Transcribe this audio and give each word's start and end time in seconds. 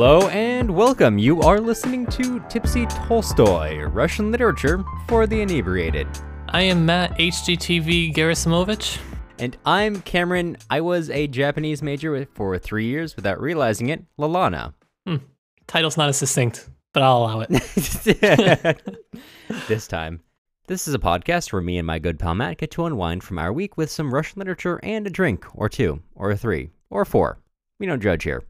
Hello 0.00 0.28
and 0.28 0.70
welcome. 0.70 1.18
You 1.18 1.40
are 1.40 1.60
listening 1.60 2.06
to 2.06 2.38
Tipsy 2.48 2.86
Tolstoy, 2.86 3.82
Russian 3.82 4.30
literature 4.30 4.84
for 5.08 5.26
the 5.26 5.40
inebriated. 5.40 6.06
I 6.50 6.62
am 6.62 6.86
Matt 6.86 7.18
HGTV 7.18 8.14
Gerasimovich. 8.14 9.00
And 9.40 9.56
I'm 9.66 10.00
Cameron. 10.02 10.56
I 10.70 10.82
was 10.82 11.10
a 11.10 11.26
Japanese 11.26 11.82
major 11.82 12.28
for 12.34 12.56
three 12.58 12.84
years 12.84 13.16
without 13.16 13.40
realizing 13.40 13.88
it, 13.88 14.04
Lalana. 14.16 14.72
Hmm. 15.04 15.16
Title's 15.66 15.96
not 15.96 16.08
as 16.08 16.18
succinct, 16.18 16.70
but 16.92 17.02
I'll 17.02 17.16
allow 17.16 17.40
it. 17.40 17.48
this 19.66 19.88
time. 19.88 20.20
This 20.68 20.86
is 20.86 20.94
a 20.94 21.00
podcast 21.00 21.52
where 21.52 21.60
me 21.60 21.76
and 21.76 21.88
my 21.88 21.98
good 21.98 22.20
pal 22.20 22.36
Matt 22.36 22.58
get 22.58 22.70
to 22.70 22.84
unwind 22.84 23.24
from 23.24 23.40
our 23.40 23.52
week 23.52 23.76
with 23.76 23.90
some 23.90 24.14
Russian 24.14 24.38
literature 24.38 24.78
and 24.84 25.08
a 25.08 25.10
drink, 25.10 25.44
or 25.56 25.68
two, 25.68 26.02
or 26.14 26.36
three, 26.36 26.70
or 26.88 27.04
four. 27.04 27.40
We 27.80 27.86
don't 27.86 28.00
judge 28.00 28.22
here. 28.22 28.44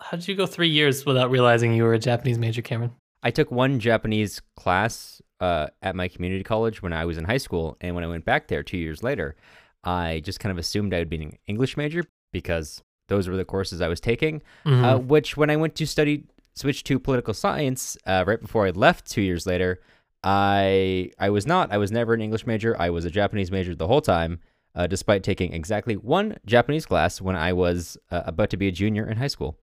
How 0.00 0.16
did 0.16 0.28
you 0.28 0.34
go 0.34 0.46
three 0.46 0.68
years 0.68 1.04
without 1.04 1.30
realizing 1.30 1.72
you 1.74 1.82
were 1.84 1.94
a 1.94 1.98
Japanese 1.98 2.38
major, 2.38 2.62
Cameron? 2.62 2.92
I 3.22 3.30
took 3.30 3.50
one 3.50 3.80
Japanese 3.80 4.40
class 4.56 5.20
uh, 5.40 5.68
at 5.82 5.96
my 5.96 6.08
community 6.08 6.44
college 6.44 6.82
when 6.82 6.92
I 6.92 7.04
was 7.04 7.18
in 7.18 7.24
high 7.24 7.38
school, 7.38 7.76
and 7.80 7.94
when 7.94 8.04
I 8.04 8.06
went 8.06 8.24
back 8.24 8.48
there 8.48 8.62
two 8.62 8.78
years 8.78 9.02
later, 9.02 9.34
I 9.82 10.20
just 10.24 10.40
kind 10.40 10.52
of 10.52 10.58
assumed 10.58 10.94
I 10.94 10.98
would 10.98 11.10
be 11.10 11.22
an 11.22 11.32
English 11.46 11.76
major 11.76 12.04
because 12.32 12.82
those 13.08 13.28
were 13.28 13.36
the 13.36 13.44
courses 13.44 13.80
I 13.80 13.88
was 13.88 14.00
taking. 14.00 14.42
Mhm. 14.64 14.84
Uh, 14.84 14.98
which, 14.98 15.36
when 15.36 15.50
I 15.50 15.56
went 15.56 15.74
to 15.76 15.86
study, 15.86 16.24
switch 16.54 16.84
to 16.84 16.98
political 16.98 17.34
science 17.34 17.96
uh, 18.06 18.24
right 18.26 18.40
before 18.40 18.66
I 18.66 18.70
left 18.70 19.10
two 19.10 19.22
years 19.22 19.46
later, 19.46 19.80
I 20.22 21.10
I 21.18 21.30
was 21.30 21.46
not. 21.46 21.72
I 21.72 21.78
was 21.78 21.90
never 21.90 22.14
an 22.14 22.20
English 22.20 22.46
major. 22.46 22.76
I 22.80 22.90
was 22.90 23.04
a 23.04 23.10
Japanese 23.10 23.50
major 23.50 23.74
the 23.74 23.86
whole 23.86 24.00
time, 24.00 24.40
uh, 24.74 24.86
despite 24.86 25.22
taking 25.22 25.52
exactly 25.52 25.96
one 25.96 26.36
Japanese 26.46 26.86
class 26.86 27.20
when 27.20 27.36
I 27.36 27.52
was 27.52 27.96
uh, 28.10 28.22
about 28.26 28.50
to 28.50 28.56
be 28.56 28.68
a 28.68 28.72
junior 28.72 29.08
in 29.08 29.16
high 29.16 29.28
school. 29.28 29.58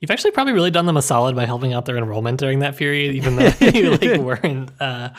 You've 0.00 0.10
actually 0.10 0.30
probably 0.32 0.52
really 0.52 0.70
done 0.70 0.86
them 0.86 0.96
a 0.96 1.02
solid 1.02 1.34
by 1.36 1.44
helping 1.46 1.72
out 1.72 1.84
their 1.86 1.96
enrollment 1.96 2.38
during 2.40 2.60
that 2.60 2.76
period, 2.76 3.14
even 3.14 3.36
though 3.36 3.50
you 3.60 3.90
like 3.92 4.20
weren't, 4.20 4.70
uh, 4.80 5.10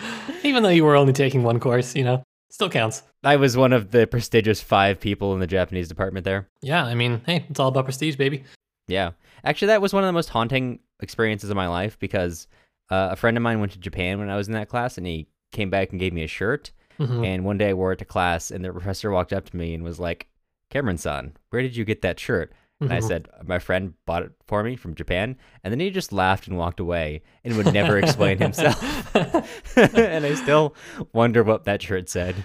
even 0.44 0.64
though 0.64 0.70
you 0.70 0.84
were 0.86 0.96
only 0.96 1.14
taking 1.14 1.44
one 1.44 1.60
course. 1.60 1.96
You 1.96 2.04
know, 2.04 2.24
still 2.50 2.70
counts. 2.70 3.04
I 3.24 3.36
was 3.36 3.58
one 3.58 3.74
of 3.74 3.92
the 3.92 4.08
prestigious 4.08 4.62
five 4.62 5.00
people 5.00 5.34
in 5.34 5.40
the 5.40 5.48
Japanese 5.48 5.88
department 5.88 6.24
there. 6.24 6.48
Yeah, 6.62 6.84
I 6.86 6.96
mean, 6.96 7.22
hey, 7.26 7.46
it's 7.50 7.60
all 7.60 7.70
about 7.70 7.86
prestige, 7.86 8.16
baby. 8.16 8.44
Yeah. 8.88 9.12
Actually, 9.44 9.68
that 9.68 9.82
was 9.82 9.94
one 9.94 10.04
of 10.04 10.08
the 10.08 10.14
most 10.14 10.30
haunting 10.30 10.80
experiences 11.02 11.50
of 11.50 11.56
my 11.56 11.68
life 11.68 12.00
because 12.00 12.48
uh, 12.90 13.10
a 13.12 13.16
friend 13.16 13.36
of 13.38 13.44
mine 13.44 13.60
went 13.60 13.72
to 13.74 13.80
Japan 13.80 14.20
when 14.20 14.30
I 14.30 14.38
was 14.38 14.48
in 14.48 14.54
that 14.54 14.70
class 14.70 14.98
and 14.98 15.06
he 15.06 15.28
came 15.52 15.70
back 15.70 15.92
and 15.92 16.00
gave 16.00 16.14
me 16.14 16.24
a 16.24 16.28
shirt. 16.28 16.72
Mhm. 17.00 17.26
And 17.26 17.46
one 17.46 17.58
day 17.58 17.70
I 17.70 17.74
wore 17.74 17.92
it 17.92 18.00
to 18.00 18.06
class 18.06 18.50
and 18.50 18.64
the 18.64 18.72
professor 18.72 19.12
walked 19.12 19.34
up 19.34 19.46
to 19.50 19.58
me 19.58 19.74
and 19.74 19.84
was 19.84 20.00
like, 20.00 20.28
Cameron 20.70 20.98
son, 20.98 21.36
where 21.50 21.62
did 21.62 21.76
you 21.76 21.86
get 21.86 22.02
that 22.02 22.20
shirt? 22.20 22.52
And 22.80 22.94
I 22.94 23.00
Mhm. 23.00 23.08
said, 23.08 23.28
my 23.44 23.58
friend 23.60 23.94
bought 24.06 24.24
it 24.24 24.32
for 24.46 24.64
me 24.64 24.76
from 24.76 24.94
Japan. 24.94 25.36
And 25.64 25.72
then 25.72 25.80
he 25.80 25.90
just 25.90 26.14
laughed 26.14 26.48
and 26.48 26.58
walked 26.58 26.80
away 26.80 27.24
and 27.44 27.58
would 27.58 27.74
never 27.74 27.98
explain 27.98 28.38
himself. 28.38 28.78
and 29.76 30.26
I 30.26 30.36
still 30.36 30.76
wonder 31.14 31.44
what 31.44 31.64
that 31.66 31.82
shirt 31.82 32.08
said. 32.10 32.36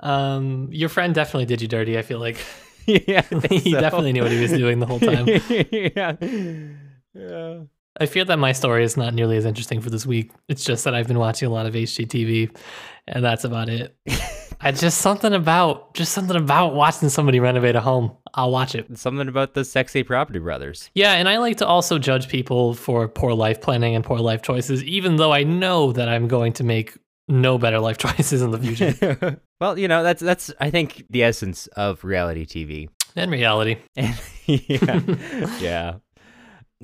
um, 0.00 0.68
your 0.70 0.88
friend 0.90 1.14
definitely 1.14 1.46
did 1.46 1.62
you 1.62 1.68
dirty. 1.68 1.96
I 1.98 2.02
feel 2.02 2.18
like 2.20 2.36
yeah. 2.86 3.22
He 3.50 3.72
so. 3.72 3.80
definitely 3.80 4.12
knew 4.12 4.22
what 4.22 4.30
he 4.32 4.40
was 4.40 4.52
doing 4.52 4.78
the 4.78 4.86
whole 4.86 5.00
time. 5.00 5.26
yeah. 5.72 6.16
Yeah. 7.14 7.60
I 8.00 8.06
fear 8.06 8.24
that 8.26 8.38
my 8.38 8.52
story 8.52 8.84
is 8.84 8.96
not 8.96 9.12
nearly 9.14 9.36
as 9.38 9.44
interesting 9.44 9.80
for 9.80 9.90
this 9.90 10.06
week. 10.06 10.30
It's 10.48 10.62
just 10.64 10.84
that 10.84 10.94
I've 10.94 11.08
been 11.08 11.18
watching 11.18 11.48
a 11.48 11.50
lot 11.52 11.66
of 11.66 11.74
HGTV, 11.74 12.56
and 13.08 13.24
that's 13.24 13.42
about 13.44 13.68
it. 13.68 13.96
I 14.60 14.72
just 14.72 14.98
something 14.98 15.32
about 15.32 15.94
just 15.94 16.12
something 16.12 16.36
about 16.36 16.74
watching 16.74 17.08
somebody 17.08 17.38
renovate 17.38 17.76
a 17.76 17.80
home. 17.80 18.16
I'll 18.34 18.50
watch 18.50 18.74
it. 18.74 18.98
Something 18.98 19.28
about 19.28 19.54
the 19.54 19.64
sexy 19.64 20.02
property 20.02 20.40
brothers. 20.40 20.90
Yeah, 20.94 21.12
and 21.12 21.28
I 21.28 21.38
like 21.38 21.58
to 21.58 21.66
also 21.66 21.98
judge 21.98 22.28
people 22.28 22.74
for 22.74 23.06
poor 23.06 23.34
life 23.34 23.60
planning 23.60 23.94
and 23.94 24.04
poor 24.04 24.18
life 24.18 24.42
choices, 24.42 24.82
even 24.84 25.16
though 25.16 25.32
I 25.32 25.44
know 25.44 25.92
that 25.92 26.08
I'm 26.08 26.26
going 26.26 26.52
to 26.54 26.64
make 26.64 26.98
no 27.28 27.56
better 27.58 27.78
life 27.78 27.98
choices 27.98 28.42
in 28.42 28.50
the 28.50 28.58
future. 28.58 29.40
well, 29.60 29.78
you 29.78 29.86
know, 29.86 30.02
that's 30.02 30.22
that's 30.22 30.52
I 30.58 30.70
think 30.70 31.04
the 31.08 31.22
essence 31.22 31.68
of 31.68 32.02
reality 32.02 32.44
TV. 32.44 32.88
And 33.14 33.30
reality, 33.30 33.76
And 33.96 34.20
yeah. 34.46 35.58
yeah. 35.60 35.94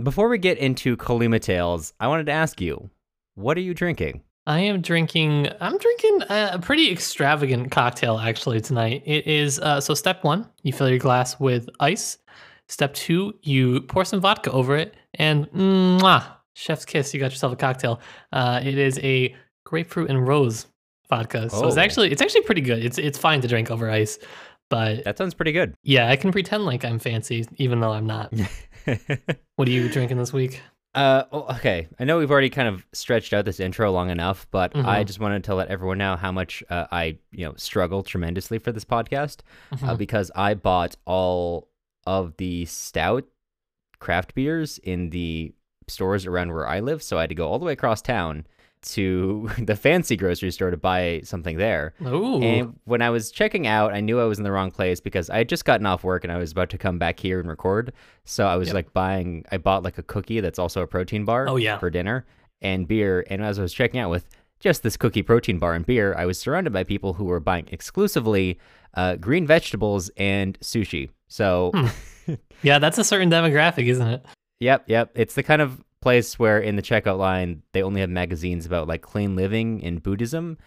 Before 0.02 0.28
we 0.28 0.38
get 0.38 0.58
into 0.58 0.96
Kolyma 0.96 1.40
Tales, 1.40 1.92
I 2.00 2.08
wanted 2.08 2.26
to 2.26 2.32
ask 2.32 2.60
you, 2.60 2.90
what 3.34 3.56
are 3.56 3.60
you 3.60 3.74
drinking? 3.74 4.22
I 4.46 4.60
am 4.60 4.80
drinking. 4.82 5.48
I'm 5.60 5.78
drinking 5.78 6.22
a 6.28 6.58
pretty 6.60 6.90
extravagant 6.92 7.70
cocktail 7.70 8.18
actually 8.18 8.60
tonight. 8.60 9.02
It 9.06 9.26
is 9.26 9.58
uh, 9.58 9.80
so. 9.80 9.94
Step 9.94 10.22
one, 10.22 10.48
you 10.62 10.72
fill 10.72 10.88
your 10.88 10.98
glass 10.98 11.40
with 11.40 11.68
ice. 11.80 12.18
Step 12.68 12.92
two, 12.94 13.34
you 13.42 13.80
pour 13.82 14.04
some 14.04 14.20
vodka 14.20 14.50
over 14.52 14.76
it, 14.76 14.94
and 15.14 15.50
mwah, 15.52 16.24
chef's 16.54 16.84
kiss. 16.84 17.14
You 17.14 17.20
got 17.20 17.30
yourself 17.30 17.52
a 17.52 17.56
cocktail. 17.56 18.00
Uh, 18.32 18.60
it 18.62 18.76
is 18.76 18.98
a 19.02 19.34
grapefruit 19.64 20.10
and 20.10 20.26
rose 20.28 20.66
vodka. 21.08 21.48
So 21.48 21.66
it's 21.66 21.76
Oh. 21.76 21.80
actually 21.80 22.10
it's 22.12 22.20
actually 22.22 22.42
pretty 22.42 22.60
good. 22.62 22.84
It's 22.84 22.98
it's 22.98 23.18
fine 23.18 23.40
to 23.40 23.48
drink 23.48 23.70
over 23.70 23.90
ice, 23.90 24.18
but 24.68 25.04
That 25.04 25.16
sounds 25.16 25.32
pretty 25.34 25.52
good. 25.52 25.74
yeah, 25.82 26.10
I 26.10 26.16
can 26.16 26.32
pretend 26.32 26.66
like 26.66 26.84
I'm 26.84 26.98
fancy 26.98 27.46
even 27.56 27.80
though 27.80 27.92
I'm 27.92 28.06
not. 28.06 28.32
What 29.56 29.66
are 29.68 29.70
you 29.70 29.88
drinking 29.88 30.18
this 30.18 30.32
week? 30.32 30.60
Uh, 30.94 31.24
okay. 31.32 31.88
I 31.98 32.04
know 32.04 32.18
we've 32.18 32.30
already 32.30 32.50
kind 32.50 32.68
of 32.68 32.86
stretched 32.92 33.32
out 33.32 33.44
this 33.44 33.58
intro 33.58 33.90
long 33.90 34.10
enough, 34.10 34.46
but 34.52 34.74
I 34.76 35.02
Mhm. 35.02 35.06
just 35.06 35.18
wanted 35.18 35.42
to 35.44 35.54
let 35.54 35.68
everyone 35.68 35.98
know 35.98 36.14
how 36.16 36.30
much 36.30 36.62
uh, 36.70 36.86
I, 36.92 37.18
you 37.32 37.44
know, 37.46 37.54
struggle 37.56 38.02
tremendously 38.04 38.58
for 38.58 38.70
this 38.70 38.84
podcast 38.84 39.40
uh, 39.72 39.76
Mhm. 39.76 39.98
because 39.98 40.30
I 40.36 40.54
bought 40.54 40.94
all 41.04 41.68
of 42.06 42.36
the 42.36 42.64
stout 42.66 43.24
craft 43.98 44.34
beers 44.34 44.78
in 44.78 45.10
the 45.10 45.52
stores 45.88 46.26
around 46.26 46.52
where 46.52 46.66
I 46.68 46.80
live, 46.80 47.02
so 47.02 47.18
I 47.18 47.22
had 47.22 47.30
to 47.30 47.34
go 47.34 47.48
all 47.48 47.58
the 47.58 47.64
way 47.64 47.72
across 47.72 48.00
town 48.00 48.46
to 48.92 49.48
the 49.58 49.76
fancy 49.76 50.16
grocery 50.16 50.50
store 50.50 50.70
to 50.70 50.76
buy 50.76 51.20
something 51.24 51.56
there. 51.56 51.94
Ooh, 52.06 52.42
And 52.42 52.78
when 52.84 53.02
I 53.02 53.10
was 53.10 53.30
checking 53.30 53.66
out, 53.66 53.92
I 53.92 54.00
knew 54.00 54.20
I 54.20 54.24
was 54.24 54.38
in 54.38 54.44
the 54.44 54.52
wrong 54.52 54.70
place 54.70 55.00
because 55.00 55.28
I 55.30 55.38
had 55.38 55.48
just 55.48 55.64
gotten 55.64 55.86
off 55.86 56.04
work 56.04 56.24
and 56.24 56.32
I 56.32 56.38
was 56.38 56.52
about 56.52 56.70
to 56.70 56.78
come 56.78 56.98
back 56.98 57.18
here 57.20 57.40
and 57.40 57.48
record. 57.48 57.92
So 58.24 58.46
I 58.46 58.56
was 58.56 58.68
Yep. 58.68 58.74
like 58.74 58.92
buying, 58.92 59.44
I 59.52 59.56
bought 59.58 59.82
like 59.82 59.98
a 59.98 60.02
cookie 60.02 60.40
that's 60.40 60.58
also 60.58 60.82
a 60.82 60.86
protein 60.86 61.24
bar 61.24 61.48
Oh, 61.48 61.56
yeah. 61.56 61.78
for 61.78 61.90
dinner 61.90 62.24
and 62.62 62.88
beer. 62.88 63.24
And 63.28 63.42
as 63.44 63.58
I 63.58 63.62
was 63.62 63.72
checking 63.74 64.00
out 64.00 64.10
with 64.10 64.26
just 64.60 64.82
this 64.82 64.96
cookie 64.96 65.22
protein 65.22 65.58
bar 65.58 65.74
and 65.74 65.84
beer, 65.84 66.14
I 66.16 66.24
was 66.24 66.38
surrounded 66.38 66.72
by 66.72 66.84
people 66.84 67.14
who 67.14 67.24
were 67.24 67.40
buying 67.40 67.68
exclusively 67.70 68.58
uh, 68.94 69.16
green 69.16 69.46
vegetables 69.46 70.10
and 70.16 70.58
sushi. 70.60 71.10
So, 71.28 71.72
Hmm. 71.74 72.34
yeah, 72.62 72.78
that's 72.78 72.96
a 72.96 73.04
certain 73.04 73.28
demographic, 73.30 73.86
isn't 73.86 74.06
it? 74.06 74.24
yep, 74.60 74.84
yep. 74.86 75.10
It's 75.14 75.34
the 75.34 75.42
kind 75.42 75.60
of 75.60 75.83
place 76.04 76.38
where 76.38 76.60
in 76.60 76.76
the 76.76 76.82
checkout 76.82 77.18
line, 77.18 77.62
they 77.72 77.82
only 77.82 78.00
have 78.02 78.10
magazines 78.10 78.66
about 78.66 78.86
like 78.86 79.02
clean 79.02 79.34
living 79.34 79.82
and 79.82 80.02
Buddhism. 80.02 80.58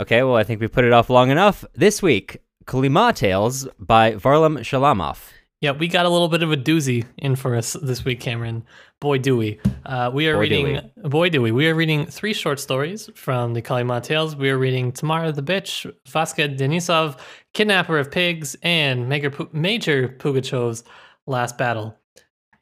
Okay, 0.00 0.22
well, 0.22 0.36
I 0.36 0.42
think 0.42 0.60
we 0.60 0.68
put 0.68 0.84
it 0.84 0.92
off 0.92 1.10
long 1.10 1.30
enough. 1.30 1.66
This 1.74 2.00
week, 2.00 2.38
Kolyma 2.64 3.14
Tales 3.14 3.68
by 3.78 4.12
Varlam 4.12 4.60
Shalamov. 4.60 5.18
Yeah, 5.60 5.72
we 5.72 5.86
got 5.86 6.06
a 6.06 6.08
little 6.08 6.28
bit 6.28 6.42
of 6.42 6.50
a 6.50 6.56
doozy 6.56 7.04
in 7.18 7.36
for 7.36 7.54
us 7.54 7.74
this 7.74 8.04
week, 8.04 8.18
Cameron. 8.18 8.64
Boy, 9.00 9.18
do 9.18 9.36
we. 9.36 9.60
Uh, 9.84 10.10
we 10.12 10.28
are 10.28 10.34
Boy, 10.34 10.48
do 10.48 10.64
reading, 10.64 10.90
boy, 11.04 11.28
do 11.28 11.42
we. 11.42 11.52
We 11.52 11.68
are 11.68 11.74
reading 11.74 12.06
three 12.06 12.32
short 12.32 12.58
stories 12.58 13.10
from 13.14 13.52
the 13.52 13.60
Kolyma 13.60 14.02
Tales. 14.02 14.34
We 14.34 14.48
are 14.48 14.58
reading 14.58 14.92
Tamara 14.92 15.30
the 15.30 15.42
Bitch, 15.42 15.92
Vaska 16.08 16.56
Denisov, 16.56 17.18
Kidnapper 17.52 17.98
of 17.98 18.10
Pigs, 18.10 18.56
and 18.62 19.08
Major, 19.10 19.32
Major 19.52 20.08
Pugachev's 20.08 20.84
Last 21.26 21.58
Battle. 21.58 21.96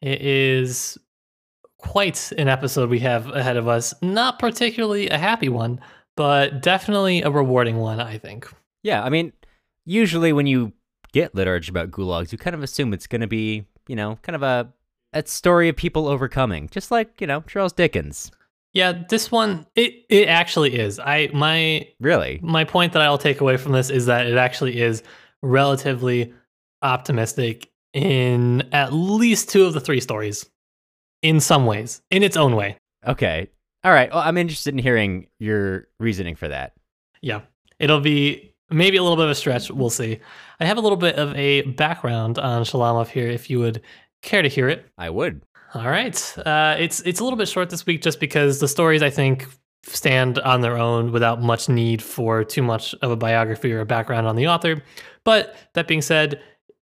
It 0.00 0.22
is 0.22 0.98
quite 1.78 2.32
an 2.32 2.48
episode 2.48 2.90
we 2.90 3.00
have 3.00 3.28
ahead 3.28 3.56
of 3.56 3.68
us. 3.68 3.94
Not 4.02 4.38
particularly 4.38 5.08
a 5.08 5.18
happy 5.18 5.48
one, 5.48 5.80
but 6.16 6.62
definitely 6.62 7.22
a 7.22 7.30
rewarding 7.30 7.78
one, 7.78 8.00
I 8.00 8.18
think. 8.18 8.50
Yeah, 8.82 9.02
I 9.02 9.10
mean, 9.10 9.32
usually 9.84 10.32
when 10.32 10.46
you 10.46 10.72
get 11.12 11.34
literature 11.34 11.70
about 11.70 11.90
gulags, 11.90 12.32
you 12.32 12.38
kind 12.38 12.54
of 12.54 12.62
assume 12.62 12.92
it's 12.92 13.06
going 13.06 13.20
to 13.20 13.26
be, 13.26 13.64
you 13.88 13.96
know, 13.96 14.18
kind 14.22 14.36
of 14.36 14.42
a, 14.42 14.72
a 15.12 15.26
story 15.26 15.68
of 15.68 15.76
people 15.76 16.06
overcoming, 16.08 16.68
just 16.70 16.90
like, 16.90 17.20
you 17.20 17.26
know, 17.26 17.40
Charles 17.42 17.72
Dickens. 17.72 18.30
Yeah, 18.72 19.02
this 19.08 19.32
one 19.32 19.66
it 19.74 20.04
it 20.08 20.28
actually 20.28 20.78
is. 20.78 21.00
I 21.00 21.28
my 21.34 21.88
Really? 21.98 22.38
my 22.40 22.62
point 22.62 22.92
that 22.92 23.02
I'll 23.02 23.18
take 23.18 23.40
away 23.40 23.56
from 23.56 23.72
this 23.72 23.90
is 23.90 24.06
that 24.06 24.28
it 24.28 24.36
actually 24.36 24.80
is 24.80 25.02
relatively 25.42 26.32
optimistic 26.80 27.69
in 27.92 28.68
at 28.72 28.92
least 28.92 29.48
two 29.48 29.64
of 29.64 29.72
the 29.72 29.80
three 29.80 30.00
stories 30.00 30.48
in 31.22 31.40
some 31.40 31.66
ways, 31.66 32.02
in 32.10 32.22
its 32.22 32.36
own 32.36 32.56
way. 32.56 32.76
Okay. 33.06 33.48
All 33.84 33.92
right. 33.92 34.10
Well, 34.10 34.20
I'm 34.20 34.36
interested 34.36 34.74
in 34.74 34.78
hearing 34.78 35.26
your 35.38 35.88
reasoning 35.98 36.36
for 36.36 36.48
that. 36.48 36.74
Yeah. 37.22 37.40
It'll 37.78 38.00
be 38.00 38.54
maybe 38.70 38.96
a 38.96 39.02
little 39.02 39.16
bit 39.16 39.24
of 39.24 39.30
a 39.30 39.34
stretch. 39.34 39.70
We'll 39.70 39.90
see. 39.90 40.20
I 40.60 40.66
have 40.66 40.76
a 40.76 40.80
little 40.80 40.98
bit 40.98 41.16
of 41.16 41.34
a 41.34 41.62
background 41.62 42.38
on 42.38 42.64
Shalamov 42.64 43.08
here 43.08 43.28
if 43.28 43.50
you 43.50 43.58
would 43.58 43.82
care 44.22 44.42
to 44.42 44.48
hear 44.48 44.68
it. 44.68 44.86
I 44.98 45.10
would. 45.10 45.42
All 45.74 45.88
right. 45.88 46.38
Uh, 46.38 46.76
it's 46.78 47.00
it's 47.00 47.20
a 47.20 47.24
little 47.24 47.38
bit 47.38 47.48
short 47.48 47.70
this 47.70 47.86
week 47.86 48.02
just 48.02 48.20
because 48.20 48.60
the 48.60 48.68
stories 48.68 49.02
I 49.02 49.10
think 49.10 49.46
stand 49.84 50.38
on 50.40 50.60
their 50.60 50.76
own 50.76 51.10
without 51.12 51.40
much 51.40 51.68
need 51.68 52.02
for 52.02 52.44
too 52.44 52.62
much 52.62 52.94
of 53.02 53.10
a 53.10 53.16
biography 53.16 53.72
or 53.72 53.80
a 53.80 53.86
background 53.86 54.26
on 54.26 54.36
the 54.36 54.46
author. 54.46 54.82
But 55.24 55.56
that 55.74 55.88
being 55.88 56.02
said, 56.02 56.40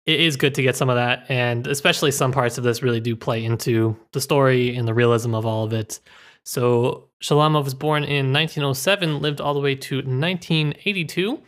it 0.06 0.20
is 0.20 0.36
good 0.36 0.54
to 0.54 0.62
get 0.62 0.76
some 0.76 0.88
of 0.88 0.96
that, 0.96 1.26
and 1.28 1.66
especially 1.66 2.12
some 2.12 2.30
parts 2.30 2.58
of 2.58 2.64
this 2.64 2.82
really 2.82 3.00
do 3.00 3.16
play 3.16 3.44
into 3.44 3.96
the 4.12 4.20
story 4.20 4.76
and 4.76 4.86
the 4.86 4.94
realism 4.94 5.34
of 5.34 5.44
all 5.44 5.64
of 5.64 5.72
it. 5.72 5.98
So 6.44 7.08
Shalamov 7.20 7.64
was 7.64 7.74
born 7.74 8.04
in 8.04 8.32
1907, 8.32 9.20
lived 9.20 9.40
all 9.40 9.52
the 9.52 9.60
way 9.60 9.74
to 9.74 9.96
1982. 9.96 11.42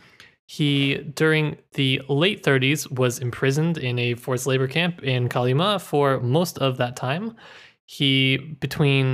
He, 0.46 0.96
during 0.96 1.58
the 1.74 2.02
late 2.08 2.42
30s, 2.42 2.90
was 2.90 3.20
imprisoned 3.20 3.78
in 3.78 3.98
a 3.98 4.14
forced 4.14 4.46
labor 4.46 4.66
camp 4.66 5.04
in 5.04 5.28
Kolyma 5.28 5.80
for 5.80 6.18
most 6.20 6.58
of 6.58 6.78
that 6.78 6.96
time. 6.96 7.36
He, 7.84 8.38
between 8.38 9.12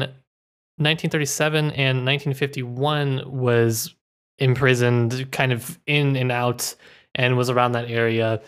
1937 0.78 1.72
and 1.72 2.06
1951, 2.06 3.24
was 3.26 3.94
imprisoned 4.38 5.30
kind 5.32 5.52
of 5.52 5.78
in 5.86 6.16
and 6.16 6.32
out 6.32 6.74
and 7.14 7.36
was 7.36 7.50
around 7.50 7.72
that 7.72 7.90
area 7.90 8.40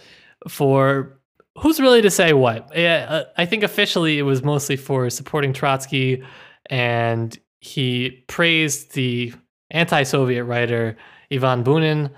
for 0.48 1.18
who's 1.58 1.80
really 1.80 2.02
to 2.02 2.10
say 2.10 2.32
what? 2.32 2.76
Uh, 2.76 3.24
I 3.36 3.46
think 3.46 3.62
officially 3.62 4.18
it 4.18 4.22
was 4.22 4.42
mostly 4.42 4.76
for 4.76 5.08
supporting 5.10 5.52
Trotsky, 5.52 6.22
and 6.70 7.38
he 7.60 8.24
praised 8.28 8.92
the 8.94 9.32
anti-Soviet 9.70 10.44
writer 10.44 10.96
Ivan 11.32 11.64
Bunin 11.64 12.10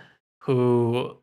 who 0.48 1.14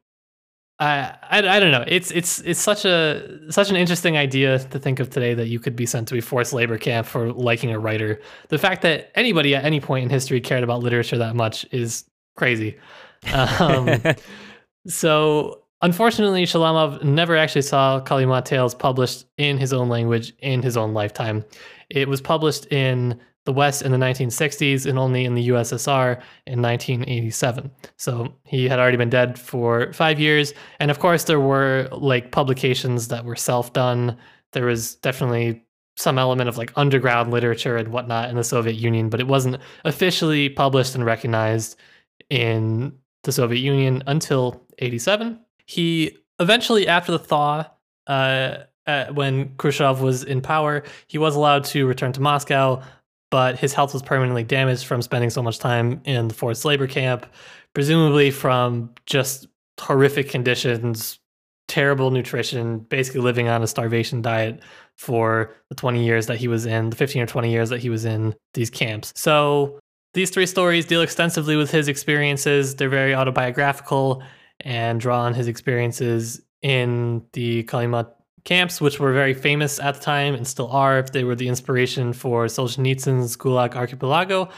I, 0.78 1.16
I 1.24 1.40
I 1.40 1.60
don't 1.60 1.72
know. 1.72 1.84
It's 1.88 2.12
it's 2.12 2.42
it's 2.42 2.60
such 2.60 2.86
a 2.86 3.40
such 3.50 3.72
an 3.72 3.76
interesting 3.76 4.18
idea 4.18 4.60
to 4.60 4.78
think 4.78 5.00
of 5.00 5.10
today 5.10 5.34
that 5.34 5.48
you 5.48 5.60
could 5.60 5.76
be 5.76 5.88
sent 5.88 6.08
to 6.10 6.18
a 6.18 6.22
forced 6.22 6.54
labor 6.54 6.78
camp 6.78 7.08
for 7.08 7.32
liking 7.34 7.72
a 7.72 7.80
writer. 7.80 8.22
The 8.50 8.60
fact 8.60 8.84
that 8.84 9.12
anybody 9.16 9.56
at 9.56 9.66
any 9.66 9.80
point 9.80 10.04
in 10.04 10.10
history 10.12 10.40
cared 10.42 10.64
about 10.64 10.84
literature 10.84 11.18
that 11.18 11.36
much 11.36 11.66
is 11.72 12.06
crazy. 12.38 12.78
Um, 13.34 13.90
so 14.86 15.64
unfortunately, 15.86 16.46
Shalamov 16.46 17.04
never 17.04 17.38
actually 17.38 17.62
saw 17.62 18.02
Kolyma 18.02 18.44
Tales 18.44 18.74
published 18.74 19.26
in 19.38 19.58
his 19.60 19.72
own 19.72 19.88
language 19.88 20.34
in 20.40 20.64
his 20.64 20.76
own 20.76 20.94
lifetime. 20.94 21.46
It 21.90 22.10
was 22.10 22.22
published 22.22 22.66
in 22.72 23.20
the 23.46 23.54
West 23.54 23.84
in 23.84 23.92
the 23.92 23.98
1960s 24.00 24.88
and 24.88 24.98
only 24.98 25.24
in 25.24 25.36
the 25.36 25.50
USSR 25.50 26.20
in 26.48 26.64
1987. 26.64 27.70
So 27.98 28.34
he 28.44 28.68
had 28.68 28.80
already 28.80 28.98
been 28.98 29.12
dead 29.12 29.38
for 29.38 29.94
five 29.94 30.20
years. 30.20 30.56
And 30.80 30.90
of 30.90 30.98
course, 30.98 31.26
there 31.26 31.40
were 31.40 31.88
like 31.92 32.32
publications 32.32 33.08
that 33.10 33.24
were 33.24 33.36
self 33.36 33.72
done. 33.72 34.18
There 34.54 34.66
was 34.66 34.96
definitely 34.96 35.64
some 35.98 36.18
element 36.18 36.50
of 36.50 36.58
like 36.58 36.74
underground 36.76 37.32
literature 37.32 37.78
and 37.78 37.90
whatnot 37.90 38.30
in 38.30 38.36
the 38.36 38.44
Soviet 38.44 38.76
Union, 38.76 39.10
but 39.10 39.20
it 39.20 39.28
wasn't 39.28 39.58
officially 39.86 40.50
published 40.50 40.96
and 40.96 41.06
recognized 41.06 41.78
in 42.32 42.92
the 43.24 43.32
Soviet 43.32 43.60
Union 43.60 44.04
until 44.08 44.66
87. 44.80 45.40
He 45.66 46.18
eventually, 46.40 46.88
after 46.88 47.12
the 47.12 47.20
thaw, 47.20 47.66
uh, 48.08 48.58
uh, 48.88 49.06
when 49.08 49.56
Khrushchev 49.58 50.02
was 50.02 50.24
in 50.24 50.42
power, 50.42 50.84
he 51.08 51.18
was 51.18 51.36
allowed 51.36 51.64
to 51.66 51.88
return 51.88 52.14
to 52.14 52.22
Moscow, 52.22 52.84
but 53.32 53.58
his 53.58 53.74
health 53.74 53.94
was 53.94 54.04
permanently 54.04 54.44
damaged 54.44 54.86
from 54.86 55.02
spending 55.02 55.30
so 55.30 55.42
much 55.42 55.60
time 55.60 56.02
in 56.06 56.28
the 56.28 56.34
forced 56.34 56.66
labor 56.66 56.88
camp, 56.88 57.26
presumably 57.74 58.32
from 58.32 58.92
just 59.06 59.48
horrific 59.80 60.30
conditions, 60.30 61.20
terrible 61.68 62.12
nutrition, 62.12 62.80
basically 62.80 63.22
living 63.22 63.48
on 63.48 63.64
a 63.64 63.68
starvation 63.68 64.22
diet 64.22 64.62
for 64.98 65.54
the 65.70 65.76
20 65.76 66.06
years 66.06 66.28
that 66.28 66.38
he 66.38 66.48
was 66.48 66.66
in, 66.66 66.92
the 66.92 66.96
15 66.96 67.24
or 67.24 67.26
20 67.26 67.52
years 67.52 67.70
that 67.70 67.80
he 67.80 67.90
was 67.90 68.06
in 68.06 68.36
these 68.54 68.70
camps. 68.70 69.12
So 69.16 69.80
these 70.14 70.30
three 70.30 70.46
stories 70.46 70.86
deal 70.86 71.02
extensively 71.02 71.56
with 71.58 71.72
his 71.72 71.88
experiences. 71.88 72.76
They're 72.76 72.88
very 72.88 73.14
autobiographical 73.14 74.24
and 74.62 75.00
draw 75.00 75.22
on 75.22 75.34
his 75.34 75.48
experiences 75.48 76.42
in 76.62 77.24
the 77.34 77.64
Kolyma 77.66 78.08
camps, 78.44 78.80
which 78.80 79.00
were 79.00 79.14
very 79.14 79.34
famous 79.34 79.80
at 79.80 79.96
the 79.96 80.02
time 80.02 80.36
and 80.36 80.48
still 80.48 80.70
are. 80.72 81.00
if 81.00 81.12
They 81.12 81.24
were 81.24 81.36
the 81.36 81.48
inspiration 81.48 82.14
for 82.14 82.46
Solzhenitsyn's 82.46 83.36
Gulag 83.36 83.76
Archipelago. 83.76 84.50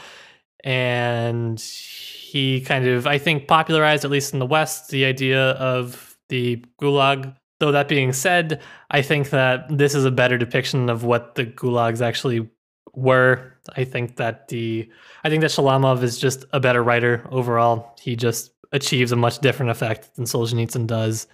And 0.64 1.58
he 1.60 2.60
kind 2.60 2.86
of, 2.86 3.06
I 3.06 3.18
think, 3.18 3.48
popularized, 3.48 4.04
at 4.04 4.10
least 4.10 4.32
in 4.32 4.38
the 4.38 4.46
West, 4.46 4.90
the 4.90 5.04
idea 5.04 5.50
of 5.52 6.16
the 6.28 6.64
Gulag. 6.80 7.34
Though 7.60 7.72
that 7.72 7.88
being 7.88 8.12
said, 8.12 8.60
I 8.90 9.02
think 9.02 9.30
that 9.30 9.66
this 9.68 9.94
is 9.94 10.04
a 10.04 10.12
better 10.12 10.38
depiction 10.38 10.88
of 10.88 11.02
what 11.02 11.34
the 11.34 11.44
gulags 11.44 12.00
actually 12.00 12.48
were. 12.94 13.52
I 13.76 13.82
think 13.84 14.16
that 14.16 14.48
the 14.48 14.88
I 15.24 15.28
think 15.28 15.40
that 15.40 15.50
Shalamov 15.50 16.02
is 16.02 16.18
just 16.18 16.44
a 16.52 16.60
better 16.60 16.82
writer 16.84 17.26
overall. 17.30 17.96
He 18.00 18.14
just 18.14 18.52
achieves 18.72 19.12
a 19.12 19.16
much 19.16 19.38
different 19.38 19.70
effect 19.70 20.14
than 20.16 20.24
Solzhenitsyn 20.24 20.86
does 20.86 21.26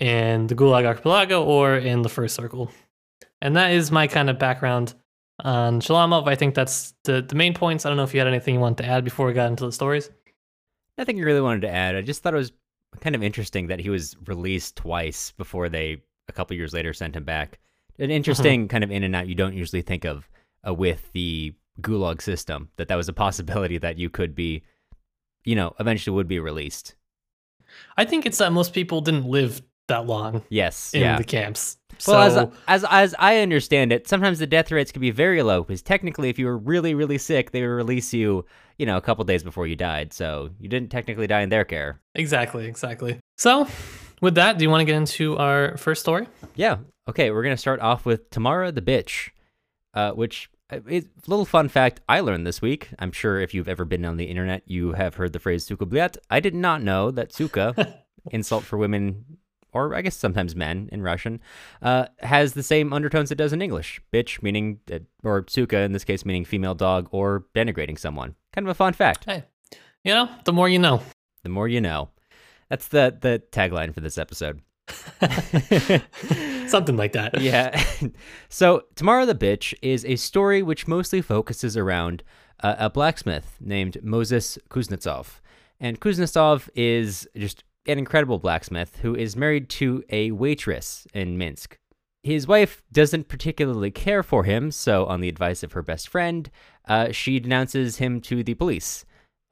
in 0.00 0.46
the 0.48 0.54
Gulag 0.54 0.84
Archipelago 0.84 1.44
or 1.44 1.76
in 1.76 2.02
the 2.02 2.08
First 2.08 2.34
Circle. 2.34 2.70
And 3.40 3.56
that 3.56 3.72
is 3.72 3.90
my 3.90 4.06
kind 4.06 4.30
of 4.30 4.38
background 4.38 4.94
on 5.40 5.80
Shalamov. 5.80 6.28
I 6.28 6.34
think 6.34 6.54
that's 6.54 6.94
the, 7.04 7.22
the 7.22 7.34
main 7.34 7.54
points. 7.54 7.84
I 7.84 7.90
don't 7.90 7.96
know 7.96 8.04
if 8.04 8.14
you 8.14 8.20
had 8.20 8.26
anything 8.26 8.54
you 8.54 8.60
wanted 8.60 8.82
to 8.84 8.88
add 8.88 9.04
before 9.04 9.26
we 9.26 9.32
got 9.32 9.50
into 9.50 9.66
the 9.66 9.72
stories. 9.72 10.10
Nothing 10.96 11.16
you 11.18 11.24
really 11.24 11.40
wanted 11.40 11.62
to 11.62 11.70
add. 11.70 11.96
I 11.96 12.02
just 12.02 12.22
thought 12.22 12.34
it 12.34 12.38
was 12.38 12.52
kind 13.00 13.14
of 13.14 13.22
interesting 13.22 13.66
that 13.66 13.80
he 13.80 13.90
was 13.90 14.16
released 14.26 14.76
twice 14.76 15.32
before 15.32 15.68
they, 15.68 16.02
a 16.28 16.32
couple 16.32 16.56
years 16.56 16.72
later, 16.72 16.92
sent 16.92 17.16
him 17.16 17.24
back. 17.24 17.58
An 17.98 18.10
interesting 18.10 18.62
mm-hmm. 18.62 18.68
kind 18.68 18.84
of 18.84 18.90
in 18.90 19.02
and 19.02 19.14
out 19.14 19.28
you 19.28 19.34
don't 19.34 19.54
usually 19.54 19.82
think 19.82 20.04
of 20.04 20.28
uh, 20.66 20.74
with 20.74 21.10
the 21.12 21.54
Gulag 21.80 22.22
system, 22.22 22.70
that 22.76 22.88
that 22.88 22.96
was 22.96 23.08
a 23.08 23.12
possibility 23.12 23.78
that 23.78 23.98
you 23.98 24.08
could 24.08 24.34
be, 24.34 24.62
you 25.44 25.54
know, 25.54 25.74
eventually 25.80 26.14
would 26.14 26.28
be 26.28 26.38
released. 26.38 26.94
I 27.96 28.04
think 28.04 28.26
it's 28.26 28.38
that 28.38 28.52
most 28.52 28.72
people 28.72 29.00
didn't 29.00 29.26
live 29.26 29.62
that 29.88 30.06
long. 30.06 30.42
Yes, 30.48 30.94
in 30.94 31.02
yeah. 31.02 31.18
the 31.18 31.24
camps. 31.24 31.76
Well, 32.06 32.30
so, 32.30 32.52
as, 32.66 32.82
as 32.82 32.90
as 32.90 33.14
I 33.18 33.38
understand 33.38 33.92
it, 33.92 34.08
sometimes 34.08 34.38
the 34.38 34.46
death 34.46 34.70
rates 34.72 34.90
can 34.90 35.00
be 35.00 35.10
very 35.10 35.42
low 35.42 35.62
because 35.62 35.82
technically, 35.82 36.28
if 36.28 36.38
you 36.38 36.46
were 36.46 36.58
really 36.58 36.94
really 36.94 37.18
sick, 37.18 37.52
they 37.52 37.60
would 37.60 37.68
release 37.68 38.12
you, 38.12 38.44
you 38.78 38.86
know, 38.86 38.96
a 38.96 39.00
couple 39.00 39.24
days 39.24 39.42
before 39.42 39.66
you 39.66 39.76
died. 39.76 40.12
So 40.12 40.50
you 40.58 40.68
didn't 40.68 40.90
technically 40.90 41.26
die 41.26 41.42
in 41.42 41.50
their 41.50 41.64
care. 41.64 42.00
Exactly, 42.14 42.66
exactly. 42.66 43.20
So, 43.36 43.68
with 44.20 44.34
that, 44.36 44.58
do 44.58 44.64
you 44.64 44.70
want 44.70 44.80
to 44.80 44.84
get 44.84 44.96
into 44.96 45.36
our 45.36 45.76
first 45.76 46.00
story? 46.00 46.26
Yeah. 46.54 46.78
Okay, 47.08 47.30
we're 47.30 47.42
gonna 47.42 47.56
start 47.56 47.80
off 47.80 48.06
with 48.06 48.30
Tamara 48.30 48.72
the 48.72 48.82
bitch, 48.82 49.30
uh, 49.92 50.12
which 50.12 50.48
uh, 50.72 50.80
a 50.88 51.02
little 51.26 51.44
fun 51.44 51.68
fact 51.68 52.00
I 52.08 52.20
learned 52.20 52.46
this 52.46 52.62
week. 52.62 52.90
I'm 52.98 53.12
sure 53.12 53.40
if 53.40 53.54
you've 53.54 53.68
ever 53.68 53.84
been 53.84 54.04
on 54.04 54.16
the 54.16 54.26
internet, 54.26 54.62
you 54.66 54.92
have 54.92 55.14
heard 55.16 55.32
the 55.32 55.38
phrase 55.38 55.64
"suka 55.64 55.86
bliat." 55.86 56.16
I 56.30 56.40
did 56.40 56.54
not 56.54 56.82
know 56.82 57.10
that 57.10 57.32
"suka," 57.32 58.02
insult 58.30 58.64
for 58.64 58.76
women 58.76 59.38
or 59.74 59.94
I 59.94 60.00
guess 60.00 60.16
sometimes 60.16 60.56
men 60.56 60.88
in 60.92 61.02
Russian, 61.02 61.40
uh, 61.82 62.06
has 62.20 62.54
the 62.54 62.62
same 62.62 62.92
undertones 62.92 63.30
it 63.30 63.34
does 63.34 63.52
in 63.52 63.60
English. 63.60 64.00
Bitch 64.12 64.42
meaning, 64.42 64.80
uh, 64.90 65.00
or 65.22 65.44
suka 65.48 65.78
in 65.80 65.92
this 65.92 66.04
case 66.04 66.24
meaning 66.24 66.44
female 66.44 66.74
dog 66.74 67.08
or 67.10 67.44
denigrating 67.54 67.98
someone. 67.98 68.36
Kind 68.54 68.66
of 68.66 68.70
a 68.70 68.74
fun 68.74 68.92
fact. 68.92 69.24
Hey, 69.24 69.44
you 70.04 70.14
know, 70.14 70.30
the 70.44 70.52
more 70.52 70.68
you 70.68 70.78
know. 70.78 71.02
The 71.42 71.48
more 71.50 71.68
you 71.68 71.80
know. 71.80 72.10
That's 72.70 72.88
the 72.88 73.16
the 73.20 73.42
tagline 73.50 73.92
for 73.92 74.00
this 74.00 74.16
episode. 74.16 74.62
Something 76.74 76.96
like 76.96 77.12
that. 77.12 77.40
yeah. 77.40 77.84
so, 78.48 78.82
Tamara 78.96 79.26
the 79.26 79.34
Bitch 79.36 79.74
is 79.80 80.04
a 80.04 80.16
story 80.16 80.60
which 80.60 80.88
mostly 80.88 81.22
focuses 81.22 81.76
around 81.76 82.24
uh, 82.64 82.74
a 82.80 82.90
blacksmith 82.90 83.58
named 83.60 83.98
Moses 84.02 84.58
Kuznetsov. 84.70 85.40
And 85.78 86.00
Kuznetsov 86.00 86.68
is 86.74 87.28
just 87.36 87.62
an 87.86 87.98
incredible 87.98 88.40
blacksmith 88.40 88.96
who 89.02 89.14
is 89.14 89.36
married 89.36 89.68
to 89.68 90.02
a 90.10 90.32
waitress 90.32 91.06
in 91.14 91.38
Minsk. 91.38 91.78
His 92.24 92.48
wife 92.48 92.82
doesn't 92.90 93.28
particularly 93.28 93.92
care 93.92 94.24
for 94.24 94.42
him, 94.42 94.72
so, 94.72 95.06
on 95.06 95.20
the 95.20 95.28
advice 95.28 95.62
of 95.62 95.74
her 95.74 95.82
best 95.82 96.08
friend, 96.08 96.50
uh, 96.88 97.12
she 97.12 97.38
denounces 97.38 97.98
him 97.98 98.20
to 98.22 98.42
the 98.42 98.54
police. 98.54 99.04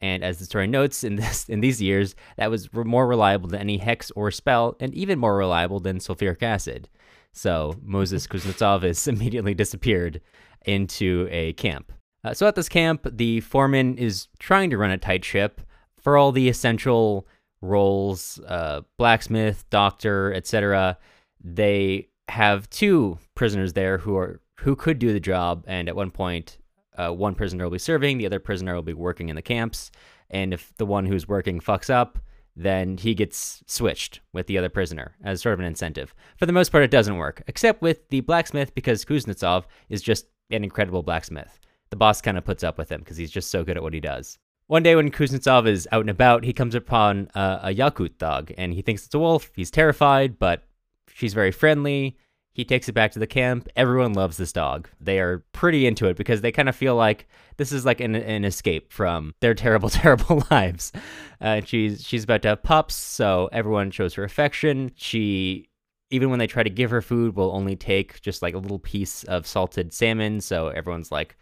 And 0.02 0.25
as 0.25 0.38
the 0.38 0.44
story 0.44 0.66
notes, 0.66 1.04
in 1.04 1.16
this 1.16 1.49
in 1.49 1.61
these 1.61 1.80
years, 1.80 2.14
that 2.37 2.50
was 2.50 2.68
more 2.75 3.06
reliable 3.06 3.49
than 3.49 3.61
any 3.61 3.78
hex 3.78 4.11
or 4.11 4.30
spell, 4.30 4.76
and 4.80 4.92
even 4.94 5.18
more 5.18 5.37
reliable 5.37 5.80
than 5.80 5.99
sulfuric 5.99 6.42
acid. 6.42 6.88
So 7.32 7.76
Moses 7.82 8.26
Kuznetsov 8.26 8.85
is 8.85 9.09
immediately 9.09 9.54
disappeared 9.54 10.21
into 10.66 11.28
a 11.30 11.54
camp. 11.54 11.92
Uh, 12.25 12.35
so 12.35 12.47
at 12.47 12.54
this 12.54 12.68
camp, 12.68 13.06
the 13.11 13.40
foreman 13.40 13.97
is 13.97 14.28
trying 14.38 14.71
to 14.71 14.78
run 14.78 14.90
a 14.90 14.99
tight 14.99 15.25
ship 15.25 15.61
for 15.99 16.16
all 16.16 16.30
the 16.30 16.49
essential 16.49 17.26
roles, 17.61 18.40
uh, 18.47 18.82
blacksmith, 18.99 19.64
doctor, 19.71 20.32
etc. 20.35 20.99
They 21.42 22.09
have 22.28 22.68
two 22.71 23.18
prisoners 23.35 23.73
there 23.73 23.99
who 23.99 24.16
are 24.16 24.40
who 24.61 24.76
could 24.76 24.99
do 25.00 25.12
the 25.12 25.21
job, 25.21 25.64
and 25.66 25.88
at 25.88 25.97
one 25.97 26.11
point, 26.11 26.59
uh, 26.96 27.11
one 27.11 27.34
prisoner 27.34 27.64
will 27.64 27.70
be 27.70 27.78
serving, 27.78 28.18
the 28.18 28.26
other 28.26 28.38
prisoner 28.38 28.75
will 28.75 28.82
be 28.82 28.94
working 28.94 29.28
in 29.28 29.37
the 29.37 29.42
camps, 29.42 29.90
and 30.30 30.52
if 30.52 30.72
the 30.76 30.87
one 30.87 31.06
who's 31.06 31.28
working 31.28 31.61
fucks 31.61 31.90
up, 31.90 32.18
then 32.54 32.99
he 32.99 33.14
gets 33.14 33.62
switched 33.66 34.20
with 34.32 34.46
the 34.46 34.58
other 34.58 34.68
prisoner 34.68 35.16
as 35.25 35.40
sort 35.40 35.54
of 35.54 35.61
an 35.61 35.66
incentive. 35.66 36.14
For 36.37 36.46
the 36.46 36.52
most 36.52 36.70
part, 36.70 36.84
it 36.84 36.90
doesn't 36.90 37.16
work, 37.16 37.42
except 37.46 37.80
with 37.82 38.08
the 38.08 38.20
blacksmith 38.20 38.75
because 38.75 39.04
Kuznetsov 39.04 39.64
is 39.88 40.02
just 40.02 40.26
an 40.50 40.64
incredible 40.64 41.02
blacksmith. 41.02 41.58
The 41.90 41.96
boss 41.96 42.20
kind 42.20 42.38
of 42.38 42.44
puts 42.44 42.62
up 42.62 42.78
with 42.78 42.90
him 42.90 43.00
because 43.00 43.16
he's 43.16 43.30
just 43.30 43.50
so 43.50 43.64
good 43.64 43.76
at 43.76 43.82
what 43.82 43.94
he 43.94 44.00
does. 44.00 44.38
One 44.66 44.82
day 44.82 44.96
when 44.96 45.11
Kuznetsov 45.11 45.66
is 45.66 45.88
out 45.92 46.02
and 46.02 46.11
about, 46.11 46.44
he 46.44 46.52
comes 46.52 46.75
upon 46.75 47.28
uh, 47.34 47.61
a 47.62 47.75
Yakut 47.75 48.16
dog 48.18 48.52
and 48.56 48.72
he 48.72 48.82
thinks 48.82 49.04
it's 49.04 49.14
a 49.14 49.18
wolf. 49.18 49.50
He's 49.54 49.70
terrified, 49.70 50.38
but 50.38 50.64
she's 51.12 51.34
very 51.34 51.52
friendly. 51.52 52.16
He 52.54 52.64
takes 52.64 52.88
it 52.88 52.92
back 52.92 53.12
to 53.12 53.18
the 53.18 53.26
camp. 53.26 53.68
Everyone 53.76 54.12
loves 54.12 54.37
this 54.37 54.52
dog. 54.52 54.88
They 55.00 55.21
are 55.21 55.42
pretty 55.52 55.87
into 55.87 56.06
it 56.06 56.16
because 56.16 56.42
they 56.42 56.52
kind 56.52 56.68
of 56.68 56.76
feel 56.76 56.94
like 56.94 57.26
this 57.56 57.73
is 57.73 57.87
like 57.87 58.00
an, 58.00 58.14
an 58.14 58.44
escape 58.44 58.92
from 58.92 59.35
their 59.40 59.54
terrible, 59.54 59.88
terrible 59.90 60.44
lives. 60.50 60.92
Uh, 61.40 61.62
she's 61.64 62.04
she's 62.04 62.25
about 62.25 62.42
to 62.42 62.49
have 62.49 62.62
pups, 62.62 62.94
so 62.94 63.49
everyone 63.52 63.90
shows 63.90 64.14
her 64.14 64.25
affection. 64.25 64.92
She 64.97 65.68
even 66.11 66.28
when 66.28 66.38
they 66.38 66.47
try 66.47 66.62
to 66.62 66.71
give 66.71 66.90
her 66.90 67.00
food, 67.00 67.35
will 67.35 67.52
only 67.52 67.75
take 67.75 68.21
just 68.21 68.42
like 68.42 68.54
a 68.54 68.59
little 68.59 68.78
piece 68.78 69.25
of 69.25 69.47
salted 69.47 69.94
salmon. 69.94 70.42
So 70.42 70.68
everyone's 70.68 71.11
like, 71.11 71.37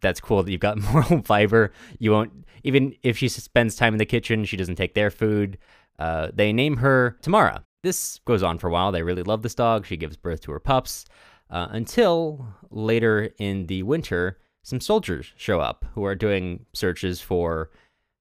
"That's 0.00 0.20
cool 0.20 0.42
that 0.42 0.50
you've 0.50 0.60
got 0.60 0.78
moral 0.92 1.22
fiber." 1.22 1.72
You 1.98 2.12
won't 2.12 2.32
even 2.64 2.94
if 3.02 3.18
she 3.18 3.28
spends 3.28 3.76
time 3.76 3.94
in 3.94 3.98
the 3.98 4.06
kitchen, 4.06 4.44
she 4.44 4.56
doesn't 4.56 4.76
take 4.76 4.94
their 4.94 5.10
food. 5.10 5.58
Uh, 5.98 6.28
they 6.32 6.50
name 6.50 6.78
her 6.78 7.18
Tamara, 7.20 7.66
this 7.82 8.20
goes 8.24 8.42
on 8.42 8.58
for 8.58 8.68
a 8.68 8.70
while. 8.70 8.92
They 8.92 9.02
really 9.02 9.22
love 9.22 9.42
this 9.42 9.54
dog. 9.54 9.86
She 9.86 9.96
gives 9.96 10.16
birth 10.16 10.40
to 10.42 10.52
her 10.52 10.60
pups 10.60 11.06
uh, 11.50 11.68
until 11.70 12.46
later 12.70 13.30
in 13.38 13.66
the 13.66 13.82
winter, 13.82 14.38
some 14.62 14.80
soldiers 14.80 15.32
show 15.36 15.60
up 15.60 15.84
who 15.94 16.04
are 16.04 16.14
doing 16.14 16.66
searches 16.72 17.20
for 17.20 17.70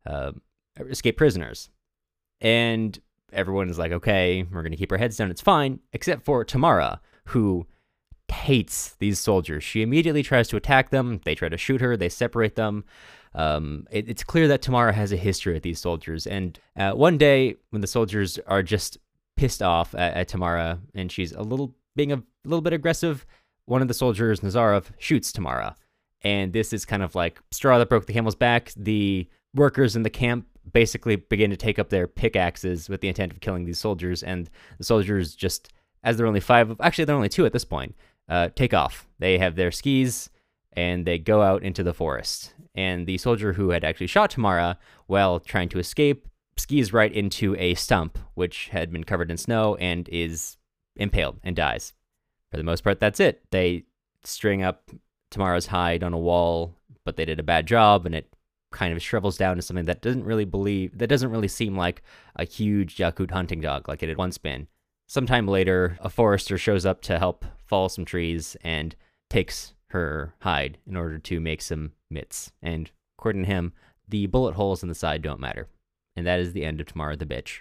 uh, 0.05 0.31
escaped 0.79 1.17
prisoners. 1.17 1.69
And 2.41 2.97
everyone 3.31 3.69
is 3.69 3.77
like, 3.77 3.91
okay, 3.91 4.43
we're 4.43 4.61
going 4.63 4.71
to 4.71 4.77
keep 4.77 4.91
our 4.91 4.97
heads 4.97 5.17
down. 5.17 5.29
It's 5.29 5.41
fine, 5.41 5.79
except 5.93 6.25
for 6.25 6.43
Tamara, 6.43 7.01
who 7.25 7.67
hates 8.31 8.95
these 8.99 9.19
soldiers. 9.19 9.63
She 9.63 9.81
immediately 9.81 10.23
tries 10.23 10.47
to 10.49 10.57
attack 10.57 10.89
them. 10.89 11.19
They 11.25 11.35
try 11.35 11.49
to 11.49 11.57
shoot 11.57 11.81
her. 11.81 11.97
They 11.97 12.09
separate 12.09 12.55
them. 12.55 12.85
Um, 13.35 13.85
it, 13.91 14.09
it's 14.09 14.23
clear 14.23 14.47
that 14.47 14.61
Tamara 14.61 14.93
has 14.93 15.11
a 15.11 15.17
history 15.17 15.53
with 15.53 15.63
these 15.63 15.79
soldiers. 15.79 16.25
And 16.25 16.59
uh, 16.75 16.91
one 16.91 17.17
day, 17.17 17.57
when 17.69 17.81
the 17.81 17.87
soldiers 17.87 18.39
are 18.47 18.63
just 18.63 18.97
pissed 19.39 19.61
off 19.61 19.95
at, 19.95 20.13
at 20.15 20.27
Tamara, 20.27 20.79
and 20.93 21.09
she's 21.09 21.31
a 21.31 21.41
little 21.41 21.73
being 21.95 22.11
a 22.11 22.21
little 22.43 22.61
bit 22.61 22.73
aggressive. 22.73 23.25
One 23.65 23.81
of 23.81 23.87
the 23.87 23.93
soldiers, 23.93 24.41
Nazarov, 24.41 24.87
shoots 24.97 25.31
Tamara, 25.31 25.77
and 26.21 26.51
this 26.51 26.73
is 26.73 26.83
kind 26.83 27.01
of 27.01 27.15
like 27.15 27.39
straw 27.51 27.77
that 27.77 27.87
broke 27.87 28.05
the 28.05 28.13
camel's 28.13 28.35
back. 28.35 28.73
The 28.75 29.29
workers 29.55 29.95
in 29.95 30.03
the 30.03 30.09
camp 30.09 30.45
basically 30.73 31.15
begin 31.15 31.49
to 31.51 31.57
take 31.57 31.79
up 31.79 31.89
their 31.89 32.05
pickaxes 32.05 32.89
with 32.89 32.99
the 32.99 33.07
intent 33.07 33.31
of 33.31 33.39
killing 33.39 33.63
these 33.63 33.79
soldiers, 33.79 34.23
and 34.23 34.49
the 34.77 34.83
soldiers 34.83 35.35
just, 35.35 35.71
as 36.03 36.17
there 36.17 36.25
are 36.25 36.27
only 36.27 36.41
five, 36.41 36.75
actually 36.81 37.05
there 37.05 37.15
are 37.15 37.17
only 37.17 37.29
two 37.29 37.45
at 37.45 37.53
this 37.53 37.65
point, 37.65 37.95
uh, 38.27 38.49
take 38.55 38.73
off. 38.73 39.07
They 39.19 39.37
have 39.37 39.55
their 39.55 39.71
skis 39.71 40.29
and 40.73 41.05
they 41.05 41.17
go 41.17 41.41
out 41.41 41.63
into 41.63 41.81
the 41.81 41.93
forest. 41.93 42.53
And 42.75 43.07
the 43.07 43.17
soldier 43.17 43.53
who 43.53 43.71
had 43.71 43.83
actually 43.83 44.07
shot 44.07 44.29
Tamara, 44.29 44.77
while 45.07 45.39
trying 45.39 45.69
to 45.69 45.79
escape, 45.79 46.27
skis 46.59 46.93
right 46.93 47.11
into 47.11 47.55
a 47.55 47.73
stump, 47.75 48.17
which 48.35 48.69
had 48.69 48.91
been 48.91 49.03
covered 49.03 49.31
in 49.31 49.37
snow 49.37 49.75
and 49.75 50.07
is 50.09 50.57
impaled 50.95 51.39
and 51.43 51.55
dies. 51.55 51.93
For 52.51 52.57
the 52.57 52.63
most 52.63 52.83
part, 52.83 52.99
that's 52.99 53.19
it. 53.19 53.41
They 53.51 53.85
string 54.23 54.63
up 54.63 54.89
Tamara's 55.31 55.67
hide 55.67 56.03
on 56.03 56.13
a 56.13 56.17
wall, 56.17 56.75
but 57.05 57.15
they 57.15 57.25
did 57.25 57.39
a 57.39 57.43
bad 57.43 57.67
job, 57.67 58.05
and 58.05 58.15
it 58.15 58.33
kind 58.71 58.93
of 58.93 59.01
shrivels 59.01 59.37
down 59.37 59.55
to 59.55 59.61
something 59.61 59.85
that 59.85 60.01
doesn't 60.01 60.25
really 60.25 60.45
believe 60.45 60.95
that 60.97 61.07
doesn't 61.07 61.31
really 61.31 61.47
seem 61.47 61.75
like 61.75 62.03
a 62.35 62.45
huge 62.45 62.97
Yakut 62.97 63.31
hunting 63.31 63.61
dog 63.61 63.87
like 63.87 64.03
it 64.03 64.09
had 64.09 64.17
once 64.17 64.37
been. 64.37 64.67
Sometime 65.07 65.47
later, 65.47 65.97
a 66.01 66.09
forester 66.09 66.57
shows 66.57 66.85
up 66.85 67.01
to 67.01 67.17
help 67.17 67.45
fall 67.65 67.89
some 67.89 68.05
trees 68.05 68.55
and 68.61 68.95
takes 69.29 69.73
her 69.87 70.35
hide 70.41 70.77
in 70.85 70.95
order 70.95 71.17
to 71.17 71.39
make 71.39 71.63
some 71.63 71.93
mitts. 72.11 72.51
And 72.61 72.91
according 73.17 73.43
to 73.43 73.47
him, 73.47 73.73
the 74.07 74.27
bullet 74.27 74.53
holes 74.53 74.83
in 74.83 74.89
the 74.89 74.95
side 74.95 75.23
don't 75.23 75.39
matter. 75.39 75.67
And 76.19 76.27
that 76.27 76.41
is 76.41 76.51
the 76.51 76.65
end 76.65 76.81
of 76.81 76.87
Tamara 76.87 77.15
the 77.15 77.25
Bitch. 77.25 77.59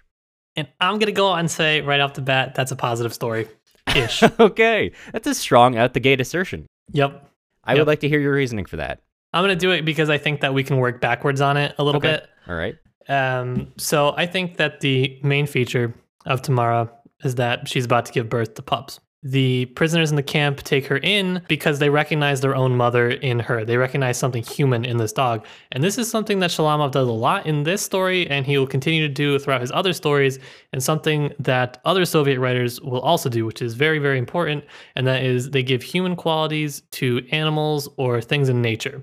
And 0.57 0.67
I'm 0.81 0.99
gonna 0.99 1.13
go 1.13 1.33
and 1.33 1.49
say 1.49 1.81
right 1.81 2.01
off 2.01 2.15
the 2.15 2.23
bat, 2.23 2.57
that's 2.57 2.73
a 2.73 2.77
positive 2.77 3.15
story. 3.15 3.47
Ish. 3.95 4.23
okay. 4.41 4.91
That's 5.13 5.29
a 5.29 5.35
strong 5.35 5.77
out 5.77 5.95
the 5.95 6.01
gate 6.01 6.21
assertion. 6.21 6.67
Yep. 6.91 7.25
I 7.63 7.73
Yep. 7.75 7.79
would 7.79 7.87
like 7.87 8.01
to 8.01 8.09
hear 8.09 8.19
your 8.19 8.33
reasoning 8.35 8.65
for 8.65 8.79
that. 8.79 9.01
I'm 9.33 9.45
gonna 9.45 9.55
do 9.55 9.71
it 9.71 9.85
because 9.85 10.11
I 10.11 10.19
think 10.19 10.41
that 10.41 10.55
we 10.55 10.65
can 10.65 10.79
work 10.79 11.01
backwards 11.01 11.41
on 11.41 11.57
it 11.57 11.77
a 11.79 11.85
little 11.85 11.99
Okay. 12.01 12.15
bit. 12.15 12.29
All 12.49 12.57
right. 12.57 12.75
Um, 13.09 13.73
so 13.77 14.13
I 14.17 14.27
think 14.27 14.57
that 14.57 14.81
the 14.81 15.21
main 15.23 15.47
feature 15.47 15.95
of 16.27 16.43
Tamara 16.43 16.91
is 17.23 17.37
that 17.37 17.69
she's 17.69 17.85
about 17.85 18.07
to 18.07 18.13
give 18.13 18.29
birth 18.29 18.55
to 18.55 18.63
pups. 18.63 18.99
The 19.25 19.67
prisoners 19.67 20.11
in 20.11 20.17
the 20.17 20.23
camp 20.23 20.63
take 20.63 20.87
her 20.87 20.99
in 20.99 21.43
because 21.49 21.81
they 21.81 21.91
recognize 21.91 22.41
their 22.41 22.55
own 22.55 22.77
mother 22.77 23.11
in 23.11 23.41
her. 23.41 23.65
They 23.65 23.77
recognize 23.77 24.17
something 24.17 24.45
human 24.45 24.85
in 24.85 24.99
this 24.99 25.13
dog. 25.13 25.45
And 25.73 25.83
this 25.83 25.99
is 25.99 26.09
something 26.09 26.39
that 26.39 26.51
Shalamov 26.51 26.93
does 26.93 27.09
a 27.09 27.13
lot 27.13 27.45
in 27.45 27.65
this 27.65 27.83
story, 27.83 28.31
and 28.31 28.47
he 28.47 28.57
will 28.59 28.67
continue 28.67 29.07
to 29.09 29.13
do 29.13 29.37
throughout 29.41 29.61
his 29.61 29.73
other 29.73 29.93
stories, 29.93 30.39
and 30.73 30.81
something 30.81 31.33
that 31.41 31.81
other 31.85 32.05
Soviet 32.05 32.39
writers 32.39 32.81
will 32.81 33.01
also 33.01 33.29
do, 33.29 33.45
which 33.45 33.61
is 33.61 33.75
very, 33.75 33.99
very 33.99 34.19
important. 34.19 34.65
And 34.95 35.05
that 35.09 35.25
is 35.25 35.51
they 35.51 35.65
give 35.65 35.83
human 35.83 36.15
qualities 36.15 36.83
to 36.93 37.27
animals 37.33 37.89
or 37.97 38.21
things 38.21 38.49
in 38.49 38.63
nature. 38.63 39.03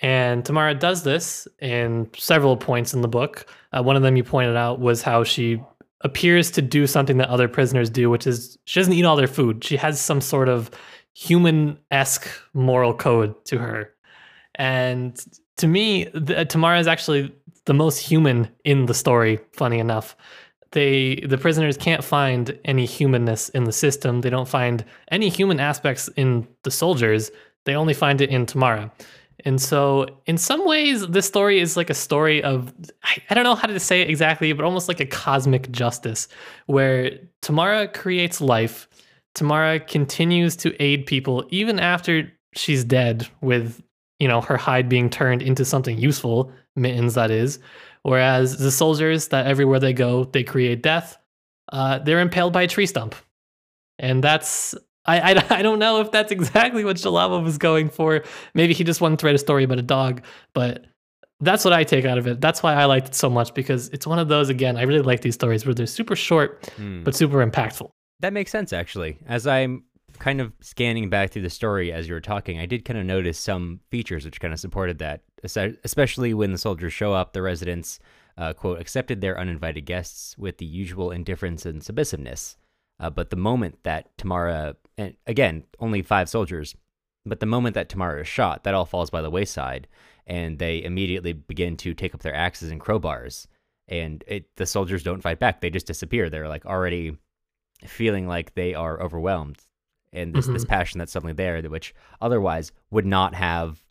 And 0.00 0.44
Tamara 0.44 0.74
does 0.74 1.02
this 1.02 1.46
in 1.60 2.08
several 2.16 2.56
points 2.56 2.94
in 2.94 3.02
the 3.02 3.08
book. 3.08 3.46
Uh, 3.72 3.82
one 3.82 3.96
of 3.96 4.02
them 4.02 4.16
you 4.16 4.24
pointed 4.24 4.56
out 4.56 4.80
was 4.80 5.02
how 5.02 5.24
she 5.24 5.60
appears 6.02 6.50
to 6.52 6.62
do 6.62 6.86
something 6.86 7.18
that 7.18 7.28
other 7.28 7.48
prisoners 7.48 7.90
do, 7.90 8.08
which 8.08 8.26
is 8.26 8.58
she 8.64 8.80
doesn't 8.80 8.92
eat 8.92 9.04
all 9.04 9.16
their 9.16 9.26
food. 9.26 9.64
She 9.64 9.76
has 9.76 10.00
some 10.00 10.20
sort 10.20 10.48
of 10.48 10.70
human 11.14 11.78
esque 11.90 12.28
moral 12.54 12.94
code 12.94 13.44
to 13.46 13.58
her. 13.58 13.90
And 14.54 15.20
to 15.56 15.66
me, 15.66 16.04
the, 16.14 16.44
Tamara 16.44 16.78
is 16.78 16.86
actually 16.86 17.34
the 17.64 17.74
most 17.74 17.98
human 17.98 18.48
in 18.64 18.86
the 18.86 18.94
story, 18.94 19.40
funny 19.52 19.78
enough. 19.78 20.16
They 20.72 21.16
the 21.26 21.38
prisoners 21.38 21.76
can't 21.76 22.04
find 22.04 22.58
any 22.64 22.84
humanness 22.84 23.48
in 23.50 23.64
the 23.64 23.72
system. 23.72 24.20
They 24.20 24.30
don't 24.30 24.48
find 24.48 24.84
any 25.10 25.28
human 25.28 25.60
aspects 25.60 26.08
in 26.16 26.46
the 26.62 26.70
soldiers. 26.70 27.30
They 27.64 27.74
only 27.74 27.94
find 27.94 28.20
it 28.20 28.30
in 28.30 28.46
Tamara. 28.46 28.92
And 29.44 29.60
so, 29.60 30.06
in 30.26 30.36
some 30.36 30.66
ways, 30.66 31.06
this 31.06 31.26
story 31.26 31.60
is 31.60 31.76
like 31.76 31.90
a 31.90 31.94
story 31.94 32.42
of, 32.42 32.72
I, 33.30 33.34
don't 33.34 33.44
know 33.44 33.54
how 33.54 33.68
to 33.68 33.78
say 33.78 34.00
it 34.00 34.10
exactly, 34.10 34.52
but 34.52 34.64
almost 34.64 34.88
like 34.88 35.00
a 35.00 35.06
cosmic 35.06 35.70
justice 35.70 36.26
where 36.66 37.18
Tamara 37.42 37.86
creates 37.88 38.40
life. 38.40 38.88
Tamara 39.34 39.78
continues 39.78 40.56
to 40.56 40.74
aid 40.82 41.06
people 41.06 41.46
even 41.50 41.78
after 41.78 42.32
she's 42.54 42.82
dead, 42.82 43.28
with, 43.40 43.80
you 44.18 44.26
know, 44.26 44.40
her 44.40 44.56
hide 44.56 44.88
being 44.88 45.08
turned 45.08 45.42
into 45.42 45.64
something 45.64 45.98
useful, 45.98 46.52
mittens 46.74 47.14
that 47.14 47.30
is. 47.30 47.60
Whereas 48.02 48.58
the 48.58 48.72
soldiers 48.72 49.28
that 49.28 49.46
everywhere 49.46 49.78
they 49.78 49.92
go, 49.92 50.24
they 50.24 50.42
create 50.42 50.82
death, 50.82 51.16
uh, 51.72 51.98
they're 52.00 52.20
impaled 52.20 52.52
by 52.52 52.62
a 52.62 52.68
tree 52.68 52.86
stump. 52.86 53.14
And 53.98 54.22
that's 54.22 54.74
I, 55.08 55.32
I, 55.32 55.46
I 55.58 55.62
don't 55.62 55.78
know 55.78 56.00
if 56.00 56.10
that's 56.12 56.30
exactly 56.30 56.84
what 56.84 56.96
Shalava 56.96 57.42
was 57.42 57.58
going 57.58 57.88
for. 57.88 58.22
Maybe 58.54 58.74
he 58.74 58.84
just 58.84 59.00
wanted 59.00 59.18
to 59.20 59.26
write 59.26 59.34
a 59.34 59.38
story 59.38 59.64
about 59.64 59.78
a 59.78 59.82
dog, 59.82 60.22
but 60.54 60.86
that's 61.40 61.64
what 61.64 61.72
I 61.72 61.84
take 61.84 62.04
out 62.04 62.18
of 62.18 62.26
it. 62.26 62.40
That's 62.40 62.62
why 62.62 62.74
I 62.74 62.84
liked 62.84 63.08
it 63.08 63.14
so 63.14 63.30
much 63.30 63.54
because 63.54 63.88
it's 63.88 64.06
one 64.06 64.18
of 64.18 64.28
those 64.28 64.48
again. 64.48 64.76
I 64.76 64.82
really 64.82 65.02
like 65.02 65.20
these 65.22 65.34
stories 65.34 65.64
where 65.64 65.74
they're 65.74 65.86
super 65.86 66.16
short 66.16 66.70
Hmm. 66.76 67.02
but 67.04 67.14
super 67.14 67.44
impactful. 67.44 67.90
That 68.20 68.32
makes 68.32 68.50
sense, 68.50 68.72
actually. 68.72 69.18
As 69.26 69.46
I'm 69.46 69.84
kind 70.18 70.40
of 70.40 70.52
scanning 70.60 71.08
back 71.08 71.30
through 71.30 71.42
the 71.42 71.50
story 71.50 71.92
as 71.92 72.08
you 72.08 72.14
were 72.14 72.20
talking, 72.20 72.58
I 72.58 72.66
did 72.66 72.84
kind 72.84 72.98
of 72.98 73.06
notice 73.06 73.38
some 73.38 73.78
features 73.90 74.24
which 74.24 74.40
kind 74.40 74.52
of 74.52 74.58
supported 74.58 74.98
that, 74.98 75.20
especially 75.84 76.34
when 76.34 76.50
the 76.50 76.58
soldiers 76.58 76.92
show 76.92 77.12
up, 77.12 77.32
the 77.32 77.42
residents, 77.42 78.00
uh, 78.36 78.52
quote, 78.52 78.80
accepted 78.80 79.20
their 79.20 79.38
uninvited 79.38 79.82
guests 79.82 80.36
with 80.36 80.58
the 80.58 80.66
usual 80.66 81.12
indifference 81.12 81.64
and 81.64 81.84
submissiveness. 81.84 82.56
Uh, 83.00 83.10
but 83.10 83.30
the 83.30 83.36
moment 83.36 83.78
that 83.84 84.16
Tamara, 84.18 84.76
and 84.96 85.14
again, 85.26 85.64
only 85.78 86.02
five 86.02 86.28
soldiers, 86.28 86.74
but 87.24 87.40
the 87.40 87.46
moment 87.46 87.74
that 87.74 87.88
Tamara 87.88 88.20
is 88.22 88.28
shot, 88.28 88.64
that 88.64 88.74
all 88.74 88.84
falls 88.84 89.10
by 89.10 89.22
the 89.22 89.30
wayside, 89.30 89.86
and 90.26 90.58
they 90.58 90.82
immediately 90.82 91.32
begin 91.32 91.76
to 91.78 91.94
take 91.94 92.14
up 92.14 92.22
their 92.22 92.34
axes 92.34 92.70
and 92.70 92.80
crowbars. 92.80 93.46
And 93.86 94.22
it, 94.26 94.54
the 94.56 94.66
soldiers 94.66 95.02
don't 95.02 95.22
fight 95.22 95.38
back; 95.38 95.60
they 95.60 95.70
just 95.70 95.86
disappear. 95.86 96.28
They're 96.28 96.48
like 96.48 96.66
already 96.66 97.16
feeling 97.86 98.26
like 98.26 98.54
they 98.54 98.74
are 98.74 99.00
overwhelmed, 99.00 99.58
and 100.12 100.34
this 100.34 100.46
this 100.46 100.64
passion 100.64 100.98
that's 100.98 101.12
suddenly 101.12 101.32
there, 101.32 101.62
which 101.62 101.94
otherwise 102.20 102.72
would 102.90 103.06
not 103.06 103.34
have 103.34 103.82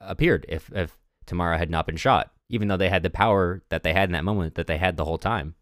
appeared 0.00 0.44
if 0.48 0.70
if 0.74 0.98
Tamara 1.26 1.56
had 1.56 1.70
not 1.70 1.86
been 1.86 1.96
shot, 1.96 2.32
even 2.48 2.68
though 2.68 2.76
they 2.76 2.88
had 2.90 3.02
the 3.02 3.10
power 3.10 3.62
that 3.70 3.82
they 3.82 3.92
had 3.92 4.08
in 4.08 4.12
that 4.12 4.24
moment 4.24 4.56
that 4.56 4.66
they 4.66 4.78
had 4.78 4.96
the 4.96 5.04
whole 5.04 5.18
time. 5.18 5.54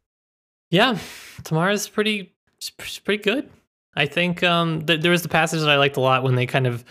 Yeah, 0.70 0.98
Tamara's 1.44 1.88
pretty 1.88 2.34
she's 2.80 2.98
pretty 2.98 3.22
good. 3.22 3.48
I 3.94 4.06
think 4.06 4.42
um, 4.42 4.84
th- 4.86 5.00
there 5.00 5.10
was 5.10 5.22
the 5.22 5.28
passage 5.28 5.60
that 5.60 5.68
I 5.68 5.76
liked 5.76 5.96
a 5.96 6.00
lot 6.00 6.22
when 6.22 6.34
they 6.34 6.46
kind 6.46 6.66
of 6.66 6.84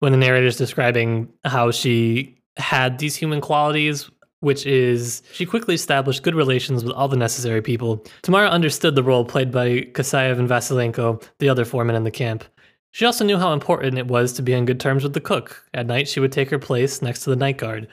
when 0.00 0.12
the 0.12 0.18
narrator's 0.18 0.56
describing 0.56 1.28
how 1.44 1.70
she 1.70 2.36
had 2.56 2.98
these 2.98 3.16
human 3.16 3.40
qualities, 3.40 4.10
which 4.40 4.66
is 4.66 5.22
she 5.32 5.46
quickly 5.46 5.74
established 5.74 6.22
good 6.22 6.34
relations 6.34 6.84
with 6.84 6.92
all 6.92 7.08
the 7.08 7.16
necessary 7.16 7.62
people. 7.62 8.04
Tamara 8.22 8.48
understood 8.48 8.94
the 8.94 9.02
role 9.02 9.24
played 9.24 9.50
by 9.50 9.80
Kasayev 9.92 10.38
and 10.38 10.48
Vasilenko, 10.48 11.22
the 11.38 11.48
other 11.48 11.64
foremen 11.64 11.96
in 11.96 12.04
the 12.04 12.10
camp. 12.10 12.44
She 12.90 13.04
also 13.04 13.24
knew 13.24 13.38
how 13.38 13.52
important 13.52 13.98
it 13.98 14.08
was 14.08 14.32
to 14.34 14.42
be 14.42 14.54
on 14.54 14.64
good 14.64 14.80
terms 14.80 15.02
with 15.02 15.12
the 15.12 15.20
cook. 15.20 15.64
At 15.74 15.86
night, 15.86 16.08
she 16.08 16.20
would 16.20 16.32
take 16.32 16.50
her 16.50 16.58
place 16.58 17.02
next 17.02 17.20
to 17.24 17.30
the 17.30 17.36
night 17.36 17.58
guard, 17.58 17.88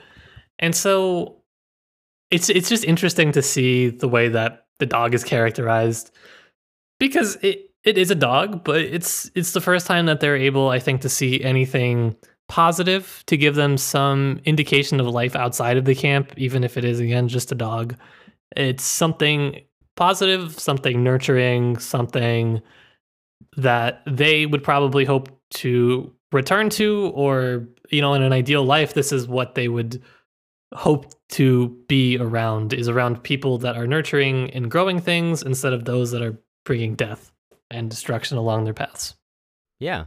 and 0.58 0.74
so 0.74 1.36
it's 2.30 2.48
it's 2.48 2.68
just 2.68 2.84
interesting 2.84 3.32
to 3.32 3.42
see 3.42 3.90
the 3.90 4.08
way 4.08 4.28
that 4.28 4.66
the 4.78 4.86
dog 4.86 5.14
is 5.14 5.24
characterized 5.24 6.10
because 6.98 7.36
it 7.42 7.70
it 7.84 7.96
is 7.96 8.10
a 8.10 8.16
dog, 8.16 8.64
but 8.64 8.80
it's 8.80 9.30
it's 9.34 9.52
the 9.52 9.60
first 9.60 9.86
time 9.86 10.06
that 10.06 10.20
they're 10.20 10.36
able, 10.36 10.68
I 10.68 10.78
think, 10.78 11.00
to 11.02 11.08
see 11.08 11.42
anything 11.42 12.16
positive 12.48 13.24
to 13.26 13.36
give 13.36 13.54
them 13.54 13.76
some 13.76 14.40
indication 14.44 15.00
of 15.00 15.06
life 15.06 15.34
outside 15.34 15.76
of 15.76 15.84
the 15.84 15.94
camp, 15.94 16.32
even 16.36 16.64
if 16.64 16.76
it 16.76 16.84
is 16.84 17.00
again 17.00 17.28
just 17.28 17.52
a 17.52 17.54
dog. 17.54 17.96
It's 18.56 18.84
something 18.84 19.60
positive, 19.96 20.58
something 20.58 21.02
nurturing, 21.02 21.78
something 21.78 22.60
that 23.56 24.02
they 24.06 24.46
would 24.46 24.62
probably 24.62 25.04
hope 25.04 25.28
to 25.50 26.12
return 26.32 26.70
to, 26.70 27.12
or 27.14 27.68
you 27.90 28.00
know, 28.00 28.14
in 28.14 28.22
an 28.22 28.32
ideal 28.32 28.64
life, 28.64 28.94
this 28.94 29.12
is 29.12 29.28
what 29.28 29.54
they 29.54 29.68
would 29.68 30.02
hope 30.74 31.12
to 31.28 31.68
be 31.88 32.18
around 32.18 32.72
is 32.72 32.88
around 32.88 33.22
people 33.22 33.58
that 33.58 33.76
are 33.76 33.86
nurturing 33.86 34.50
and 34.50 34.70
growing 34.70 35.00
things 35.00 35.42
instead 35.42 35.72
of 35.72 35.84
those 35.84 36.10
that 36.10 36.22
are 36.22 36.36
bringing 36.66 36.94
death 36.94 37.32
and 37.70 37.88
destruction 37.88 38.36
along 38.36 38.64
their 38.64 38.74
paths. 38.74 39.14
Yeah. 39.80 40.06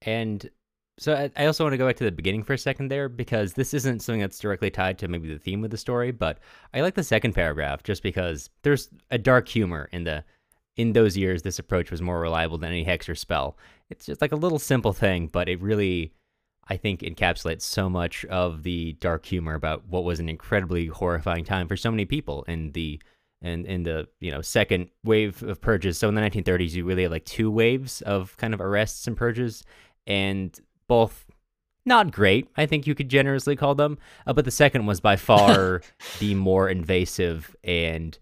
And 0.00 0.48
so 0.98 1.30
I- 1.36 1.46
also 1.46 1.64
want 1.64 1.74
to 1.74 1.78
go 1.78 1.86
back 1.86 1.96
to 1.96 2.04
the 2.04 2.10
beginning 2.12 2.42
for 2.42 2.54
a 2.54 2.58
second 2.58 2.88
there 2.88 3.08
because 3.08 3.52
this 3.52 3.74
isn't 3.74 4.00
something 4.00 4.20
that's 4.20 4.38
directly 4.38 4.70
tied 4.70 4.98
to 4.98 5.08
maybe 5.08 5.28
the 5.28 5.38
theme 5.38 5.62
of 5.64 5.70
the 5.70 5.76
story, 5.76 6.10
but 6.10 6.38
I 6.72 6.80
like 6.80 6.94
the 6.94 7.04
second 7.04 7.34
paragraph 7.34 7.82
just 7.82 8.02
because 8.02 8.48
there's 8.62 8.88
a 9.10 9.18
dark 9.18 9.48
humor 9.48 9.88
in 9.92 10.04
the 10.04 10.24
in 10.76 10.92
those 10.92 11.16
years 11.16 11.42
this 11.42 11.58
approach 11.58 11.90
was 11.90 12.00
more 12.00 12.20
reliable 12.20 12.56
than 12.56 12.70
any 12.70 12.84
hex 12.84 13.08
or 13.08 13.16
spell. 13.16 13.58
It's 13.90 14.06
just 14.06 14.20
like 14.20 14.30
a 14.30 14.36
little 14.36 14.60
simple 14.60 14.92
thing, 14.92 15.26
but 15.26 15.48
it 15.48 15.60
really 15.60 16.12
I 16.68 16.76
think 16.76 17.00
encapsulates 17.00 17.62
so 17.62 17.88
much 17.88 18.24
of 18.26 18.62
the 18.62 18.92
dark 18.94 19.24
humor 19.24 19.54
about 19.54 19.88
what 19.88 20.04
was 20.04 20.20
an 20.20 20.28
incredibly 20.28 20.86
horrifying 20.86 21.44
time 21.44 21.66
for 21.66 21.76
so 21.76 21.90
many 21.90 22.04
people 22.04 22.44
in 22.44 22.72
the 22.72 23.00
and 23.42 23.66
in 23.66 23.84
the 23.84 24.08
you 24.20 24.30
know 24.30 24.42
second 24.42 24.88
wave 25.04 25.42
of 25.42 25.60
purges. 25.60 25.98
So 25.98 26.08
in 26.08 26.14
the 26.14 26.20
1930s, 26.20 26.72
you 26.72 26.84
really 26.84 27.02
had 27.02 27.12
like 27.12 27.24
two 27.24 27.50
waves 27.50 28.02
of 28.02 28.36
kind 28.36 28.54
of 28.54 28.60
arrests 28.60 29.06
and 29.06 29.16
purges, 29.16 29.64
and 30.06 30.58
both 30.88 31.26
not 31.84 32.12
great. 32.12 32.48
I 32.56 32.66
think 32.66 32.86
you 32.86 32.94
could 32.94 33.08
generously 33.08 33.56
call 33.56 33.74
them, 33.74 33.98
uh, 34.26 34.32
but 34.32 34.44
the 34.44 34.50
second 34.50 34.86
was 34.86 35.00
by 35.00 35.16
far 35.16 35.82
the 36.18 36.34
more 36.34 36.68
invasive 36.68 37.56
and 37.64 38.18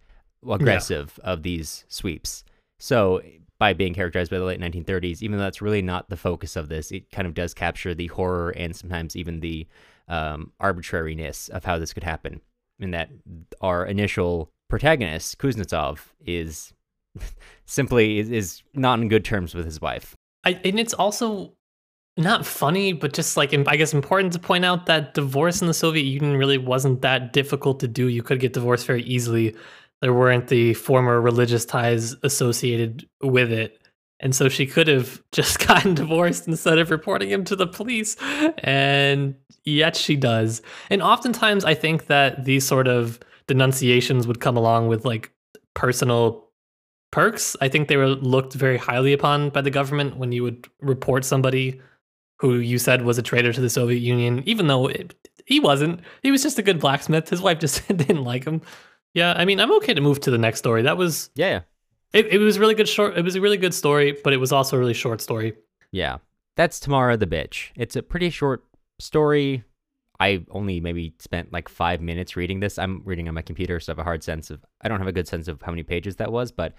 aggressive 0.49 1.19
of 1.25 1.43
these 1.43 1.85
sweeps. 1.89 2.45
So 2.79 3.23
by 3.59 3.73
being 3.73 3.95
characterized 3.95 4.31
by 4.31 4.39
the 4.39 4.45
late 4.45 4.61
1930s, 4.61 5.23
even 5.23 5.39
though 5.39 5.45
that's 5.45 5.63
really 5.63 5.83
not 5.83 6.09
the 6.09 6.17
focus 6.17 6.57
of 6.57 6.69
this, 6.69 6.93
it 6.93 7.11
kind 7.11 7.27
of 7.27 7.35
does 7.35 7.55
capture 7.55 7.95
the 7.95 8.07
horror 8.09 8.51
and 8.51 8.77
sometimes 8.77 9.17
even 9.17 9.41
the 9.41 9.67
um, 10.09 10.53
arbitrariness 10.61 11.49
of 11.49 11.65
how 11.65 11.79
this 11.79 11.93
could 11.93 12.05
happen. 12.05 12.41
In 12.79 12.91
that 12.91 13.09
our 13.63 13.87
initial 13.87 14.53
protagonist, 14.69 15.39
Kuznetsov, 15.39 15.99
is 16.25 16.73
simply 17.67 18.19
is, 18.19 18.31
is 18.31 18.63
not 18.75 18.99
in 18.99 19.09
good 19.09 19.25
terms 19.25 19.55
with 19.55 19.65
his 19.65 19.81
wife. 19.81 20.17
I, 20.45 20.61
and 20.65 20.79
it's 20.79 20.95
also 20.95 21.53
not 22.17 22.47
funny, 22.47 22.93
but 22.93 23.13
just 23.13 23.37
like 23.37 23.53
I 23.53 23.77
guess 23.77 23.93
important 23.93 24.33
to 24.33 24.39
point 24.39 24.65
out 24.65 24.87
that 24.87 25.15
divorce 25.15 25.61
in 25.61 25.67
the 25.67 25.75
Soviet 25.75 26.05
Union 26.05 26.37
really 26.37 26.59
wasn't 26.59 27.03
that 27.03 27.33
difficult 27.33 27.81
to 27.81 27.89
do. 27.89 28.09
You 28.09 28.23
could 28.23 28.41
get 28.41 28.53
divorced 28.53 28.87
very 28.87 29.03
easily. 29.03 29.55
There 30.01 30.15
weren't 30.15 30.49
the 30.49 30.75
former 30.75 31.21
religious 31.21 31.65
ties 31.65 32.15
associated 32.23 33.09
with 33.23 33.53
it. 33.53 33.81
And 34.21 34.35
so 34.35 34.49
she 34.49 34.67
could 34.67 34.89
have 34.89 35.23
just 35.33 35.67
gotten 35.67 35.95
divorced 35.95 36.49
instead 36.49 36.79
of 36.79 36.91
reporting 36.91 37.31
him 37.31 37.45
to 37.45 37.57
the 37.57 37.67
police. 37.67 38.17
And 38.59 39.35
yet 39.65 39.97
she 39.97 40.17
does. 40.17 40.63
And 40.91 41.03
oftentimes 41.03 41.65
I 41.65 41.75
think 41.75 42.07
that 42.07 42.45
these 42.45 42.67
sort 42.67 42.89
of 42.89 43.19
denunciations 43.49 44.27
would 44.27 44.41
come 44.41 44.57
along 44.57 44.89
with 44.89 45.05
like 45.05 45.33
personal 45.75 46.45
perks. 47.11 47.57
I 47.61 47.69
think 47.69 47.89
they 47.89 47.97
were 47.97 48.09
looked 48.09 48.55
very 48.55 48.77
highly 48.77 49.13
upon 49.13 49.51
by 49.51 49.61
the 49.61 49.71
government 49.71 50.17
when 50.17 50.33
you 50.33 50.43
would 50.43 50.69
report 50.81 51.25
somebody 51.25 51.81
who 52.39 52.57
you 52.57 52.79
said 52.79 53.03
was 53.03 53.19
a 53.19 53.23
traitor 53.23 53.53
to 53.53 53.61
the 53.61 53.71
Soviet 53.71 54.01
Union, 54.01 54.43
even 54.47 54.67
though 54.67 54.89
it, 54.89 55.15
he 55.47 55.61
wasn't. 55.61 56.01
He 56.23 56.31
was 56.31 56.43
just 56.43 56.59
a 56.59 56.63
good 56.63 56.81
blacksmith. 56.81 57.29
His 57.29 57.41
wife 57.41 57.59
just 57.59 57.87
didn't 57.89 58.25
like 58.25 58.45
him. 58.45 58.61
Yeah, 59.15 59.33
I 59.37 59.47
mean, 59.47 59.61
I'm 59.61 59.73
okay 59.77 59.95
to 59.95 60.01
move 60.01 60.21
to 60.21 60.31
the 60.31 60.39
next 60.39 60.59
story. 60.59 60.83
That 60.83 60.99
was 60.99 61.31
Yeah, 61.35 61.49
yeah. 61.49 61.61
it, 62.13 62.27
it 62.27 62.39
was 62.39 62.59
really 62.59 62.75
good 62.75 62.89
short. 62.89 63.17
It 63.17 63.23
was 63.23 63.35
a 63.35 63.41
really 63.41 63.57
good 63.57 63.73
story, 63.73 64.17
but 64.23 64.35
it 64.35 64.37
was 64.37 64.53
also 64.53 64.77
a 64.77 64.79
really 64.79 64.93
short 64.93 65.23
story. 65.23 65.55
Yeah. 65.93 66.19
That's 66.57 66.81
Tamara 66.81 67.17
the 67.17 67.27
Bitch. 67.27 67.71
It's 67.77 67.97
a 67.97 68.03
pretty 68.03 68.31
short 68.31 68.65
story. 68.99 69.65
I 70.21 70.45
only 70.51 70.81
maybe 70.81 71.15
spent 71.19 71.53
like 71.53 71.69
five 71.69 72.01
minutes 72.01 72.37
reading 72.37 72.61
this. 72.61 72.79
I'm 72.79 73.03
reading 73.05 73.29
on 73.29 73.35
my 73.35 73.43
computer, 73.43 73.81
so 73.81 73.91
I 73.91 73.95
have 73.95 73.99
a 73.99 74.05
hard 74.05 74.23
sense 74.23 74.51
of 74.51 74.65
I 74.81 74.89
don't 74.89 74.99
have 74.99 75.09
a 75.09 75.13
good 75.13 75.29
sense 75.29 75.49
of 75.49 75.61
how 75.63 75.73
many 75.73 75.83
pages 75.83 76.17
that 76.17 76.33
was, 76.33 76.53
but 76.53 76.75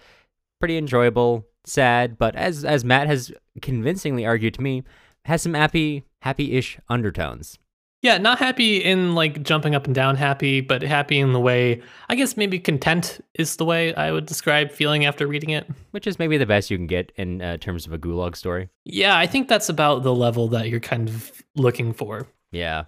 pretty 0.59 0.77
enjoyable, 0.77 1.45
sad, 1.65 2.17
but 2.17 2.35
as 2.35 2.65
as 2.65 2.83
Matt 2.83 3.07
has 3.07 3.31
convincingly 3.61 4.25
argued 4.25 4.53
to 4.55 4.61
me, 4.61 4.83
has 5.25 5.41
some 5.41 5.53
happy 5.53 6.05
happy-ish 6.21 6.79
undertones. 6.89 7.59
Yeah, 8.03 8.19
not 8.19 8.37
happy 8.37 8.77
in 8.77 9.15
like 9.15 9.41
jumping 9.41 9.73
up 9.73 9.85
and 9.85 9.95
down 9.95 10.15
happy, 10.15 10.61
but 10.61 10.83
happy 10.83 11.19
in 11.19 11.33
the 11.33 11.39
way 11.39 11.81
I 12.09 12.15
guess 12.15 12.37
maybe 12.37 12.59
content 12.59 13.19
is 13.33 13.55
the 13.55 13.65
way 13.65 13.93
I 13.95 14.11
would 14.11 14.27
describe 14.27 14.71
feeling 14.71 15.05
after 15.05 15.27
reading 15.27 15.49
it. 15.49 15.67
Which 15.91 16.05
is 16.05 16.19
maybe 16.19 16.37
the 16.37 16.45
best 16.45 16.69
you 16.69 16.77
can 16.77 16.87
get 16.87 17.11
in 17.15 17.41
uh, 17.41 17.57
terms 17.57 17.87
of 17.87 17.93
a 17.93 17.97
gulag 17.97 18.35
story. 18.35 18.69
Yeah, 18.85 19.17
I 19.17 19.25
think 19.25 19.47
that's 19.47 19.69
about 19.69 20.03
the 20.03 20.13
level 20.13 20.47
that 20.49 20.69
you're 20.69 20.79
kind 20.79 21.09
of 21.09 21.43
looking 21.55 21.91
for. 21.91 22.27
Yeah. 22.51 22.85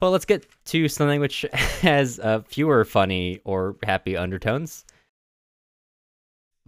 Well, 0.00 0.10
let's 0.10 0.26
get 0.26 0.46
to 0.66 0.88
something 0.88 1.20
which 1.20 1.46
has 1.52 2.18
uh, 2.20 2.42
fewer 2.46 2.84
funny 2.84 3.40
or 3.44 3.76
happy 3.82 4.16
undertones. 4.16 4.84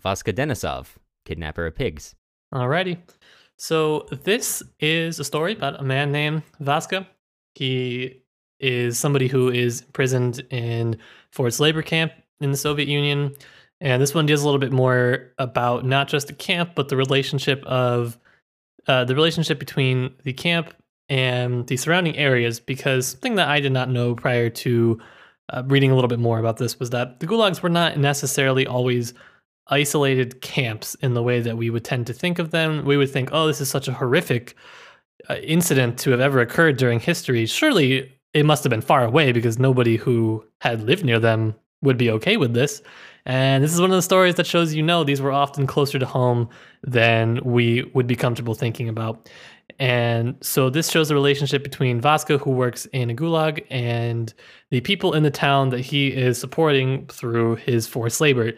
Vaska 0.02 0.32
Denisov, 0.32 0.96
kidnapper 1.24 1.66
of 1.66 1.74
pigs. 1.74 2.14
Alrighty. 2.54 2.98
So 3.56 4.06
this 4.22 4.62
is 4.80 5.18
a 5.18 5.24
story 5.24 5.52
about 5.52 5.80
a 5.80 5.82
man 5.82 6.12
named 6.12 6.42
Vaska. 6.60 7.06
He 7.54 8.22
is 8.60 8.98
somebody 8.98 9.28
who 9.28 9.50
is 9.50 9.82
imprisoned 9.82 10.40
in 10.50 10.96
forced 11.32 11.60
labor 11.60 11.82
camp 11.82 12.12
in 12.40 12.52
the 12.52 12.56
Soviet 12.56 12.88
Union. 12.88 13.34
And 13.80 14.00
this 14.00 14.14
one 14.14 14.26
deals 14.26 14.42
a 14.42 14.44
little 14.44 14.60
bit 14.60 14.72
more 14.72 15.32
about 15.38 15.84
not 15.84 16.08
just 16.08 16.28
the 16.28 16.32
camp, 16.32 16.70
but 16.74 16.88
the 16.88 16.96
relationship 16.96 17.62
of 17.64 18.18
uh, 18.86 19.04
the 19.04 19.14
relationship 19.14 19.58
between 19.58 20.14
the 20.24 20.32
camp 20.32 20.72
and 21.08 21.66
the 21.66 21.76
surrounding 21.76 22.16
areas. 22.16 22.60
Because 22.60 23.08
something 23.08 23.36
that 23.36 23.48
I 23.48 23.60
did 23.60 23.72
not 23.72 23.90
know 23.90 24.14
prior 24.14 24.50
to 24.50 25.00
uh, 25.50 25.62
reading 25.66 25.90
a 25.90 25.94
little 25.94 26.08
bit 26.08 26.18
more 26.18 26.38
about 26.38 26.58
this 26.58 26.78
was 26.78 26.90
that 26.90 27.20
the 27.20 27.26
gulags 27.26 27.62
were 27.62 27.68
not 27.68 27.96
necessarily 27.98 28.66
always 28.66 29.14
isolated 29.68 30.40
camps 30.40 30.94
in 30.96 31.14
the 31.14 31.22
way 31.22 31.40
that 31.40 31.56
we 31.56 31.70
would 31.70 31.84
tend 31.84 32.06
to 32.06 32.12
think 32.12 32.38
of 32.38 32.50
them. 32.50 32.84
We 32.84 32.96
would 32.96 33.10
think, 33.10 33.30
oh, 33.32 33.46
this 33.46 33.60
is 33.60 33.68
such 33.68 33.88
a 33.88 33.92
horrific 33.92 34.54
uh, 35.28 35.34
incident 35.36 35.98
to 36.00 36.10
have 36.10 36.20
ever 36.20 36.40
occurred 36.40 36.76
during 36.76 37.00
history. 37.00 37.46
Surely 37.46 38.12
it 38.34 38.46
must 38.46 38.64
have 38.64 38.70
been 38.70 38.80
far 38.80 39.04
away 39.04 39.32
because 39.32 39.58
nobody 39.58 39.96
who 39.96 40.44
had 40.60 40.82
lived 40.82 41.04
near 41.04 41.18
them 41.18 41.54
would 41.82 41.98
be 41.98 42.10
okay 42.10 42.36
with 42.36 42.54
this. 42.54 42.82
And 43.24 43.62
this 43.62 43.74
is 43.74 43.80
one 43.80 43.90
of 43.90 43.96
the 43.96 44.02
stories 44.02 44.36
that 44.36 44.46
shows 44.46 44.74
you 44.74 44.82
know 44.82 45.04
these 45.04 45.20
were 45.20 45.32
often 45.32 45.66
closer 45.66 45.98
to 45.98 46.06
home 46.06 46.48
than 46.82 47.40
we 47.44 47.90
would 47.94 48.06
be 48.06 48.16
comfortable 48.16 48.54
thinking 48.54 48.88
about. 48.88 49.28
And 49.78 50.36
so 50.40 50.70
this 50.70 50.90
shows 50.90 51.08
the 51.08 51.14
relationship 51.14 51.62
between 51.62 52.00
Vaska, 52.00 52.40
who 52.40 52.50
works 52.50 52.86
in 52.86 53.10
a 53.10 53.14
gulag, 53.14 53.64
and 53.70 54.32
the 54.70 54.80
people 54.80 55.14
in 55.14 55.22
the 55.22 55.30
town 55.30 55.70
that 55.70 55.80
he 55.80 56.08
is 56.08 56.38
supporting 56.38 57.06
through 57.06 57.56
his 57.56 57.86
forced 57.86 58.20
labor. 58.20 58.52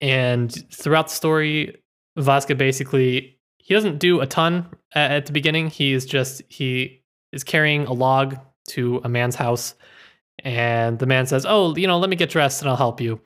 And 0.00 0.52
throughout 0.72 1.08
the 1.08 1.14
story, 1.14 1.76
Vaska 2.18 2.56
basically 2.56 3.38
he 3.58 3.72
doesn't 3.72 3.98
do 3.98 4.20
a 4.20 4.26
ton 4.26 4.66
at, 4.94 5.10
at 5.10 5.26
the 5.26 5.32
beginning. 5.32 5.70
He 5.70 5.92
is 5.92 6.04
just 6.04 6.42
he 6.48 7.02
is 7.32 7.44
carrying 7.44 7.86
a 7.86 7.92
log 7.92 8.36
to 8.68 9.00
a 9.04 9.08
man's 9.08 9.36
house, 9.36 9.74
and 10.40 10.98
the 10.98 11.06
man 11.06 11.26
says, 11.26 11.46
"Oh, 11.48 11.74
you 11.76 11.86
know, 11.86 11.98
let 11.98 12.10
me 12.10 12.16
get 12.16 12.30
dressed 12.30 12.60
and 12.62 12.70
I'll 12.70 12.76
help 12.76 13.00
you." 13.00 13.20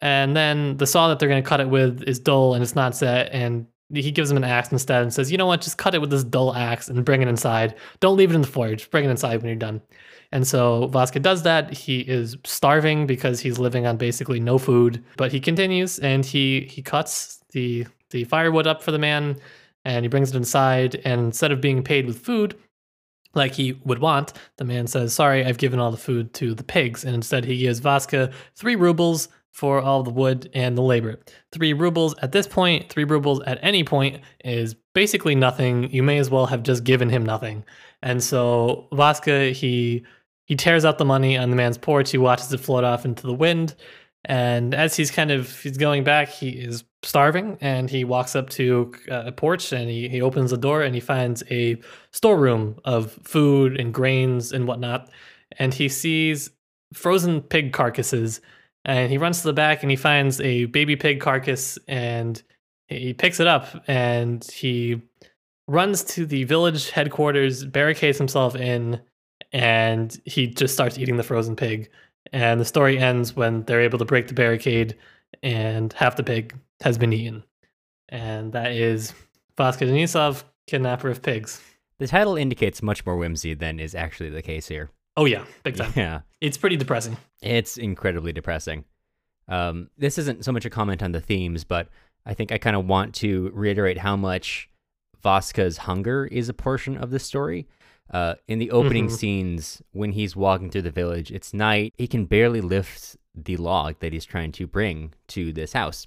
And 0.00 0.36
then 0.36 0.76
the 0.76 0.86
saw 0.86 1.08
that 1.08 1.18
they're 1.18 1.28
going 1.28 1.42
to 1.42 1.48
cut 1.48 1.60
it 1.60 1.68
with 1.68 2.02
is 2.04 2.18
dull 2.18 2.54
and 2.54 2.62
it's 2.62 2.74
not 2.74 2.96
set, 2.96 3.32
and 3.32 3.66
he 3.92 4.10
gives 4.10 4.30
him 4.30 4.36
an 4.36 4.44
axe 4.44 4.72
instead 4.72 5.02
and 5.02 5.12
says, 5.12 5.30
"You 5.30 5.38
know 5.38 5.46
what? 5.46 5.60
Just 5.60 5.78
cut 5.78 5.94
it 5.94 6.00
with 6.00 6.10
this 6.10 6.24
dull 6.24 6.54
axe 6.54 6.88
and 6.88 7.04
bring 7.04 7.22
it 7.22 7.28
inside. 7.28 7.74
Don't 8.00 8.16
leave 8.16 8.30
it 8.30 8.34
in 8.34 8.40
the 8.40 8.46
forge. 8.46 8.90
Bring 8.90 9.04
it 9.04 9.10
inside 9.10 9.36
when 9.36 9.48
you're 9.48 9.56
done." 9.56 9.80
And 10.32 10.46
so 10.46 10.88
Vaska 10.88 11.22
does 11.22 11.44
that. 11.44 11.72
He 11.72 12.00
is 12.00 12.36
starving 12.44 13.06
because 13.06 13.40
he's 13.40 13.58
living 13.58 13.86
on 13.86 13.96
basically 13.96 14.40
no 14.40 14.58
food, 14.58 15.04
but 15.16 15.32
he 15.32 15.40
continues 15.40 15.98
and 15.98 16.24
he 16.24 16.62
he 16.70 16.82
cuts 16.82 17.38
the 17.52 17.86
the 18.10 18.24
firewood 18.24 18.66
up 18.66 18.82
for 18.82 18.92
the 18.92 18.98
man 18.98 19.36
and 19.84 20.04
he 20.04 20.08
brings 20.08 20.30
it 20.30 20.36
inside 20.36 21.00
and 21.04 21.20
instead 21.20 21.52
of 21.52 21.60
being 21.60 21.82
paid 21.82 22.06
with 22.06 22.18
food 22.18 22.56
like 23.34 23.54
he 23.54 23.78
would 23.84 23.98
want, 23.98 24.32
the 24.56 24.64
man 24.64 24.86
says, 24.86 25.12
"Sorry, 25.12 25.44
I've 25.44 25.58
given 25.58 25.78
all 25.78 25.90
the 25.90 25.96
food 25.96 26.32
to 26.34 26.54
the 26.54 26.64
pigs." 26.64 27.04
And 27.04 27.14
instead 27.14 27.44
he 27.44 27.58
gives 27.58 27.80
Vaska 27.80 28.32
3 28.56 28.74
rubles 28.74 29.28
for 29.56 29.80
all 29.80 30.02
the 30.02 30.10
wood 30.10 30.50
and 30.52 30.76
the 30.76 30.82
labor. 30.82 31.18
3 31.52 31.72
rubles 31.72 32.14
at 32.20 32.30
this 32.30 32.46
point, 32.46 32.90
3 32.90 33.04
rubles 33.04 33.40
at 33.46 33.58
any 33.62 33.84
point 33.84 34.20
is 34.44 34.74
basically 34.94 35.34
nothing. 35.34 35.90
You 35.90 36.02
may 36.02 36.18
as 36.18 36.28
well 36.28 36.44
have 36.44 36.62
just 36.62 36.84
given 36.84 37.08
him 37.08 37.24
nothing. 37.24 37.64
And 38.02 38.22
so 38.22 38.86
Vaska 38.92 39.52
he 39.52 40.04
he 40.44 40.56
tears 40.56 40.84
out 40.84 40.98
the 40.98 41.06
money 41.06 41.38
on 41.38 41.48
the 41.48 41.56
man's 41.56 41.78
porch. 41.78 42.10
He 42.10 42.18
watches 42.18 42.52
it 42.52 42.60
float 42.60 42.84
off 42.84 43.06
into 43.06 43.26
the 43.26 43.32
wind. 43.32 43.74
And 44.26 44.74
as 44.74 44.94
he's 44.94 45.10
kind 45.10 45.30
of 45.30 45.58
he's 45.62 45.78
going 45.78 46.04
back, 46.04 46.28
he 46.28 46.50
is 46.50 46.84
starving, 47.02 47.56
and 47.62 47.88
he 47.88 48.04
walks 48.04 48.36
up 48.36 48.50
to 48.50 48.92
uh, 49.10 49.22
a 49.24 49.32
porch 49.32 49.72
and 49.72 49.88
he, 49.88 50.10
he 50.10 50.20
opens 50.20 50.50
the 50.50 50.58
door 50.58 50.82
and 50.82 50.94
he 50.94 51.00
finds 51.00 51.42
a 51.50 51.80
storeroom 52.12 52.78
of 52.84 53.12
food 53.22 53.80
and 53.80 53.94
grains 53.94 54.52
and 54.52 54.68
whatnot. 54.68 55.08
And 55.58 55.72
he 55.72 55.88
sees 55.88 56.50
frozen 56.92 57.40
pig 57.40 57.72
carcasses, 57.72 58.42
and 58.86 59.10
he 59.10 59.18
runs 59.18 59.40
to 59.40 59.48
the 59.48 59.52
back 59.52 59.82
and 59.82 59.90
he 59.90 59.96
finds 59.96 60.40
a 60.40 60.66
baby 60.66 60.94
pig 60.94 61.20
carcass 61.20 61.76
and 61.88 62.40
he 62.86 63.12
picks 63.12 63.40
it 63.40 63.48
up 63.48 63.66
and 63.88 64.44
he 64.44 65.02
runs 65.66 66.04
to 66.04 66.24
the 66.24 66.44
village 66.44 66.90
headquarters, 66.90 67.64
barricades 67.64 68.16
himself 68.16 68.54
in, 68.54 69.00
and 69.52 70.20
he 70.24 70.46
just 70.46 70.72
starts 70.72 70.98
eating 70.98 71.16
the 71.16 71.24
frozen 71.24 71.56
pig. 71.56 71.90
And 72.32 72.60
the 72.60 72.64
story 72.64 72.96
ends 72.96 73.34
when 73.34 73.64
they're 73.64 73.80
able 73.80 73.98
to 73.98 74.04
break 74.04 74.28
the 74.28 74.34
barricade 74.34 74.96
and 75.42 75.92
half 75.92 76.14
the 76.14 76.22
pig 76.22 76.54
has 76.80 76.96
been 76.96 77.12
eaten. 77.12 77.42
And 78.08 78.52
that 78.52 78.70
is 78.70 79.12
Vaska 79.58 79.88
Denisov, 79.88 80.44
Kidnapper 80.68 81.10
of 81.10 81.22
Pigs. 81.22 81.60
The 81.98 82.06
title 82.06 82.36
indicates 82.36 82.82
much 82.82 83.04
more 83.04 83.16
whimsy 83.16 83.54
than 83.54 83.80
is 83.80 83.96
actually 83.96 84.30
the 84.30 84.42
case 84.42 84.68
here. 84.68 84.90
Oh, 85.16 85.24
yeah, 85.24 85.44
big 85.64 85.76
time. 85.76 85.92
Yeah, 85.96 86.20
It's 86.40 86.58
pretty 86.58 86.76
depressing. 86.76 87.16
it's 87.42 87.76
incredibly 87.78 88.32
depressing. 88.32 88.84
Um, 89.48 89.90
this 89.96 90.18
isn't 90.18 90.44
so 90.44 90.52
much 90.52 90.64
a 90.64 90.70
comment 90.70 91.02
on 91.02 91.12
the 91.12 91.20
themes, 91.20 91.64
but 91.64 91.88
I 92.26 92.34
think 92.34 92.50
I 92.52 92.58
kind 92.58 92.76
of 92.76 92.86
want 92.86 93.14
to 93.16 93.50
reiterate 93.54 93.98
how 93.98 94.16
much 94.16 94.68
Vaska's 95.22 95.78
hunger 95.78 96.26
is 96.26 96.48
a 96.48 96.54
portion 96.54 96.96
of 96.96 97.10
the 97.10 97.18
story. 97.18 97.66
Uh, 98.10 98.34
in 98.46 98.58
the 98.58 98.70
opening 98.70 99.06
Mhm. 99.08 99.12
scenes, 99.12 99.82
when 99.92 100.12
he's 100.12 100.36
walking 100.36 100.70
through 100.70 100.82
the 100.82 100.90
village, 100.90 101.32
it's 101.32 101.52
night. 101.54 101.94
He 101.96 102.06
can 102.06 102.24
barely 102.26 102.60
lift 102.60 103.16
the 103.34 103.56
log 103.56 103.98
that 104.00 104.12
he's 104.12 104.24
trying 104.24 104.52
to 104.52 104.66
bring 104.66 105.12
to 105.28 105.52
this 105.52 105.72
house 105.72 106.06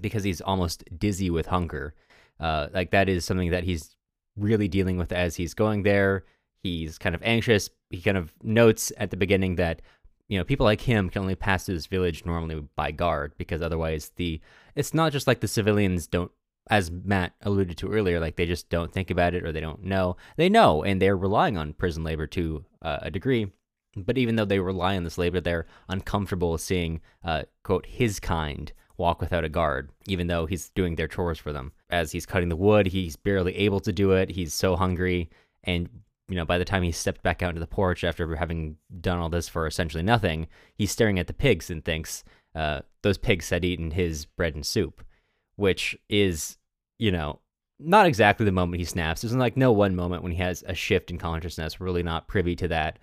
because 0.00 0.24
he's 0.24 0.40
almost 0.40 0.84
dizzy 0.98 1.30
with 1.30 1.46
hunger. 1.46 1.94
Uh, 2.40 2.68
like 2.72 2.90
that 2.90 3.08
is 3.08 3.24
something 3.24 3.50
that 3.50 3.64
he's 3.64 3.96
really 4.36 4.66
dealing 4.68 4.96
with 4.98 5.12
as 5.12 5.36
he's 5.36 5.54
going 5.54 5.82
there. 5.82 6.24
He's 6.64 6.96
kind 6.96 7.14
of 7.14 7.22
anxious. 7.22 7.68
He 7.90 8.00
kind 8.00 8.16
of 8.16 8.32
notes 8.42 8.90
at 8.96 9.10
the 9.10 9.18
beginning 9.18 9.56
that 9.56 9.82
you 10.28 10.38
know 10.38 10.44
people 10.44 10.64
like 10.64 10.80
him 10.80 11.10
can 11.10 11.20
only 11.20 11.34
pass 11.34 11.66
through 11.66 11.74
this 11.74 11.86
village 11.86 12.24
normally 12.24 12.66
by 12.74 12.90
guard 12.90 13.34
because 13.36 13.60
otherwise 13.60 14.12
the 14.16 14.40
it's 14.74 14.94
not 14.94 15.12
just 15.12 15.26
like 15.26 15.40
the 15.40 15.46
civilians 15.46 16.06
don't 16.06 16.32
as 16.70 16.90
Matt 16.90 17.34
alluded 17.42 17.76
to 17.76 17.92
earlier 17.92 18.18
like 18.18 18.36
they 18.36 18.46
just 18.46 18.70
don't 18.70 18.90
think 18.90 19.10
about 19.10 19.34
it 19.34 19.44
or 19.44 19.52
they 19.52 19.60
don't 19.60 19.84
know. 19.84 20.16
They 20.38 20.48
know 20.48 20.82
and 20.82 21.02
they're 21.02 21.18
relying 21.18 21.58
on 21.58 21.74
prison 21.74 22.02
labor 22.02 22.26
to 22.28 22.64
uh, 22.80 23.00
a 23.02 23.10
degree. 23.10 23.52
But 23.94 24.16
even 24.16 24.36
though 24.36 24.46
they 24.46 24.58
rely 24.58 24.96
on 24.96 25.04
this 25.04 25.18
labor 25.18 25.42
they're 25.42 25.66
uncomfortable 25.90 26.56
seeing 26.56 27.02
uh, 27.22 27.42
quote 27.62 27.84
his 27.84 28.18
kind 28.18 28.72
walk 28.96 29.20
without 29.20 29.44
a 29.44 29.50
guard 29.50 29.90
even 30.06 30.28
though 30.28 30.46
he's 30.46 30.70
doing 30.70 30.96
their 30.96 31.08
chores 31.08 31.38
for 31.38 31.52
them. 31.52 31.72
As 31.90 32.12
he's 32.12 32.24
cutting 32.24 32.48
the 32.48 32.56
wood 32.56 32.86
he's 32.86 33.16
barely 33.16 33.54
able 33.56 33.80
to 33.80 33.92
do 33.92 34.12
it. 34.12 34.30
He's 34.30 34.54
so 34.54 34.76
hungry. 34.76 35.28
And 35.64 35.90
you 36.28 36.36
know 36.36 36.44
by 36.44 36.58
the 36.58 36.64
time 36.64 36.82
he 36.82 36.92
stepped 36.92 37.22
back 37.22 37.42
out 37.42 37.50
into 37.50 37.60
the 37.60 37.66
porch 37.66 38.04
after 38.04 38.34
having 38.36 38.76
done 39.00 39.18
all 39.18 39.28
this 39.28 39.48
for 39.48 39.66
essentially 39.66 40.02
nothing 40.02 40.46
he's 40.74 40.90
staring 40.90 41.18
at 41.18 41.26
the 41.26 41.32
pigs 41.32 41.70
and 41.70 41.84
thinks 41.84 42.24
uh, 42.54 42.80
those 43.02 43.18
pigs 43.18 43.50
had 43.50 43.64
eaten 43.64 43.90
his 43.90 44.24
bread 44.24 44.54
and 44.54 44.64
soup 44.64 45.04
which 45.56 45.96
is 46.08 46.56
you 46.98 47.10
know 47.10 47.40
not 47.78 48.06
exactly 48.06 48.46
the 48.46 48.52
moment 48.52 48.80
he 48.80 48.84
snaps. 48.84 49.22
There's 49.22 49.34
like 49.34 49.56
no 49.56 49.72
one 49.72 49.96
moment 49.96 50.22
when 50.22 50.32
he 50.32 50.38
has 50.38 50.62
a 50.66 50.74
shift 50.74 51.10
in 51.10 51.18
consciousness 51.18 51.80
really 51.80 52.02
not 52.02 52.28
privy 52.28 52.54
to 52.56 52.68
that. 52.68 52.98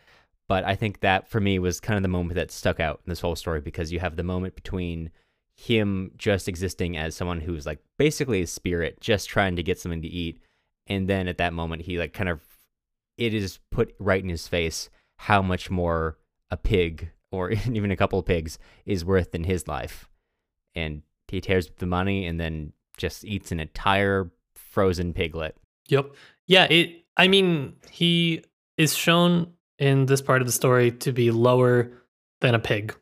But 0.47 0.65
i 0.65 0.75
think 0.75 0.99
that 0.99 1.29
for 1.29 1.39
me 1.39 1.59
was 1.59 1.79
kind 1.79 1.95
of 1.95 2.03
the 2.03 2.09
moment 2.09 2.35
that 2.35 2.51
stuck 2.51 2.81
out 2.81 2.99
in 3.05 3.09
this 3.09 3.21
whole 3.21 3.37
story 3.37 3.61
because 3.61 3.93
you 3.93 3.99
have 3.99 4.17
the 4.17 4.23
moment 4.23 4.55
between 4.55 5.09
him 5.55 6.11
just 6.17 6.49
existing 6.49 6.97
as 6.97 7.15
someone 7.15 7.39
who's 7.39 7.65
like 7.65 7.79
basically 7.97 8.41
a 8.41 8.47
spirit 8.47 8.99
just 8.99 9.29
trying 9.29 9.55
to 9.55 9.63
get 9.63 9.79
something 9.79 10.01
to 10.01 10.09
eat 10.09 10.41
and 10.87 11.07
then 11.07 11.29
at 11.29 11.37
that 11.37 11.53
moment 11.53 11.83
he 11.83 11.97
like 11.97 12.11
kind 12.11 12.27
of 12.27 12.41
it 13.25 13.33
is 13.33 13.59
put 13.71 13.93
right 13.99 14.23
in 14.23 14.29
his 14.29 14.47
face 14.47 14.89
how 15.17 15.41
much 15.41 15.69
more 15.69 16.17
a 16.49 16.57
pig 16.57 17.11
or 17.31 17.51
even 17.71 17.91
a 17.91 17.95
couple 17.95 18.19
of 18.19 18.25
pigs 18.25 18.59
is 18.85 19.05
worth 19.05 19.33
in 19.35 19.43
his 19.43 19.67
life 19.67 20.09
and 20.75 21.01
he 21.27 21.39
tears 21.39 21.67
up 21.67 21.77
the 21.77 21.85
money 21.85 22.25
and 22.25 22.39
then 22.39 22.73
just 22.97 23.23
eats 23.23 23.51
an 23.51 23.59
entire 23.59 24.31
frozen 24.55 25.13
piglet 25.13 25.55
Yep. 25.91 26.15
Yeah, 26.47 26.65
it 26.65 27.03
I 27.17 27.27
mean, 27.27 27.75
he 27.91 28.43
is 28.77 28.95
shown 28.95 29.53
in 29.77 30.05
this 30.05 30.21
part 30.21 30.41
of 30.41 30.47
the 30.47 30.53
story 30.53 30.91
to 30.91 31.11
be 31.11 31.29
lower 31.29 31.91
than 32.39 32.55
a 32.55 32.59
pig. 32.59 32.97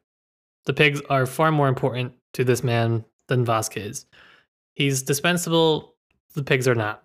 The 0.65 0.73
pigs 0.73 1.01
are 1.09 1.25
far 1.25 1.51
more 1.51 1.67
important 1.67 2.13
to 2.33 2.43
this 2.43 2.63
man 2.63 3.05
than 3.27 3.45
Vasquez. 3.45 4.05
He's 4.75 5.03
dispensable, 5.03 5.95
the 6.33 6.43
pigs 6.43 6.67
are 6.67 6.75
not. 6.75 7.03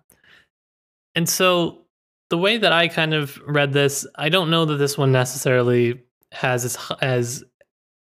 And 1.13 1.29
so 1.29 1.84
the 2.29 2.37
way 2.37 2.57
that 2.57 2.71
I 2.71 2.87
kind 2.87 3.13
of 3.13 3.39
read 3.45 3.73
this, 3.73 4.05
I 4.15 4.29
don't 4.29 4.49
know 4.49 4.65
that 4.65 4.77
this 4.77 4.97
one 4.97 5.11
necessarily 5.11 6.01
has 6.31 6.65
as 6.65 6.77
as 7.01 7.43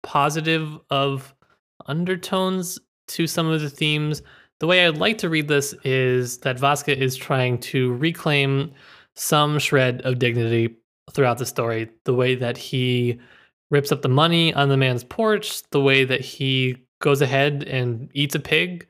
positive 0.02 0.78
of 0.90 1.34
undertones 1.86 2.78
to 3.08 3.26
some 3.26 3.48
of 3.48 3.60
the 3.60 3.70
themes 3.70 4.22
the 4.58 4.66
way 4.66 4.86
I'd 4.86 4.96
like 4.96 5.18
to 5.18 5.28
read 5.28 5.48
this 5.48 5.74
is 5.84 6.38
that 6.38 6.56
Vaska 6.56 6.96
is 6.96 7.14
trying 7.16 7.58
to 7.58 7.92
reclaim 7.94 8.72
some 9.14 9.58
shred 9.58 10.00
of 10.02 10.18
dignity 10.18 10.76
throughout 11.12 11.38
the 11.38 11.46
story. 11.46 11.90
The 12.04 12.14
way 12.14 12.34
that 12.36 12.56
he 12.56 13.20
rips 13.70 13.92
up 13.92 14.02
the 14.02 14.08
money 14.08 14.54
on 14.54 14.68
the 14.68 14.76
man's 14.76 15.04
porch, 15.04 15.62
the 15.70 15.80
way 15.80 16.04
that 16.04 16.20
he 16.20 16.76
goes 17.00 17.20
ahead 17.20 17.64
and 17.64 18.10
eats 18.14 18.34
a 18.34 18.40
pig. 18.40 18.86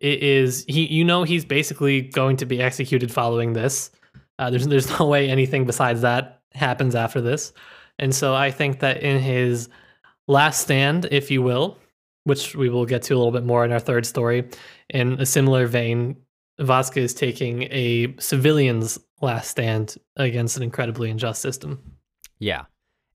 It 0.00 0.22
is 0.22 0.64
he 0.68 0.86
you 0.86 1.04
know 1.04 1.24
he's 1.24 1.44
basically 1.44 2.02
going 2.02 2.36
to 2.36 2.46
be 2.46 2.62
executed 2.62 3.10
following 3.10 3.52
this. 3.52 3.90
Uh, 4.40 4.48
there's 4.48 4.66
there's 4.66 4.98
no 4.98 5.06
way 5.06 5.28
anything 5.28 5.66
besides 5.66 6.00
that 6.00 6.40
happens 6.54 6.94
after 6.94 7.20
this. 7.20 7.52
And 7.98 8.14
so 8.14 8.34
I 8.34 8.50
think 8.50 8.80
that 8.80 9.02
in 9.02 9.20
his 9.20 9.68
last 10.26 10.62
stand, 10.62 11.06
if 11.10 11.30
you 11.30 11.42
will, 11.42 11.76
which 12.24 12.56
we 12.56 12.70
will 12.70 12.86
get 12.86 13.02
to 13.02 13.14
a 13.14 13.18
little 13.18 13.32
bit 13.32 13.44
more 13.44 13.64
in 13.66 13.70
our 13.70 13.78
third 13.78 14.06
story, 14.06 14.48
in 14.88 15.20
a 15.20 15.26
similar 15.26 15.66
vein, 15.66 16.16
Vaska 16.58 17.00
is 17.00 17.12
taking 17.12 17.64
a 17.64 18.14
civilian's 18.18 18.98
last 19.20 19.50
stand 19.50 19.96
against 20.16 20.56
an 20.56 20.62
incredibly 20.62 21.10
unjust 21.10 21.42
system. 21.42 21.78
Yeah. 22.38 22.64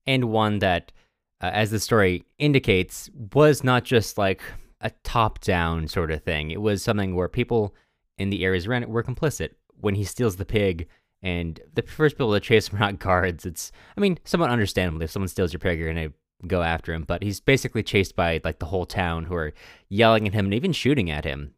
And 0.06 0.26
one 0.26 0.60
that, 0.60 0.92
uh, 1.40 1.50
as 1.52 1.72
the 1.72 1.80
story 1.80 2.24
indicates, 2.38 3.10
was 3.34 3.64
not 3.64 3.82
just 3.82 4.16
like 4.16 4.42
a 4.80 4.90
top 5.02 5.40
down 5.40 5.88
sort 5.88 6.12
of 6.12 6.22
thing. 6.22 6.52
It 6.52 6.60
was 6.60 6.84
something 6.84 7.16
where 7.16 7.28
people 7.28 7.74
in 8.16 8.30
the 8.30 8.44
areas 8.44 8.68
around 8.68 8.84
it 8.84 8.88
were 8.88 9.02
complicit. 9.02 9.50
When 9.80 9.96
he 9.96 10.04
steals 10.04 10.36
the 10.36 10.44
pig 10.44 10.86
and 11.22 11.58
the 11.74 11.82
first 11.82 12.16
people 12.16 12.32
to 12.32 12.40
chase 12.40 12.68
him 12.68 12.76
are 12.78 12.80
not 12.80 12.98
guards, 12.98 13.44
it's, 13.46 13.72
I 13.96 14.00
mean, 14.00 14.18
somewhat 14.24 14.50
understandable. 14.50 15.02
If 15.02 15.10
someone 15.10 15.28
steals 15.28 15.52
your 15.52 15.60
pig, 15.60 15.78
you're 15.78 15.92
going 15.92 16.10
to 16.10 16.46
go 16.46 16.62
after 16.62 16.92
him. 16.92 17.02
But 17.04 17.22
he's 17.22 17.40
basically 17.40 17.82
chased 17.82 18.14
by 18.16 18.40
like 18.44 18.58
the 18.58 18.66
whole 18.66 18.86
town 18.86 19.24
who 19.24 19.34
are 19.34 19.52
yelling 19.88 20.26
at 20.26 20.34
him 20.34 20.44
and 20.46 20.54
even 20.54 20.72
shooting 20.72 21.10
at 21.10 21.24
him. 21.24 21.54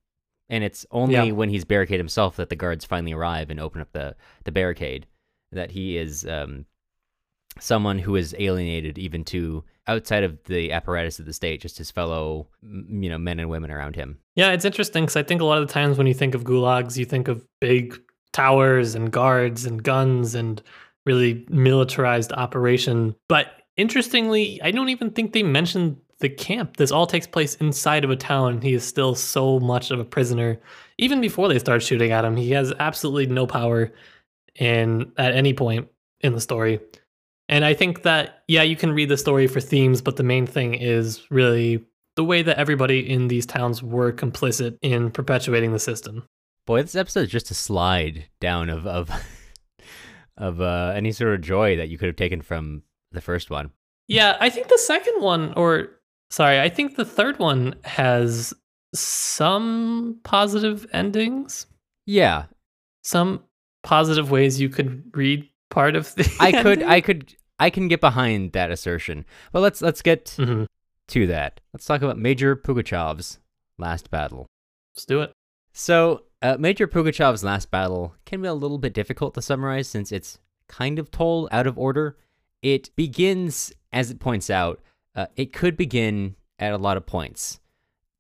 And 0.48 0.64
it's 0.64 0.86
only 0.90 1.14
Yeah. 1.14 1.30
when 1.32 1.50
he's 1.50 1.64
barricaded 1.64 2.00
himself 2.00 2.36
that 2.36 2.48
the 2.48 2.56
guards 2.56 2.84
finally 2.84 3.12
arrive 3.12 3.50
and 3.50 3.60
open 3.60 3.80
up 3.82 3.92
the, 3.92 4.16
the 4.44 4.52
barricade 4.52 5.06
that 5.52 5.72
he 5.72 5.98
is 5.98 6.24
um, 6.26 6.64
someone 7.60 7.98
who 7.98 8.16
is 8.16 8.34
alienated 8.38 8.98
even 8.98 9.24
to 9.24 9.64
outside 9.86 10.22
of 10.22 10.38
the 10.44 10.70
apparatus 10.72 11.18
of 11.18 11.26
the 11.26 11.32
state, 11.32 11.60
just 11.60 11.78
his 11.78 11.90
fellow, 11.90 12.46
you 12.62 13.08
know, 13.08 13.18
men 13.18 13.40
and 13.40 13.48
women 13.50 13.70
around 13.70 13.96
him. 13.96 14.18
Yeah, 14.36 14.52
it's 14.52 14.64
interesting 14.66 15.04
because 15.04 15.16
I 15.16 15.22
think 15.22 15.40
a 15.40 15.44
lot 15.44 15.58
of 15.60 15.66
the 15.66 15.72
times 15.72 15.96
when 15.98 16.06
you 16.06 16.14
think 16.14 16.34
of 16.34 16.44
gulags, 16.44 16.96
you 16.96 17.04
think 17.06 17.26
of 17.28 17.44
big 17.60 17.98
towers 18.38 18.94
and 18.94 19.10
guards 19.10 19.64
and 19.64 19.82
guns 19.82 20.36
and 20.36 20.62
really 21.06 21.44
militarized 21.50 22.32
operation. 22.32 23.16
But 23.28 23.48
interestingly, 23.76 24.62
I 24.62 24.70
don't 24.70 24.90
even 24.90 25.10
think 25.10 25.32
they 25.32 25.42
mentioned 25.42 25.96
the 26.20 26.28
camp. 26.28 26.76
This 26.76 26.92
all 26.92 27.06
takes 27.06 27.26
place 27.26 27.56
inside 27.56 28.04
of 28.04 28.10
a 28.10 28.16
town. 28.16 28.60
He 28.60 28.74
is 28.74 28.84
still 28.84 29.16
so 29.16 29.58
much 29.58 29.90
of 29.90 29.98
a 29.98 30.04
prisoner. 30.04 30.60
Even 30.98 31.20
before 31.20 31.48
they 31.48 31.58
start 31.58 31.82
shooting 31.82 32.12
at 32.12 32.24
him, 32.24 32.36
he 32.36 32.52
has 32.52 32.72
absolutely 32.78 33.26
no 33.26 33.44
power 33.44 33.92
in 34.54 35.10
at 35.16 35.34
any 35.34 35.52
point 35.52 35.88
in 36.20 36.32
the 36.32 36.40
story. 36.40 36.78
And 37.48 37.64
I 37.64 37.74
think 37.74 38.02
that 38.02 38.44
yeah, 38.46 38.62
you 38.62 38.76
can 38.76 38.92
read 38.92 39.08
the 39.08 39.16
story 39.16 39.48
for 39.48 39.60
themes, 39.60 40.00
but 40.00 40.14
the 40.14 40.22
main 40.22 40.46
thing 40.46 40.74
is 40.74 41.28
really 41.28 41.84
the 42.14 42.24
way 42.24 42.42
that 42.42 42.58
everybody 42.58 43.00
in 43.00 43.26
these 43.26 43.46
towns 43.46 43.82
were 43.82 44.12
complicit 44.12 44.78
in 44.80 45.10
perpetuating 45.10 45.72
the 45.72 45.80
system. 45.80 46.22
Boy, 46.68 46.82
this 46.82 46.94
episode 46.96 47.20
is 47.20 47.30
just 47.30 47.50
a 47.50 47.54
slide 47.54 48.26
down 48.40 48.68
of 48.68 48.86
of 48.86 49.10
of 50.36 50.60
uh, 50.60 50.92
any 50.94 51.12
sort 51.12 51.32
of 51.34 51.40
joy 51.40 51.76
that 51.76 51.88
you 51.88 51.96
could 51.96 52.08
have 52.08 52.16
taken 52.16 52.42
from 52.42 52.82
the 53.10 53.22
first 53.22 53.48
one. 53.48 53.70
Yeah, 54.06 54.36
I 54.38 54.50
think 54.50 54.68
the 54.68 54.76
second 54.76 55.22
one, 55.22 55.54
or 55.54 55.88
sorry, 56.30 56.60
I 56.60 56.68
think 56.68 56.96
the 56.96 57.06
third 57.06 57.38
one 57.38 57.74
has 57.84 58.52
some 58.94 60.20
positive 60.24 60.86
endings, 60.92 61.64
Yeah, 62.04 62.44
some 63.02 63.44
positive 63.82 64.30
ways 64.30 64.60
you 64.60 64.68
could 64.68 65.04
read 65.16 65.48
part 65.70 65.96
of 65.96 66.14
the. 66.16 66.30
I 66.38 66.52
could. 66.52 66.82
I 66.82 67.00
could, 67.00 67.34
I 67.58 67.70
can 67.70 67.88
get 67.88 68.02
behind 68.02 68.52
that 68.52 68.70
assertion. 68.70 69.24
But 69.52 69.60
let's 69.60 69.80
let's 69.80 70.02
get 70.02 70.26
Mhm. 70.38 70.66
to 71.08 71.26
that. 71.28 71.60
Let's 71.72 71.86
talk 71.86 72.02
about 72.02 72.18
Major 72.18 72.54
Pugachev's 72.56 73.38
last 73.78 74.10
battle. 74.10 74.46
Let's 74.94 75.06
do 75.06 75.22
it. 75.22 75.32
So, 75.72 76.24
uh, 76.42 76.56
Major 76.58 76.86
Pugachev's 76.86 77.44
last 77.44 77.70
battle 77.70 78.14
can 78.24 78.40
be 78.40 78.48
a 78.48 78.54
little 78.54 78.78
bit 78.78 78.94
difficult 78.94 79.34
to 79.34 79.42
summarize 79.42 79.88
since 79.88 80.12
it's 80.12 80.38
kind 80.68 80.98
of 80.98 81.10
told 81.10 81.48
out 81.50 81.66
of 81.66 81.78
order. 81.78 82.16
It 82.62 82.94
begins, 82.96 83.72
as 83.92 84.10
it 84.10 84.20
points 84.20 84.50
out, 84.50 84.80
uh, 85.14 85.26
it 85.36 85.52
could 85.52 85.76
begin 85.76 86.36
at 86.58 86.72
a 86.72 86.78
lot 86.78 86.96
of 86.96 87.06
points. 87.06 87.60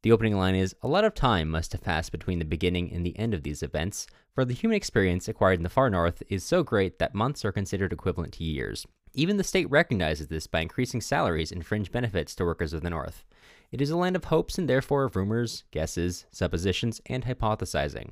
The 0.02 0.12
opening 0.12 0.36
line 0.36 0.54
is 0.54 0.74
A 0.82 0.88
lot 0.88 1.04
of 1.04 1.14
time 1.14 1.48
must 1.48 1.72
have 1.72 1.82
passed 1.82 2.12
between 2.12 2.38
the 2.38 2.44
beginning 2.44 2.92
and 2.92 3.04
the 3.04 3.18
end 3.18 3.34
of 3.34 3.42
these 3.42 3.62
events, 3.62 4.06
for 4.32 4.44
the 4.44 4.54
human 4.54 4.76
experience 4.76 5.28
acquired 5.28 5.58
in 5.58 5.64
the 5.64 5.68
far 5.68 5.90
north 5.90 6.22
is 6.28 6.44
so 6.44 6.62
great 6.62 6.98
that 6.98 7.14
months 7.14 7.44
are 7.44 7.52
considered 7.52 7.92
equivalent 7.92 8.32
to 8.34 8.44
years. 8.44 8.86
Even 9.14 9.36
the 9.36 9.44
state 9.44 9.68
recognizes 9.70 10.28
this 10.28 10.46
by 10.46 10.60
increasing 10.60 11.00
salaries 11.00 11.50
and 11.50 11.66
fringe 11.66 11.90
benefits 11.90 12.34
to 12.36 12.44
workers 12.44 12.72
of 12.72 12.82
the 12.82 12.90
north. 12.90 13.24
It 13.70 13.80
is 13.80 13.90
a 13.90 13.96
land 13.96 14.16
of 14.16 14.24
hopes 14.24 14.58
and 14.58 14.68
therefore 14.68 15.04
of 15.04 15.16
rumors, 15.16 15.64
guesses, 15.70 16.26
suppositions, 16.30 17.00
and 17.06 17.24
hypothesizing. 17.24 18.10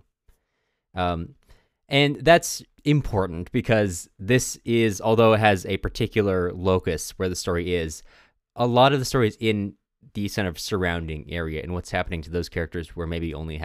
Um, 0.95 1.35
and 1.89 2.17
that's 2.17 2.63
important 2.85 3.53
because 3.53 4.09
this 4.19 4.59
is, 4.65 5.01
although 5.01 5.33
it 5.35 5.41
has 5.41 5.65
a 5.67 5.77
particular 5.79 6.53
locus 6.53 7.11
where 7.17 7.29
the 7.29 7.37
story 7.37 7.75
is, 7.75 8.03
a 8.55 8.67
lot 8.67 8.93
of 8.93 8.99
the 8.99 9.05
story 9.05 9.29
is 9.29 9.37
in 9.41 9.75
the 10.15 10.29
kind 10.29 10.49
of 10.49 10.59
surrounding 10.59 11.31
area 11.31 11.63
and 11.63 11.73
what's 11.75 11.91
happening 11.91 12.23
to 12.23 12.31
those 12.31 12.49
characters 12.49 12.97
were 12.97 13.07
maybe 13.07 13.35
only 13.35 13.63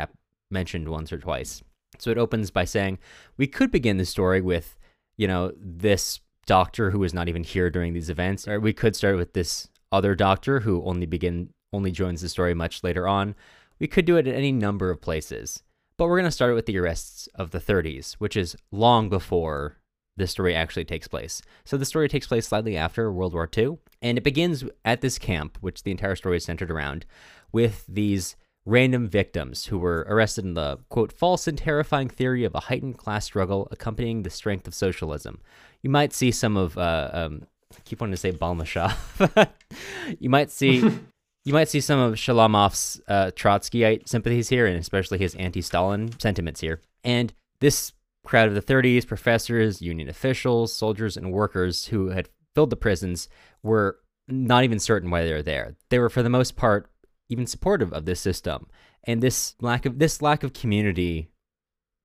mentioned 0.50 0.90
once 0.90 1.12
or 1.12 1.18
twice. 1.18 1.64
So 1.98 2.12
it 2.12 2.18
opens 2.18 2.52
by 2.52 2.66
saying, 2.66 3.00
we 3.38 3.48
could 3.48 3.72
begin 3.72 3.98
the 3.98 4.06
story 4.06 4.42
with, 4.42 4.78
you 5.18 5.28
know, 5.28 5.52
this 5.58 6.20
doctor 6.46 6.92
who 6.92 7.04
is 7.04 7.14
not 7.14 7.30
even 7.30 7.44
here 7.44 7.70
during 7.70 7.94
these 7.94 8.10
events, 8.10 8.48
or 8.48 8.60
we 8.60 8.74
could 8.74 8.96
start 8.96 9.18
with 9.18 9.34
this 9.34 9.70
other 9.92 10.16
doctor 10.16 10.62
who 10.62 10.84
only 10.84 11.06
begin 11.06 11.50
only 11.74 11.92
joins 11.92 12.22
the 12.22 12.30
story 12.30 12.54
much 12.54 12.84
later 12.84 13.08
on. 13.08 13.36
We 13.80 13.88
could 13.88 14.06
do 14.06 14.18
it 14.18 14.28
at 14.28 14.36
any 14.36 14.52
number 14.52 14.90
of 14.92 15.02
places. 15.02 15.64
But 15.98 16.08
we're 16.08 16.18
going 16.18 16.26
to 16.26 16.32
start 16.32 16.56
with 16.56 16.66
the 16.66 16.78
arrests 16.78 17.28
of 17.36 17.52
the 17.52 17.60
30s, 17.60 18.14
which 18.14 18.36
is 18.36 18.56
long 18.72 19.10
before 19.10 19.78
the 20.18 20.28
story 20.28 20.56
actually 20.56 20.86
takes 20.86 21.08
place. 21.08 21.42
So 21.64 21.78
the 21.78 21.86
story 21.86 22.10
takes 22.10 22.28
place 22.28 22.48
slightly 22.48 22.76
after 22.76 23.12
World 23.12 23.34
War 23.34 23.50
II, 23.56 23.78
and 24.02 24.18
it 24.18 24.24
begins 24.24 24.64
at 24.84 25.02
this 25.02 25.18
camp, 25.18 25.58
which 25.62 25.84
the 25.84 25.92
entire 25.92 26.16
story 26.16 26.38
is 26.38 26.46
centered 26.46 26.72
around, 26.72 27.06
with 27.52 27.86
these 27.88 28.36
random 28.66 29.08
victims 29.08 29.66
who 29.66 29.80
were 29.80 30.06
arrested 30.08 30.46
in 30.46 30.54
the 30.54 30.78
quote 30.90 31.12
false 31.12 31.48
and 31.48 31.58
terrifying 31.58 32.10
theory 32.10 32.44
of 32.44 32.54
a 32.54 32.62
heightened 32.62 32.98
class 32.98 33.26
struggle 33.26 33.68
accompanying 33.72 34.24
the 34.24 34.30
strength 34.30 34.68
of 34.68 34.74
socialism. 34.74 35.40
You 35.82 35.90
might 35.90 36.14
see 36.14 36.32
some 36.32 36.58
of 36.58 36.78
uh, 36.78 37.10
um, 37.12 37.48
I 37.76 37.80
keep 37.86 38.02
wanting 38.02 38.14
to 38.14 38.18
say 38.18 38.32
Balmashov. 38.32 39.50
you 40.20 40.30
might 40.30 40.52
see 40.52 40.82
you 41.44 41.54
might 41.54 41.70
see 41.70 41.82
some 41.82 42.00
of 42.00 42.16
Shalamov's 42.16 43.02
uh, 43.08 43.32
Trotskyite 43.36 44.08
sympathies 44.08 44.50
here, 44.50 44.66
and 44.66 44.78
especially 44.78 45.18
his 45.18 45.36
anti-Stalin 45.36 46.20
sentiments 46.20 46.62
here. 46.62 46.82
And 47.04 47.34
this 47.60 47.94
crowd 48.24 48.48
of 48.48 48.54
the 48.54 48.62
30s, 48.62 49.08
professors, 49.08 49.82
union 49.82 50.08
officials, 50.08 50.74
soldiers, 50.74 51.18
and 51.18 51.32
workers 51.32 51.88
who 51.88 52.10
had 52.10 52.30
filled 52.54 52.70
the 52.70 52.76
prisons 52.76 53.28
were 53.64 53.98
not 54.28 54.64
even 54.64 54.80
certain 54.80 55.10
why 55.10 55.24
they 55.24 55.34
were 55.34 55.42
there. 55.42 55.76
They 55.90 56.00
were, 56.00 56.10
for 56.10 56.22
the 56.22 56.30
most 56.30 56.56
part, 56.56 56.90
even 57.30 57.48
supportive 57.48 57.92
of 57.94 58.06
this 58.06 58.20
system. 58.20 58.68
And 59.04 59.22
this 59.22 59.56
lack 59.62 59.86
of 59.86 59.98
this 59.98 60.22
lack 60.22 60.44
of 60.44 60.54
community 60.54 61.32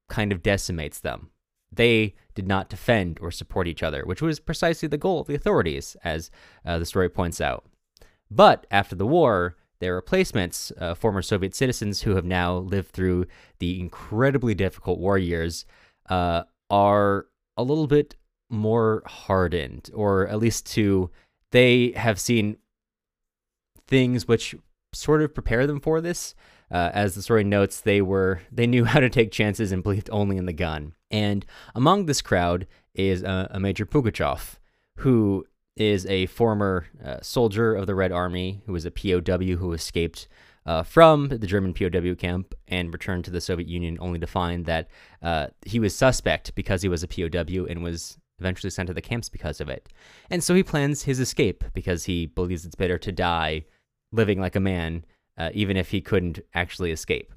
kind 0.09 0.33
of 0.33 0.43
decimates 0.43 1.01
them. 1.01 1.31
They 1.71 2.15
did 2.35 2.47
not 2.47 2.71
defend 2.71 3.19
or 3.21 3.31
support 3.31 3.67
each 3.67 3.83
other, 3.83 4.05
which 4.07 4.23
was 4.23 4.41
precisely 4.41 4.89
the 4.89 4.97
goal 4.97 5.21
of 5.21 5.27
the 5.27 5.35
authorities, 5.35 5.97
as 6.05 6.31
uh, 6.65 6.79
the 6.79 6.87
story 6.87 7.11
points 7.11 7.41
out. 7.41 7.67
But 8.31 8.67
after 8.71 8.95
the 8.95 9.07
war, 9.07 9.57
their 9.79 9.95
replacements, 9.95 10.73
uh, 10.79 10.95
former 10.95 11.23
Soviet 11.23 11.55
citizens 11.55 12.03
who 12.03 12.17
have 12.17 12.25
now 12.25 12.57
lived 12.57 12.91
through 12.91 13.27
the 13.59 13.79
incredibly 13.79 14.55
difficult 14.55 14.99
war 14.99 15.19
years, 15.19 15.65
uh, 16.09 16.45
are 16.71 17.27
a 17.57 17.63
little 17.63 17.87
bit 17.87 18.17
more 18.49 19.03
hardened, 19.07 19.91
or 19.95 20.27
at 20.29 20.39
least 20.39 20.67
to 20.67 21.11
they 21.53 21.93
have 21.93 22.19
seen 22.19 22.57
things 23.87 24.27
which 24.27 24.55
sort 24.93 25.23
of 25.23 25.35
prepare 25.35 25.67
them 25.67 25.81
for 25.81 26.01
this. 26.01 26.35
Uh, 26.71 26.91
as 26.93 27.15
the 27.15 27.23
story 27.23 27.45
notes, 27.45 27.81
they 27.81 28.03
were 28.03 28.41
they 28.51 28.67
knew 28.67 28.85
how 28.93 29.01
to 29.01 29.11
take 29.11 29.31
chances 29.31 29.73
and 29.73 29.83
believed 29.83 30.11
only 30.11 30.37
in 30.37 30.47
the 30.47 30.53
gun. 30.53 30.95
And 31.11 31.47
among 31.75 32.07
this 32.07 32.23
crowd 32.23 32.67
is 32.95 33.23
a, 33.23 33.49
a 33.53 33.61
Major 33.61 33.87
Pugachev, 33.87 34.59
who 34.99 35.47
is 35.77 36.07
a 36.07 36.27
former 36.27 36.87
uh, 37.05 37.19
soldier 37.23 37.75
of 37.75 37.87
the 37.87 37.95
Red 37.95 38.13
Army 38.13 38.63
who 38.67 38.73
was 38.73 38.87
a 38.87 38.91
POW 38.91 39.57
who 39.57 39.73
escaped 39.73 40.29
uh, 40.65 40.83
from 40.83 41.29
the 41.29 41.47
German 41.47 41.75
POW 41.75 42.15
camp 42.15 42.55
and 42.67 42.93
returned 42.93 43.25
to 43.25 43.31
the 43.31 43.41
Soviet 43.41 43.69
Union, 43.69 43.99
only 44.01 44.19
to 44.19 44.27
find 44.27 44.67
that 44.67 44.89
uh, 45.23 45.49
he 45.65 45.79
was 45.79 45.95
suspect 45.95 46.55
because 46.55 46.83
he 46.83 46.89
was 46.89 47.03
a 47.03 47.09
POW 47.09 47.67
and 47.67 47.83
was 47.83 48.19
eventually 48.39 48.71
sent 48.71 48.89
to 48.89 48.95
the 48.95 49.01
camps 49.01 49.29
because 49.29 49.61
of 49.61 49.69
it. 49.69 49.89
And 50.31 50.43
so 50.43 50.55
he 50.55 50.63
plans 50.63 51.03
his 51.03 51.21
escape 51.21 51.65
because 51.73 52.05
he 52.05 52.27
believes 52.27 52.67
it's 52.67 52.75
better 52.75 52.99
to 52.99 53.13
die 53.13 53.65
living 54.13 54.41
like 54.41 54.57
a 54.57 54.61
man, 54.61 55.05
uh, 55.39 55.51
even 55.55 55.77
if 55.77 55.91
he 55.91 56.01
couldn't 56.01 56.41
actually 56.55 56.91
escape. 56.91 57.33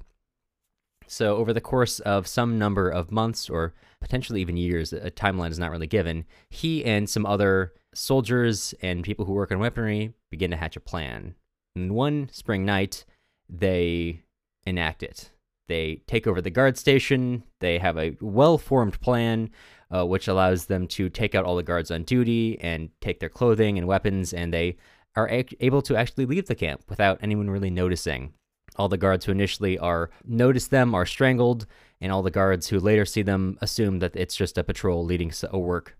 So, 1.06 1.36
over 1.36 1.52
the 1.52 1.60
course 1.60 1.98
of 2.00 2.28
some 2.28 2.56
number 2.56 2.88
of 2.88 3.10
months 3.10 3.50
or 3.50 3.74
potentially 4.00 4.40
even 4.40 4.56
years, 4.56 4.92
a 4.92 5.10
timeline 5.10 5.50
is 5.50 5.58
not 5.58 5.70
really 5.70 5.86
given, 5.86 6.24
he 6.48 6.84
and 6.84 7.08
some 7.08 7.26
other 7.26 7.72
soldiers 7.94 8.74
and 8.82 9.04
people 9.04 9.24
who 9.24 9.32
work 9.32 9.52
on 9.52 9.58
weaponry 9.58 10.14
begin 10.30 10.50
to 10.50 10.56
hatch 10.56 10.76
a 10.76 10.80
plan. 10.80 11.34
And 11.74 11.94
one 11.94 12.28
spring 12.32 12.64
night, 12.64 13.04
they 13.48 14.22
enact 14.64 15.02
it. 15.02 15.30
They 15.68 16.02
take 16.06 16.26
over 16.26 16.40
the 16.40 16.50
guard 16.50 16.76
station, 16.76 17.44
they 17.60 17.78
have 17.78 17.96
a 17.96 18.16
well 18.20 18.58
formed 18.58 19.00
plan. 19.00 19.50
Uh, 19.92 20.06
which 20.06 20.28
allows 20.28 20.66
them 20.66 20.86
to 20.86 21.10
take 21.10 21.34
out 21.34 21.44
all 21.44 21.56
the 21.56 21.64
guards 21.64 21.90
on 21.90 22.04
duty 22.04 22.56
and 22.60 22.90
take 23.00 23.18
their 23.18 23.28
clothing 23.28 23.76
and 23.76 23.88
weapons, 23.88 24.32
and 24.32 24.54
they 24.54 24.76
are 25.16 25.28
able 25.58 25.82
to 25.82 25.96
actually 25.96 26.24
leave 26.24 26.46
the 26.46 26.54
camp 26.54 26.82
without 26.88 27.18
anyone 27.20 27.50
really 27.50 27.70
noticing. 27.70 28.32
All 28.76 28.88
the 28.88 28.96
guards 28.96 29.24
who 29.24 29.32
initially 29.32 29.78
are 29.78 30.10
notice 30.24 30.68
them 30.68 30.94
are 30.94 31.06
strangled, 31.06 31.66
and 32.00 32.10
all 32.12 32.22
the 32.22 32.30
guards 32.30 32.68
who 32.68 32.78
later 32.78 33.04
see 33.04 33.22
them 33.22 33.58
assume 33.60 33.98
that 33.98 34.16
it's 34.16 34.36
just 34.36 34.58
a 34.58 34.64
patrol 34.64 35.04
leading 35.04 35.32
a 35.50 35.58
work 35.58 35.96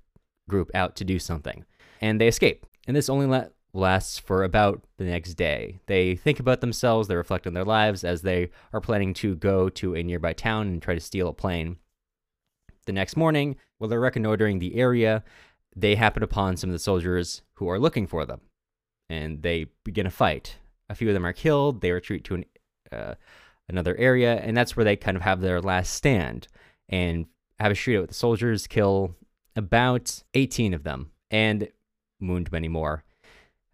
group 0.49 0.71
out 0.75 0.97
to 0.97 1.05
do 1.05 1.19
something, 1.19 1.65
and 2.01 2.21
they 2.21 2.29
escape. 2.29 2.67
And 2.87 2.97
this 2.97 3.09
only 3.09 3.27
la- 3.27 3.47
lasts 3.73 4.19
for 4.19 4.43
about 4.43 4.83
the 4.97 5.05
next 5.05 5.35
day. 5.35 5.81
They 5.87 6.17
think 6.17 6.41
about 6.41 6.61
themselves, 6.61 7.09
they 7.09 7.17
reflect 7.17 7.47
on 7.47 7.55
their 7.55 7.65
lives 7.65 8.03
as 8.05 8.23
they 8.23 8.51
are 8.73 8.81
planning 8.81 9.15
to 9.15 9.37
go 9.37 9.69
to 9.69 9.95
a 9.95 10.03
nearby 10.03 10.33
town 10.33 10.69
and 10.69 10.83
try 10.83 10.95
to 10.95 11.01
steal 11.01 11.29
a 11.29 11.33
plane. 11.33 11.77
The 12.87 12.93
next 12.93 13.17
morning, 13.17 13.57
while 13.79 13.89
they're 13.89 14.01
reconnoitering 14.01 14.59
the 14.59 14.77
area, 14.77 15.23
they 15.77 15.95
happen 15.95 16.23
upon 16.23 16.57
some 16.57 16.71
of 16.71 16.73
the 16.73 16.79
soldiers 16.81 17.43
who 17.55 17.69
are 17.69 17.79
looking 17.79 18.07
for 18.07 18.25
them 18.25 18.41
and 19.11 19.43
they 19.43 19.67
begin 19.85 20.07
a 20.07 20.11
fight. 20.11 20.57
A 20.89 20.95
few 20.95 21.09
of 21.09 21.15
them 21.15 21.27
are 21.27 21.33
killed. 21.33 21.81
They 21.81 21.91
retreat 21.91 22.25
to 22.25 22.37
an, 22.37 22.45
uh, 22.93 23.15
another 23.69 23.97
area, 23.97 24.37
and 24.37 24.57
that's 24.57 24.77
where 24.77 24.85
they 24.85 24.97
kind 24.97 25.17
of 25.17 25.23
have 25.23 25.41
their 25.41 25.61
last 25.61 25.95
stand 25.95 26.49
and 26.89 27.27
have 27.59 27.73
a 27.73 27.75
shootout 27.75 28.03
with 28.03 28.11
the 28.11 28.15
soldiers, 28.15 28.67
kill 28.67 29.15
about 29.57 30.23
18 30.35 30.75
of 30.75 30.83
them, 30.83 31.11
and 31.31 31.69
wound 32.21 32.51
many 32.53 32.69
more. 32.69 33.05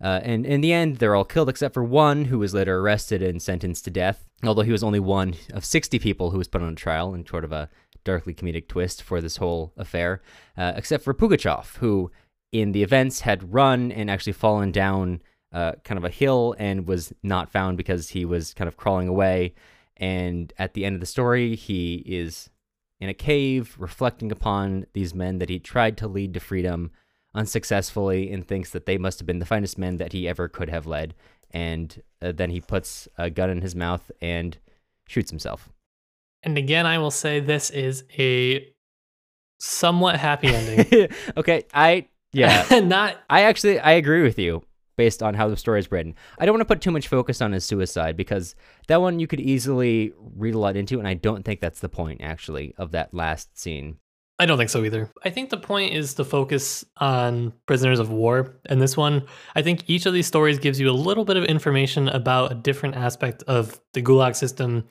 Uh, 0.02 0.20
and 0.22 0.44
in 0.44 0.60
the 0.60 0.72
end, 0.72 0.96
they're 0.96 1.14
all 1.14 1.24
killed 1.24 1.48
except 1.48 1.72
for 1.72 1.82
one 1.82 2.26
who 2.26 2.38
was 2.38 2.52
later 2.52 2.78
arrested 2.78 3.22
and 3.22 3.40
sentenced 3.40 3.84
to 3.84 3.90
death, 3.90 4.26
although 4.44 4.62
he 4.62 4.72
was 4.72 4.82
only 4.82 5.00
one 5.00 5.34
of 5.54 5.64
60 5.64 5.98
people 5.98 6.30
who 6.30 6.38
was 6.38 6.48
put 6.48 6.62
on 6.62 6.76
trial 6.76 7.14
in 7.14 7.26
sort 7.26 7.44
of 7.44 7.52
a 7.52 7.70
darkly 8.04 8.34
comedic 8.34 8.68
twist 8.68 9.02
for 9.02 9.20
this 9.20 9.38
whole 9.38 9.72
affair, 9.76 10.20
uh, 10.56 10.72
except 10.76 11.02
for 11.02 11.14
Pugachev, 11.14 11.76
who 11.76 12.10
in 12.52 12.72
the 12.72 12.82
events 12.82 13.20
had 13.20 13.52
run 13.54 13.90
and 13.90 14.10
actually 14.10 14.32
fallen 14.32 14.70
down 14.70 15.22
uh, 15.56 15.72
kind 15.84 15.96
of 15.96 16.04
a 16.04 16.10
hill 16.10 16.54
and 16.58 16.86
was 16.86 17.14
not 17.22 17.50
found 17.50 17.78
because 17.78 18.10
he 18.10 18.26
was 18.26 18.52
kind 18.52 18.68
of 18.68 18.76
crawling 18.76 19.08
away. 19.08 19.54
And 19.96 20.52
at 20.58 20.74
the 20.74 20.84
end 20.84 20.94
of 20.94 21.00
the 21.00 21.06
story, 21.06 21.56
he 21.56 22.02
is 22.04 22.50
in 23.00 23.08
a 23.08 23.14
cave 23.14 23.74
reflecting 23.78 24.30
upon 24.30 24.84
these 24.92 25.14
men 25.14 25.38
that 25.38 25.48
he 25.48 25.58
tried 25.58 25.96
to 25.96 26.08
lead 26.08 26.34
to 26.34 26.40
freedom 26.40 26.90
unsuccessfully 27.34 28.30
and 28.30 28.46
thinks 28.46 28.70
that 28.70 28.84
they 28.84 28.98
must 28.98 29.18
have 29.18 29.26
been 29.26 29.38
the 29.38 29.46
finest 29.46 29.78
men 29.78 29.96
that 29.96 30.12
he 30.12 30.28
ever 30.28 30.46
could 30.46 30.68
have 30.68 30.86
led. 30.86 31.14
And 31.50 32.02
uh, 32.20 32.32
then 32.32 32.50
he 32.50 32.60
puts 32.60 33.08
a 33.16 33.30
gun 33.30 33.48
in 33.48 33.62
his 33.62 33.74
mouth 33.74 34.10
and 34.20 34.58
shoots 35.08 35.30
himself. 35.30 35.70
And 36.42 36.58
again, 36.58 36.84
I 36.84 36.98
will 36.98 37.10
say 37.10 37.40
this 37.40 37.70
is 37.70 38.04
a 38.18 38.68
somewhat 39.58 40.18
happy 40.18 40.48
ending. 40.48 41.08
okay, 41.38 41.64
I 41.72 42.08
yeah. 42.32 42.66
Not 42.84 43.16
I 43.30 43.44
actually 43.44 43.80
I 43.80 43.92
agree 43.92 44.22
with 44.22 44.38
you 44.38 44.62
based 44.96 45.22
on 45.22 45.34
how 45.34 45.48
the 45.48 45.56
story 45.56 45.78
is 45.78 45.90
written. 45.90 46.14
I 46.38 46.46
don't 46.46 46.54
want 46.54 46.62
to 46.62 46.74
put 46.74 46.80
too 46.80 46.90
much 46.90 47.08
focus 47.08 47.40
on 47.40 47.52
his 47.52 47.64
suicide 47.64 48.16
because 48.16 48.54
that 48.88 49.00
one 49.00 49.20
you 49.20 49.26
could 49.26 49.40
easily 49.40 50.12
read 50.36 50.54
a 50.54 50.58
lot 50.58 50.76
into 50.76 50.98
and 50.98 51.06
I 51.06 51.14
don't 51.14 51.44
think 51.44 51.60
that's 51.60 51.80
the 51.80 51.88
point 51.88 52.20
actually 52.22 52.74
of 52.78 52.92
that 52.92 53.12
last 53.14 53.58
scene. 53.58 53.98
I 54.38 54.44
don't 54.44 54.58
think 54.58 54.70
so 54.70 54.84
either. 54.84 55.10
I 55.24 55.30
think 55.30 55.48
the 55.48 55.56
point 55.56 55.94
is 55.94 56.14
to 56.14 56.24
focus 56.24 56.84
on 56.98 57.54
prisoners 57.64 57.98
of 57.98 58.10
war. 58.10 58.56
And 58.66 58.82
this 58.82 58.96
one, 58.96 59.24
I 59.54 59.62
think 59.62 59.84
each 59.86 60.04
of 60.04 60.12
these 60.12 60.26
stories 60.26 60.58
gives 60.58 60.78
you 60.78 60.90
a 60.90 60.92
little 60.92 61.24
bit 61.24 61.38
of 61.38 61.44
information 61.44 62.08
about 62.08 62.52
a 62.52 62.54
different 62.54 62.96
aspect 62.96 63.42
of 63.44 63.80
the 63.94 64.02
Gulag 64.02 64.36
system. 64.36 64.84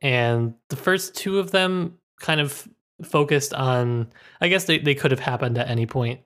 And 0.00 0.54
the 0.68 0.76
first 0.76 1.14
two 1.14 1.38
of 1.38 1.50
them 1.50 1.98
kind 2.20 2.40
of 2.40 2.66
focused 3.04 3.52
on, 3.52 4.10
I 4.40 4.48
guess 4.48 4.64
they, 4.64 4.78
they 4.78 4.94
could 4.94 5.10
have 5.10 5.20
happened 5.20 5.58
at 5.58 5.68
any 5.68 5.84
point 5.84 6.20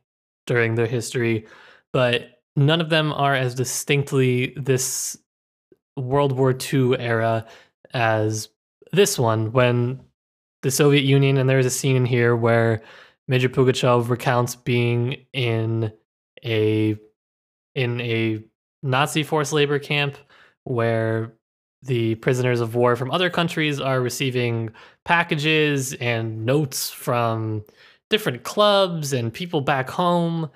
during 0.46 0.76
their 0.76 0.86
history, 0.86 1.46
but 1.92 2.31
none 2.56 2.80
of 2.80 2.90
them 2.90 3.12
are 3.12 3.34
as 3.34 3.54
distinctly 3.54 4.54
this 4.56 5.16
World 5.96 6.32
War 6.32 6.52
II 6.72 6.98
era 6.98 7.46
as 7.92 8.48
this 8.92 9.18
one 9.18 9.52
when 9.52 10.00
the 10.62 10.70
Soviet 10.70 11.02
Union, 11.02 11.38
and 11.38 11.48
there's 11.48 11.66
a 11.66 11.70
scene 11.70 11.96
in 11.96 12.06
here 12.06 12.36
where 12.36 12.82
Major 13.28 13.48
Pugachev 13.48 14.08
recounts 14.08 14.54
being 14.54 15.26
in 15.32 15.92
a 16.44 16.96
in 17.74 18.00
a 18.00 18.42
Nazi 18.82 19.22
forced 19.22 19.52
labor 19.52 19.78
camp 19.78 20.16
where 20.64 21.32
the 21.82 22.14
prisoners 22.16 22.60
of 22.60 22.74
war 22.74 22.94
from 22.96 23.10
other 23.10 23.30
countries 23.30 23.80
are 23.80 24.00
receiving 24.00 24.70
packages 25.04 25.94
and 25.94 26.44
notes 26.44 26.90
from 26.90 27.64
different 28.10 28.44
clubs 28.44 29.12
and 29.12 29.32
people 29.32 29.60
back 29.60 29.88
home 29.88 30.48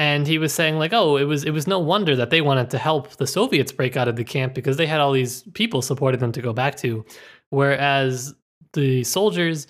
and 0.00 0.26
he 0.26 0.38
was 0.38 0.54
saying 0.54 0.78
like 0.78 0.94
oh 0.94 1.18
it 1.18 1.24
was 1.24 1.44
it 1.44 1.50
was 1.50 1.66
no 1.66 1.78
wonder 1.78 2.16
that 2.16 2.30
they 2.30 2.40
wanted 2.40 2.70
to 2.70 2.78
help 2.78 3.10
the 3.18 3.26
soviets 3.26 3.70
break 3.70 3.98
out 3.98 4.08
of 4.08 4.16
the 4.16 4.24
camp 4.24 4.54
because 4.54 4.78
they 4.78 4.86
had 4.86 4.98
all 4.98 5.12
these 5.12 5.42
people 5.52 5.82
supporting 5.82 6.20
them 6.20 6.32
to 6.32 6.40
go 6.40 6.54
back 6.54 6.74
to. 6.76 7.04
Whereas 7.50 8.34
the 8.72 9.04
soldiers 9.04 9.66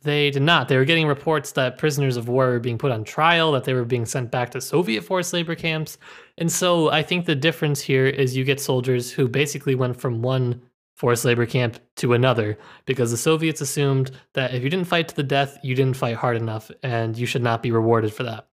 they 0.00 0.30
did 0.30 0.42
not. 0.42 0.68
They 0.68 0.76
were 0.76 0.84
getting 0.84 1.06
reports 1.06 1.52
that 1.52 1.78
prisoners 1.78 2.18
of 2.18 2.28
war 2.28 2.46
were 2.46 2.60
being 2.60 2.76
put 2.78 2.92
on 2.92 3.04
trial 3.04 3.52
that 3.52 3.64
they 3.64 3.72
were 3.72 3.86
being 3.86 4.04
sent 4.06 4.30
back 4.30 4.50
to 4.50 4.60
soviet 4.60 5.02
forced 5.02 5.32
labor 5.34 5.54
camps. 5.54 5.98
And 6.38 6.50
so 6.50 6.88
i 6.90 7.02
think 7.02 7.26
the 7.26 7.34
difference 7.34 7.82
here 7.82 8.06
is 8.06 8.34
you 8.34 8.44
get 8.44 8.60
soldiers 8.60 9.12
who 9.12 9.28
basically 9.28 9.74
went 9.74 10.00
from 10.00 10.22
one 10.22 10.62
forced 10.96 11.26
labor 11.26 11.44
camp 11.44 11.78
to 11.96 12.14
another 12.14 12.56
because 12.86 13.10
the 13.10 13.18
soviets 13.18 13.60
assumed 13.60 14.12
that 14.32 14.54
if 14.54 14.62
you 14.62 14.70
didn't 14.70 14.92
fight 14.94 15.08
to 15.08 15.16
the 15.16 15.30
death 15.36 15.58
you 15.62 15.74
didn't 15.74 15.98
fight 16.02 16.16
hard 16.16 16.38
enough 16.38 16.70
and 16.82 17.18
you 17.18 17.26
should 17.26 17.42
not 17.42 17.62
be 17.62 17.70
rewarded 17.70 18.14
for 18.14 18.22
that 18.22 18.48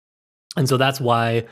and 0.56 0.68
so 0.68 0.76
that's 0.76 1.00
why 1.00 1.46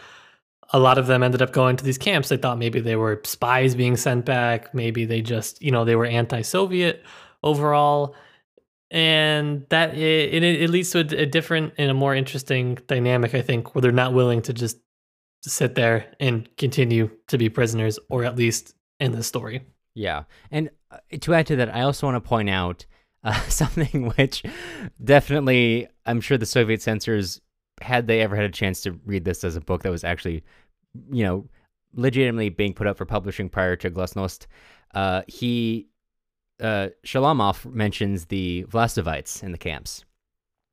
a 0.72 0.78
lot 0.78 0.98
of 0.98 1.06
them 1.06 1.22
ended 1.22 1.42
up 1.42 1.52
going 1.52 1.76
to 1.76 1.84
these 1.84 1.98
camps. 1.98 2.28
They 2.28 2.36
thought 2.36 2.58
maybe 2.58 2.80
they 2.80 2.96
were 2.96 3.20
spies 3.24 3.74
being 3.74 3.96
sent 3.96 4.24
back. 4.24 4.74
Maybe 4.74 5.04
they 5.04 5.20
just, 5.20 5.62
you 5.62 5.70
know, 5.70 5.84
they 5.84 5.96
were 5.96 6.06
anti 6.06 6.42
Soviet 6.42 7.04
overall. 7.42 8.14
And 8.90 9.66
that 9.70 9.94
it, 9.94 10.34
it, 10.34 10.42
it 10.42 10.70
leads 10.70 10.90
to 10.92 10.98
a, 10.98 11.22
a, 11.22 11.26
different 11.26 11.74
and 11.78 11.90
a 11.90 11.94
more 11.94 12.14
interesting 12.14 12.78
dynamic, 12.86 13.34
I 13.34 13.42
think, 13.42 13.74
where 13.74 13.82
they're 13.82 13.92
not 13.92 14.14
willing 14.14 14.42
to 14.42 14.52
just 14.52 14.78
sit 15.42 15.74
there 15.74 16.14
and 16.20 16.48
continue 16.56 17.10
to 17.28 17.36
be 17.36 17.48
prisoners, 17.48 17.98
or 18.08 18.24
at 18.24 18.36
least 18.36 18.74
in 19.00 19.12
the 19.12 19.22
story. 19.22 19.62
Yeah. 19.94 20.24
And 20.50 20.70
uh, 20.90 20.98
to 21.20 21.34
add 21.34 21.46
to 21.48 21.56
that, 21.56 21.74
I 21.74 21.82
also 21.82 22.06
want 22.06 22.22
to 22.22 22.28
point 22.28 22.50
out 22.50 22.86
uh, 23.24 23.40
something 23.48 24.12
which 24.16 24.42
definitely 25.02 25.88
I'm 26.06 26.20
sure 26.20 26.38
the 26.38 26.46
Soviet 26.46 26.82
censors 26.82 27.40
had 27.80 28.06
they 28.06 28.20
ever 28.20 28.36
had 28.36 28.44
a 28.44 28.50
chance 28.50 28.80
to 28.82 28.92
read 29.04 29.24
this 29.24 29.44
as 29.44 29.56
a 29.56 29.60
book 29.60 29.82
that 29.82 29.90
was 29.90 30.04
actually, 30.04 30.44
you 31.10 31.24
know, 31.24 31.48
legitimately 31.94 32.48
being 32.48 32.74
put 32.74 32.86
up 32.86 32.96
for 32.96 33.04
publishing 33.04 33.48
prior 33.48 33.76
to 33.76 33.90
Glasnost, 33.90 34.46
uh, 34.94 35.22
he, 35.26 35.88
uh, 36.60 36.88
Shalamov 37.04 37.64
mentions 37.72 38.26
the 38.26 38.64
Vlasovites 38.68 39.42
in 39.42 39.52
the 39.52 39.58
camps. 39.58 40.04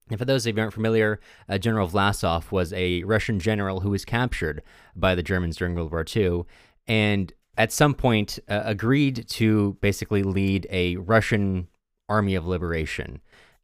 And 0.10 0.20
for 0.20 0.26
those 0.26 0.46
of 0.46 0.50
you 0.50 0.56
who 0.56 0.62
aren't 0.62 0.74
familiar, 0.74 1.20
uh, 1.48 1.58
General 1.58 1.88
Vlasov 1.88 2.52
was 2.52 2.74
a 2.74 3.04
Russian 3.04 3.40
general 3.40 3.80
who 3.80 3.92
was 3.92 4.04
captured 4.04 4.62
by 4.96 5.16
the 5.16 5.24
Germans 5.24 5.56
during 5.56 5.74
World 5.74 5.92
War 5.92 6.06
II, 6.16 6.44
and 6.88 7.32
at 7.58 7.72
some 7.72 7.94
point 7.94 8.38
uh, 8.50 8.62
agreed 8.66 9.28
to 9.30 9.78
basically 9.82 10.24
lead 10.24 10.68
a 10.70 10.98
Russian 10.98 11.68
army 12.10 12.36
of 12.36 12.46
liberation 12.46 13.22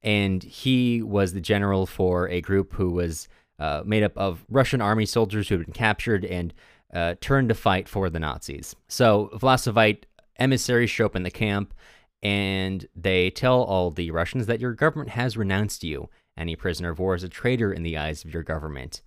and 0.08 0.42
he 0.42 1.02
was 1.02 1.34
the 1.34 1.42
general 1.42 1.86
for 1.86 2.30
a 2.30 2.40
group 2.40 2.72
who 2.76 2.92
was 2.92 3.28
uh, 3.60 3.84
made 3.86 4.04
up 4.04 4.18
of 4.18 4.46
Russian 4.50 4.80
army 4.80 5.06
soldiers 5.06 5.50
who 5.50 5.58
had 5.58 5.66
been 5.66 5.74
captured 5.74 6.24
and 6.24 6.54
uh, 6.94 7.16
turned 7.20 7.50
to 7.50 7.56
fight 7.56 7.90
for 7.90 8.10
the 8.10 8.20
Nazis. 8.20 8.74
So 8.88 9.30
Vlasovite 9.34 10.04
emissaries 10.40 10.90
show 10.90 11.08
up 11.08 11.18
in 11.18 11.24
the 11.24 11.30
camp, 11.30 11.74
and 12.24 12.88
they 12.96 13.30
tell 13.32 13.62
all 13.64 13.92
the 13.92 14.12
Russians 14.12 14.46
that 14.46 14.62
your 14.62 14.72
government 14.72 15.10
has 15.10 15.36
renounced 15.36 15.84
you. 15.84 16.10
Any 16.38 16.56
prisoner 16.56 16.92
of 16.92 17.00
war 17.00 17.14
is 17.14 17.24
a 17.24 17.30
traitor 17.30 17.74
in 17.74 17.84
the 17.84 17.98
eyes 17.98 18.24
of 18.24 18.34
your 18.34 18.44
government. 18.44 19.02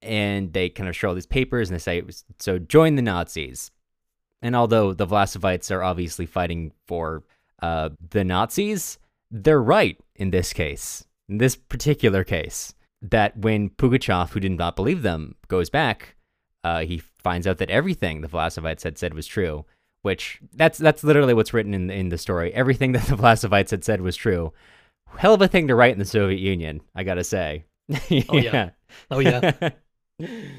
And 0.00 0.54
they 0.54 0.70
kind 0.70 0.88
of 0.88 0.96
show 0.96 1.08
all 1.08 1.14
these 1.14 1.26
papers 1.26 1.68
and 1.68 1.74
they 1.74 1.82
say, 1.82 2.02
so 2.38 2.58
join 2.58 2.94
the 2.94 3.02
Nazis. 3.02 3.72
And 4.40 4.56
although 4.56 4.94
the 4.94 5.06
Vlasovites 5.06 5.70
are 5.70 5.82
obviously 5.82 6.24
fighting 6.24 6.72
for 6.86 7.24
uh, 7.60 7.90
the 8.08 8.24
Nazis, 8.24 8.98
they're 9.30 9.62
right 9.62 9.98
in 10.20 10.30
this 10.30 10.52
case, 10.52 11.04
in 11.28 11.38
this 11.38 11.56
particular 11.56 12.22
case, 12.22 12.74
that 13.02 13.36
when 13.36 13.70
Pugachev, 13.70 14.30
who 14.30 14.40
did 14.40 14.52
not 14.52 14.76
believe 14.76 15.02
them, 15.02 15.34
goes 15.48 15.70
back, 15.70 16.14
uh, 16.62 16.80
he 16.80 16.98
finds 16.98 17.46
out 17.46 17.58
that 17.58 17.70
everything 17.70 18.20
the 18.20 18.28
Vlasovites 18.28 18.82
had 18.82 18.98
said 18.98 19.14
was 19.14 19.26
true. 19.26 19.64
Which 20.02 20.40
that's 20.54 20.78
that's 20.78 21.04
literally 21.04 21.34
what's 21.34 21.52
written 21.52 21.74
in 21.74 21.90
in 21.90 22.08
the 22.08 22.16
story. 22.16 22.54
Everything 22.54 22.92
that 22.96 23.06
the 23.06 23.16
Vlasovites 23.16 23.70
had 23.70 23.84
said 23.84 24.00
was 24.00 24.16
true. 24.16 24.52
Hell 25.16 25.34
of 25.34 25.42
a 25.42 25.48
thing 25.48 25.68
to 25.68 25.74
write 25.74 25.92
in 25.92 25.98
the 25.98 26.04
Soviet 26.04 26.38
Union, 26.38 26.80
I 26.94 27.02
gotta 27.02 27.24
say. 27.24 27.64
yeah. 28.08 28.22
Oh 28.30 28.38
yeah. 28.38 28.70
Oh 29.10 29.18
yeah. 29.18 29.70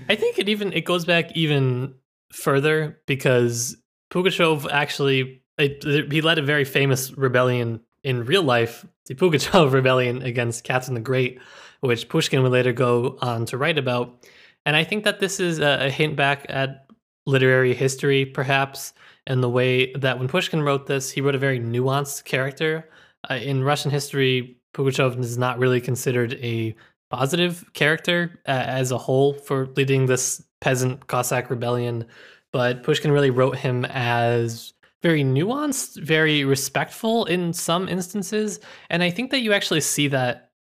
I 0.10 0.16
think 0.16 0.38
it 0.38 0.50
even 0.50 0.74
it 0.74 0.86
goes 0.86 1.06
back 1.06 1.36
even 1.36 1.96
further 2.32 3.00
because 3.08 3.78
Pugachev 4.12 4.70
actually 4.72 5.42
it, 5.58 5.84
he 6.12 6.22
led 6.22 6.38
a 6.38 6.44
very 6.44 6.66
famous 6.66 7.12
rebellion 7.18 7.82
in 8.04 8.26
real 8.26 8.44
life, 8.44 8.86
the 9.06 9.16
Pugachev 9.16 9.72
rebellion 9.74 10.22
against 10.22 10.64
Catherine 10.64 10.96
the 10.96 11.02
Great, 11.02 11.40
which 11.82 12.10
Pushkin 12.10 12.44
would 12.44 12.52
later 12.52 12.74
go 12.74 13.18
on 13.22 13.46
to 13.48 13.58
write 13.58 13.78
about. 13.78 14.26
And 14.66 14.76
I 14.76 14.84
think 14.84 15.04
that 15.04 15.20
this 15.20 15.40
is 15.40 15.60
a, 15.60 15.90
hint 15.90 16.16
back 16.16 16.46
at 16.50 16.88
literary 17.26 17.74
history, 17.74 18.26
perhaps, 18.26 18.94
and 19.28 19.42
the 19.42 19.50
way 19.50 19.94
that 19.94 20.20
when 20.20 20.28
Pushkin 20.28 20.62
wrote 20.62 20.88
this, 20.88 21.12
he 21.12 21.22
wrote 21.22 21.36
a 21.36 21.40
very 21.40 21.60
nuanced 21.60 22.26
character. 22.26 22.90
Uh, 23.30 23.36
in 23.36 23.64
Russian 23.64 23.92
history, 23.92 24.58
Pugachev 24.74 25.20
is 25.20 25.38
not 25.38 25.60
really 25.60 25.82
considered 25.82 26.34
a 26.36 26.76
positive 27.10 27.70
character 27.74 28.40
uh, 28.48 28.52
as 28.52 28.92
a 28.92 28.98
whole 28.98 29.34
for 29.34 29.68
leading 29.76 30.06
this 30.06 30.44
peasant 30.62 31.08
Cossack 31.08 31.50
rebellion, 31.50 32.06
but 32.54 32.84
Pushkin 32.84 33.12
really 33.12 33.32
wrote 33.32 33.58
him 33.58 33.86
as 33.86 34.74
very 35.02 35.24
nuanced, 35.24 36.02
very 36.02 36.44
respectful 36.44 37.26
in 37.26 37.54
some 37.54 37.88
instances. 37.88 38.60
And 38.90 39.02
I 39.02 39.10
think 39.10 39.32
that 39.32 39.42
you 39.42 39.54
actually 39.54 39.82
see 39.82 40.08
that 40.10 40.52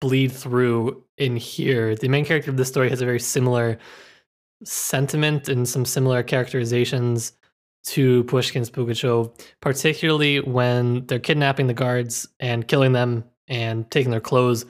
bleed 0.00 0.32
through 0.32 1.04
in 1.16 1.36
here. 1.36 1.94
The 1.94 2.08
main 2.08 2.24
character 2.24 2.50
of 2.50 2.56
the 2.56 2.64
story 2.64 2.90
has 2.90 3.00
a 3.00 3.06
very 3.06 3.20
similar 3.20 3.78
sentiment 4.64 5.48
and 5.48 5.68
some 5.68 5.84
similar 5.84 6.22
characterizations 6.22 7.32
to 7.84 8.24
Pushkin's 8.24 8.70
Pugachev, 8.70 9.38
particularly 9.60 10.40
when 10.40 11.06
they're 11.06 11.18
kidnapping 11.18 11.66
the 11.66 11.74
guards 11.74 12.26
and 12.40 12.66
killing 12.66 12.92
them 12.92 13.24
and 13.48 13.90
taking 13.90 14.10
their 14.10 14.20
clothes. 14.20 14.64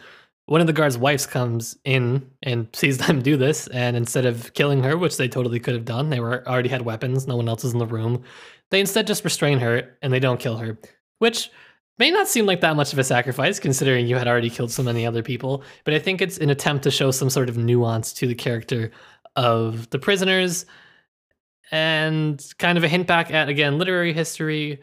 One 0.46 0.60
of 0.60 0.66
the 0.66 0.72
guards' 0.74 0.98
wives 0.98 1.26
comes 1.26 1.78
in 1.84 2.30
and 2.42 2.68
sees 2.74 2.98
them 3.06 3.22
do 3.22 3.36
this, 3.36 3.66
and 3.68 3.96
instead 3.96 4.26
of 4.26 4.52
killing 4.54 4.82
her, 4.82 4.96
which 4.96 5.16
they 5.16 5.28
totally 5.28 5.60
could 5.60 5.74
have 5.74 5.84
done, 5.84 6.10
they 6.10 6.20
were 6.20 6.46
already 6.48 6.68
had 6.68 6.82
weapons, 6.82 7.26
no 7.26 7.36
one 7.36 7.48
else 7.48 7.64
was 7.64 7.72
in 7.72 7.78
the 7.78 7.86
room. 7.86 8.22
They 8.70 8.80
instead 8.80 9.06
just 9.06 9.24
restrain 9.24 9.60
her 9.60 9.96
and 10.02 10.12
they 10.12 10.20
don't 10.20 10.40
kill 10.40 10.56
her, 10.56 10.78
which 11.18 11.50
may 11.98 12.10
not 12.10 12.28
seem 12.28 12.46
like 12.46 12.60
that 12.60 12.76
much 12.76 12.92
of 12.92 12.98
a 12.98 13.04
sacrifice 13.04 13.60
considering 13.60 14.06
you 14.06 14.16
had 14.16 14.26
already 14.26 14.50
killed 14.50 14.70
so 14.70 14.82
many 14.82 15.06
other 15.06 15.22
people, 15.22 15.62
but 15.84 15.94
I 15.94 15.98
think 15.98 16.20
it's 16.20 16.38
an 16.38 16.50
attempt 16.50 16.84
to 16.84 16.90
show 16.90 17.10
some 17.10 17.30
sort 17.30 17.48
of 17.48 17.56
nuance 17.56 18.12
to 18.14 18.26
the 18.26 18.34
character 18.34 18.90
of 19.36 19.90
the 19.90 19.98
prisoners 19.98 20.66
and 21.70 22.44
kind 22.58 22.78
of 22.78 22.84
a 22.84 22.88
hint 22.88 23.06
back 23.06 23.30
at 23.30 23.48
again 23.48 23.78
literary 23.78 24.12
history 24.12 24.82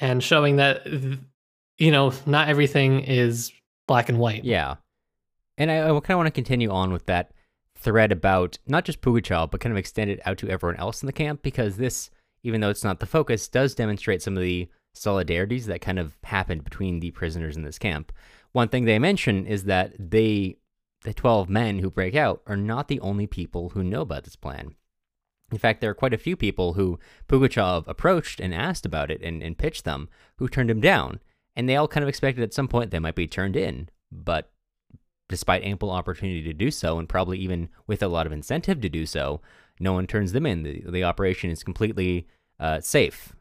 and 0.00 0.22
showing 0.22 0.56
that 0.56 0.86
you 1.78 1.90
know 1.90 2.12
not 2.26 2.48
everything 2.48 3.00
is 3.00 3.52
black 3.86 4.08
and 4.08 4.18
white. 4.18 4.44
Yeah. 4.44 4.76
And 5.58 5.70
I, 5.70 5.80
I 5.80 5.88
kind 5.88 6.10
of 6.10 6.16
want 6.16 6.26
to 6.28 6.30
continue 6.30 6.70
on 6.70 6.92
with 6.92 7.04
that 7.06 7.32
thread 7.76 8.12
about 8.12 8.58
not 8.66 8.86
just 8.86 9.02
Pugachev, 9.02 9.50
but 9.50 9.60
kind 9.60 9.72
of 9.72 9.76
extend 9.76 10.10
it 10.10 10.20
out 10.24 10.38
to 10.38 10.48
everyone 10.48 10.80
else 10.80 11.02
in 11.02 11.06
the 11.06 11.12
camp 11.12 11.42
because 11.42 11.76
this 11.76 12.10
even 12.42 12.60
though 12.60 12.70
it's 12.70 12.84
not 12.84 13.00
the 13.00 13.06
focus, 13.06 13.48
does 13.48 13.74
demonstrate 13.74 14.22
some 14.22 14.36
of 14.36 14.42
the 14.42 14.68
solidarities 14.96 15.64
that 15.66 15.80
kind 15.80 15.98
of 15.98 16.16
happened 16.24 16.64
between 16.64 17.00
the 17.00 17.10
prisoners 17.10 17.56
in 17.56 17.62
this 17.62 17.78
camp. 17.78 18.12
One 18.52 18.68
thing 18.68 18.84
they 18.84 18.98
mention 18.98 19.46
is 19.46 19.64
that 19.64 19.92
they, 19.98 20.56
the 21.02 21.12
12 21.12 21.48
men 21.48 21.78
who 21.78 21.90
break 21.90 22.14
out, 22.14 22.42
are 22.46 22.56
not 22.56 22.88
the 22.88 23.00
only 23.00 23.26
people 23.26 23.70
who 23.70 23.82
know 23.84 24.02
about 24.02 24.24
this 24.24 24.36
plan. 24.36 24.74
In 25.50 25.58
fact, 25.58 25.80
there 25.80 25.90
are 25.90 25.94
quite 25.94 26.14
a 26.14 26.18
few 26.18 26.36
people 26.36 26.74
who 26.74 26.98
Pugachev 27.28 27.84
approached 27.86 28.40
and 28.40 28.54
asked 28.54 28.84
about 28.84 29.10
it 29.10 29.22
and, 29.22 29.42
and 29.42 29.56
pitched 29.56 29.84
them 29.84 30.08
who 30.36 30.48
turned 30.48 30.70
him 30.70 30.80
down. 30.80 31.20
And 31.56 31.68
they 31.68 31.76
all 31.76 31.88
kind 31.88 32.02
of 32.02 32.08
expected 32.08 32.42
at 32.42 32.54
some 32.54 32.68
point 32.68 32.90
they 32.90 32.98
might 32.98 33.14
be 33.14 33.26
turned 33.26 33.56
in. 33.56 33.88
But 34.12 34.50
despite 35.28 35.62
ample 35.62 35.90
opportunity 35.90 36.42
to 36.42 36.52
do 36.52 36.70
so, 36.70 36.98
and 36.98 37.08
probably 37.08 37.38
even 37.38 37.68
with 37.86 38.02
a 38.02 38.08
lot 38.08 38.26
of 38.26 38.32
incentive 38.32 38.80
to 38.80 38.88
do 38.88 39.06
so, 39.06 39.40
no 39.80 39.92
one 39.92 40.06
turns 40.06 40.32
them 40.32 40.46
in. 40.46 40.62
The, 40.62 40.82
the 40.88 41.04
operation 41.04 41.50
is 41.50 41.62
completely 41.62 42.26
uh, 42.58 42.80
safe 42.80 43.34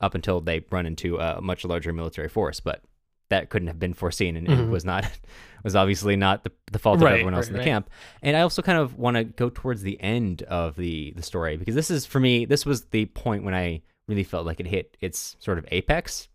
up 0.00 0.14
until 0.14 0.40
they 0.40 0.64
run 0.70 0.86
into 0.86 1.18
a 1.18 1.40
much 1.40 1.64
larger 1.64 1.92
military 1.92 2.28
force. 2.28 2.60
But 2.60 2.82
that 3.28 3.50
couldn't 3.50 3.68
have 3.68 3.78
been 3.78 3.94
foreseen 3.94 4.36
and, 4.36 4.46
mm-hmm. 4.46 4.70
was 4.70 4.84
not 4.84 5.04
was 5.64 5.76
obviously 5.76 6.16
not 6.16 6.44
the, 6.44 6.52
the 6.72 6.78
fault 6.78 6.96
of 6.96 7.02
right, 7.02 7.14
everyone 7.14 7.34
else 7.34 7.46
right, 7.46 7.48
in 7.48 7.52
the 7.54 7.58
right. 7.58 7.66
camp. 7.66 7.90
And 8.22 8.36
I 8.36 8.40
also 8.40 8.62
kind 8.62 8.78
of 8.78 8.96
want 8.96 9.16
to 9.16 9.24
go 9.24 9.50
towards 9.50 9.82
the 9.82 10.00
end 10.00 10.42
of 10.42 10.76
the 10.76 11.12
the 11.16 11.22
story 11.22 11.56
because 11.56 11.74
this 11.74 11.90
is 11.90 12.06
for 12.06 12.20
me 12.20 12.44
this 12.44 12.64
was 12.64 12.86
the 12.86 13.06
point 13.06 13.44
when 13.44 13.54
I 13.54 13.82
really 14.06 14.24
felt 14.24 14.46
like 14.46 14.60
it 14.60 14.66
hit 14.66 14.96
its 15.00 15.36
sort 15.38 15.58
of 15.58 15.66
apex. 15.70 16.28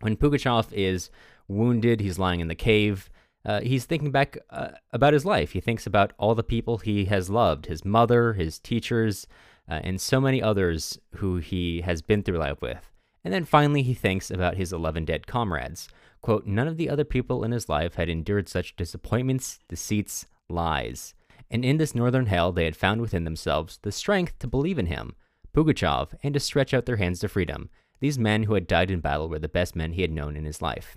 When 0.00 0.16
Pugachev 0.16 0.72
is 0.72 1.10
wounded, 1.48 2.00
he's 2.00 2.18
lying 2.18 2.40
in 2.40 2.48
the 2.48 2.54
cave. 2.54 3.10
Uh, 3.44 3.60
he's 3.60 3.86
thinking 3.86 4.10
back 4.10 4.36
uh, 4.50 4.70
about 4.92 5.14
his 5.14 5.24
life. 5.24 5.52
He 5.52 5.60
thinks 5.60 5.86
about 5.86 6.12
all 6.18 6.34
the 6.34 6.42
people 6.42 6.78
he 6.78 7.06
has 7.06 7.30
loved 7.30 7.66
his 7.66 7.84
mother, 7.84 8.34
his 8.34 8.58
teachers, 8.58 9.26
uh, 9.68 9.80
and 9.82 10.00
so 10.00 10.20
many 10.20 10.42
others 10.42 10.98
who 11.16 11.36
he 11.36 11.80
has 11.80 12.02
been 12.02 12.22
through 12.22 12.38
life 12.38 12.60
with. 12.60 12.90
And 13.24 13.32
then 13.32 13.44
finally, 13.44 13.82
he 13.82 13.94
thinks 13.94 14.30
about 14.30 14.56
his 14.56 14.72
11 14.72 15.04
dead 15.04 15.26
comrades. 15.26 15.88
Quote, 16.20 16.46
none 16.46 16.68
of 16.68 16.76
the 16.76 16.90
other 16.90 17.04
people 17.04 17.44
in 17.44 17.52
his 17.52 17.68
life 17.68 17.94
had 17.94 18.08
endured 18.08 18.48
such 18.48 18.76
disappointments, 18.76 19.58
deceits, 19.68 20.26
lies. 20.48 21.14
And 21.50 21.64
in 21.64 21.78
this 21.78 21.94
northern 21.94 22.26
hell, 22.26 22.52
they 22.52 22.64
had 22.64 22.76
found 22.76 23.00
within 23.00 23.24
themselves 23.24 23.78
the 23.82 23.92
strength 23.92 24.38
to 24.40 24.46
believe 24.46 24.78
in 24.78 24.86
him, 24.86 25.14
Pugachev, 25.54 26.14
and 26.22 26.34
to 26.34 26.40
stretch 26.40 26.74
out 26.74 26.86
their 26.86 26.96
hands 26.96 27.20
to 27.20 27.28
freedom. 27.28 27.70
These 28.00 28.18
men 28.18 28.44
who 28.44 28.54
had 28.54 28.66
died 28.66 28.90
in 28.90 29.00
battle 29.00 29.28
were 29.28 29.38
the 29.38 29.48
best 29.48 29.74
men 29.74 29.92
he 29.92 30.02
had 30.02 30.12
known 30.12 30.36
in 30.36 30.44
his 30.44 30.62
life. 30.62 30.96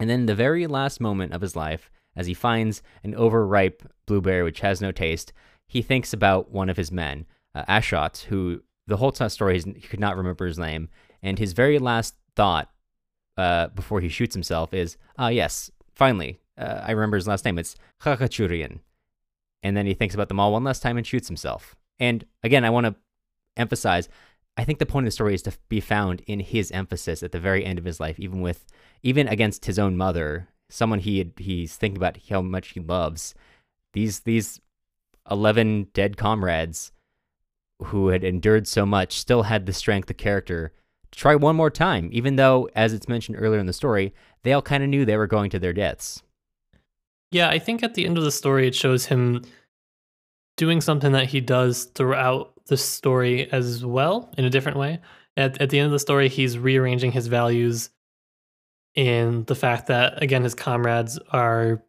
And 0.00 0.08
then 0.08 0.26
the 0.26 0.34
very 0.34 0.66
last 0.66 1.00
moment 1.00 1.32
of 1.32 1.42
his 1.42 1.54
life, 1.54 1.90
as 2.16 2.26
he 2.26 2.34
finds 2.34 2.82
an 3.04 3.14
overripe 3.14 3.82
blueberry 4.06 4.42
which 4.42 4.60
has 4.60 4.80
no 4.80 4.90
taste, 4.90 5.32
he 5.68 5.82
thinks 5.82 6.12
about 6.12 6.50
one 6.50 6.68
of 6.68 6.76
his 6.76 6.90
men, 6.90 7.26
uh, 7.54 7.64
Ashot, 7.68 8.24
who 8.24 8.62
the 8.86 8.96
whole 8.96 9.12
story 9.12 9.60
he 9.60 9.80
could 9.82 10.00
not 10.00 10.16
remember 10.16 10.46
his 10.46 10.58
name, 10.58 10.88
and 11.22 11.38
his 11.38 11.52
very 11.52 11.78
last 11.78 12.16
thought 12.34 12.70
uh, 13.36 13.68
before 13.68 14.00
he 14.00 14.08
shoots 14.08 14.34
himself 14.34 14.74
is, 14.74 14.96
ah, 15.18 15.28
yes, 15.28 15.70
finally, 15.94 16.40
uh, 16.58 16.82
I 16.82 16.92
remember 16.92 17.16
his 17.16 17.28
last 17.28 17.44
name. 17.44 17.58
It's 17.58 17.76
Khachaturian. 18.02 18.80
And 19.62 19.76
then 19.76 19.86
he 19.86 19.94
thinks 19.94 20.14
about 20.14 20.28
them 20.28 20.40
all 20.40 20.52
one 20.52 20.64
last 20.64 20.82
time 20.82 20.96
and 20.96 21.06
shoots 21.06 21.28
himself. 21.28 21.76
And 21.98 22.24
again, 22.42 22.64
I 22.64 22.70
want 22.70 22.86
to 22.86 22.96
emphasize, 23.56 24.08
I 24.56 24.64
think 24.64 24.78
the 24.78 24.86
point 24.86 25.04
of 25.04 25.08
the 25.08 25.12
story 25.12 25.34
is 25.34 25.42
to 25.42 25.52
be 25.68 25.80
found 25.80 26.22
in 26.26 26.40
his 26.40 26.70
emphasis 26.72 27.22
at 27.22 27.32
the 27.32 27.38
very 27.38 27.64
end 27.64 27.78
of 27.78 27.84
his 27.84 28.00
life, 28.00 28.18
even 28.18 28.40
with, 28.40 28.66
even 29.02 29.28
against 29.28 29.66
his 29.66 29.78
own 29.78 29.96
mother, 29.96 30.48
someone 30.68 31.00
he 31.00 31.32
he's 31.36 31.76
thinking 31.76 31.96
about 31.96 32.18
how 32.28 32.42
much 32.42 32.68
he 32.70 32.80
loves. 32.80 33.34
These 33.92 34.20
these 34.20 34.60
eleven 35.30 35.88
dead 35.92 36.16
comrades 36.16 36.92
who 37.84 38.08
had 38.08 38.24
endured 38.24 38.68
so 38.68 38.84
much 38.84 39.18
still 39.18 39.44
had 39.44 39.66
the 39.66 39.72
strength 39.72 40.10
of 40.10 40.16
character 40.16 40.72
to 41.10 41.18
try 41.18 41.34
one 41.34 41.56
more 41.56 41.70
time, 41.70 42.08
even 42.12 42.36
though, 42.36 42.68
as 42.74 42.92
it's 42.92 43.08
mentioned 43.08 43.38
earlier 43.40 43.58
in 43.58 43.66
the 43.66 43.72
story, 43.72 44.14
they 44.42 44.52
all 44.52 44.62
kind 44.62 44.82
of 44.82 44.88
knew 44.88 45.04
they 45.04 45.16
were 45.16 45.26
going 45.26 45.50
to 45.50 45.58
their 45.58 45.72
deaths. 45.72 46.22
Yeah, 47.32 47.48
I 47.48 47.58
think 47.58 47.82
at 47.82 47.94
the 47.94 48.06
end 48.06 48.18
of 48.18 48.24
the 48.24 48.30
story, 48.30 48.66
it 48.66 48.74
shows 48.74 49.06
him 49.06 49.42
doing 50.56 50.80
something 50.80 51.12
that 51.12 51.26
he 51.26 51.40
does 51.40 51.84
throughout 51.84 52.52
the 52.66 52.76
story 52.76 53.50
as 53.50 53.84
well 53.84 54.30
in 54.36 54.44
a 54.44 54.50
different 54.50 54.78
way. 54.78 55.00
At, 55.36 55.60
at 55.60 55.70
the 55.70 55.78
end 55.78 55.86
of 55.86 55.92
the 55.92 55.98
story, 55.98 56.28
he's 56.28 56.58
rearranging 56.58 57.12
his 57.12 57.28
values 57.28 57.90
in 58.94 59.44
the 59.44 59.54
fact 59.54 59.86
that, 59.88 60.22
again, 60.22 60.42
his 60.42 60.54
comrades 60.54 61.18
are 61.30 61.82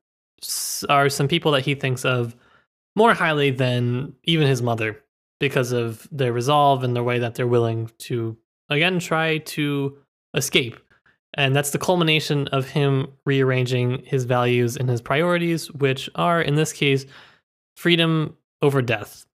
are 0.90 1.08
some 1.08 1.28
people 1.28 1.52
that 1.52 1.64
he 1.64 1.76
thinks 1.76 2.04
of 2.04 2.36
more 2.96 3.14
highly 3.14 3.52
than 3.52 4.14
even 4.24 4.48
his 4.48 4.62
mother 4.62 5.00
because 5.40 5.72
of 5.72 6.08
their 6.12 6.34
resolve 6.34 6.84
and 6.84 6.96
the 6.96 7.04
way 7.04 7.20
that 7.20 7.36
they're 7.36 7.48
willing 7.48 7.92
to 8.00 8.36
again 8.70 9.00
try 9.00 9.38
to 9.40 9.98
escape. 10.36 10.78
And 11.36 11.56
that's 11.56 11.70
the 11.70 11.78
culmination 11.78 12.48
of 12.50 12.68
him 12.70 13.08
rearranging 13.26 14.04
his 14.06 14.26
values 14.26 14.76
and 14.76 14.90
his 14.90 15.02
priorities, 15.02 15.72
which 15.72 16.10
are, 16.16 16.42
in 16.42 16.56
this 16.56 16.74
case, 16.74 17.06
freedom 17.78 18.36
over 18.62 18.82
death. 18.82 19.26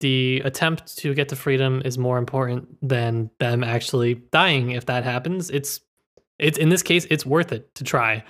The 0.00 0.40
attempt 0.44 0.96
to 0.98 1.14
get 1.14 1.28
to 1.28 1.36
freedom 1.36 1.82
is 1.84 1.98
more 1.98 2.18
important 2.18 2.76
than 2.86 3.30
them 3.40 3.62
actually 3.62 4.14
dying. 4.14 4.70
If 4.70 4.86
that 4.86 5.04
happens, 5.04 5.50
it's 5.50 5.80
it's 6.38 6.58
in 6.58 6.68
this 6.68 6.82
case, 6.82 7.06
it's 7.10 7.26
worth 7.26 7.52
it 7.52 7.74
to 7.76 7.84
try. 7.84 8.24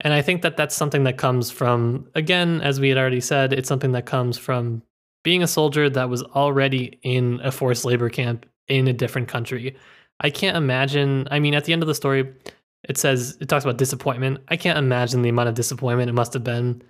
And 0.00 0.12
I 0.12 0.22
think 0.22 0.42
that 0.42 0.56
that's 0.56 0.74
something 0.74 1.04
that 1.04 1.16
comes 1.16 1.50
from, 1.50 2.08
again, 2.14 2.60
as 2.60 2.80
we 2.80 2.88
had 2.88 2.98
already 2.98 3.20
said, 3.20 3.52
it's 3.52 3.68
something 3.68 3.92
that 3.92 4.04
comes 4.06 4.36
from 4.36 4.82
being 5.24 5.42
a 5.42 5.46
soldier 5.46 5.88
that 5.90 6.10
was 6.10 6.22
already 6.22 6.98
in 7.02 7.40
a 7.42 7.50
forced 7.50 7.84
labor 7.84 8.10
camp 8.10 8.46
in 8.68 8.88
a 8.88 8.92
different 8.92 9.28
country. 9.28 9.76
I 10.20 10.30
can't 10.30 10.56
imagine. 10.56 11.26
I 11.30 11.40
mean, 11.40 11.54
at 11.54 11.64
the 11.64 11.72
end 11.72 11.82
of 11.82 11.88
the 11.88 11.94
story, 11.94 12.32
it 12.84 12.98
says 12.98 13.36
it 13.40 13.48
talks 13.48 13.64
about 13.64 13.78
disappointment. 13.78 14.40
I 14.48 14.56
can't 14.56 14.78
imagine 14.78 15.22
the 15.22 15.28
amount 15.28 15.48
of 15.48 15.54
disappointment 15.54 16.10
it 16.10 16.14
must 16.14 16.32
have 16.34 16.44
been 16.44 16.82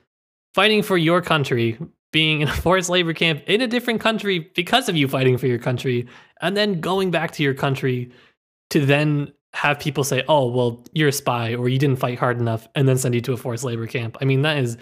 fighting 0.55 0.83
for 0.83 0.97
your 0.97 1.23
country, 1.23 1.79
being 2.13 2.41
in 2.41 2.49
a 2.49 2.53
forced 2.63 2.91
labor 2.91 3.13
camp 3.13 3.43
in 3.47 3.61
a 3.61 3.67
different 3.67 4.01
country 4.01 4.51
because 4.55 4.89
of 4.89 4.97
you 4.97 5.09
fighting 5.09 5.39
for 5.39 5.47
your 5.47 5.59
country, 5.59 6.07
and 6.41 6.57
then 6.57 6.81
going 6.81 7.11
back 7.11 7.31
to 7.33 7.43
your 7.43 7.55
country 7.55 8.11
to 8.71 8.85
then 8.85 9.33
have 9.57 9.81
people 9.81 10.05
say, 10.05 10.23
"Oh, 10.29 10.49
well, 10.49 10.85
you're 10.93 11.09
a 11.09 11.13
spy 11.13 11.55
or 11.55 11.69
you 11.69 11.79
didn't 11.79 11.99
fight 11.99 12.19
hard 12.19 12.39
enough," 12.39 12.69
and 12.75 12.87
then 12.87 12.99
send 12.99 13.15
you 13.15 13.23
to 13.23 13.33
a 13.33 13.37
forced 13.37 13.65
labor 13.65 13.87
camp. 13.87 14.19
I 14.21 14.27
mean, 14.27 14.43
that 14.43 14.59
is 14.59 14.77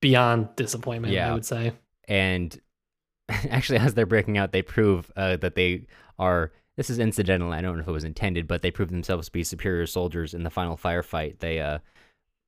beyond 0.00 0.48
disappointment. 0.56 1.12
Yeah. 1.12 1.30
I 1.30 1.34
would 1.34 1.44
say. 1.44 1.72
And 2.06 2.58
actually, 3.28 3.78
as 3.78 3.94
they're 3.94 4.06
breaking 4.06 4.38
out, 4.38 4.52
they 4.52 4.62
prove 4.62 5.10
uh, 5.16 5.36
that 5.38 5.56
they 5.56 5.86
are. 6.18 6.52
This 6.76 6.90
is 6.90 6.98
incidental. 6.98 7.52
I 7.52 7.60
don't 7.60 7.76
know 7.76 7.82
if 7.82 7.88
it 7.88 7.92
was 7.92 8.04
intended, 8.04 8.46
but 8.46 8.62
they 8.62 8.70
prove 8.70 8.90
themselves 8.90 9.26
to 9.26 9.32
be 9.32 9.44
superior 9.44 9.86
soldiers 9.86 10.32
in 10.32 10.44
the 10.44 10.50
final 10.50 10.76
firefight. 10.76 11.40
They, 11.40 11.60
uh, 11.60 11.80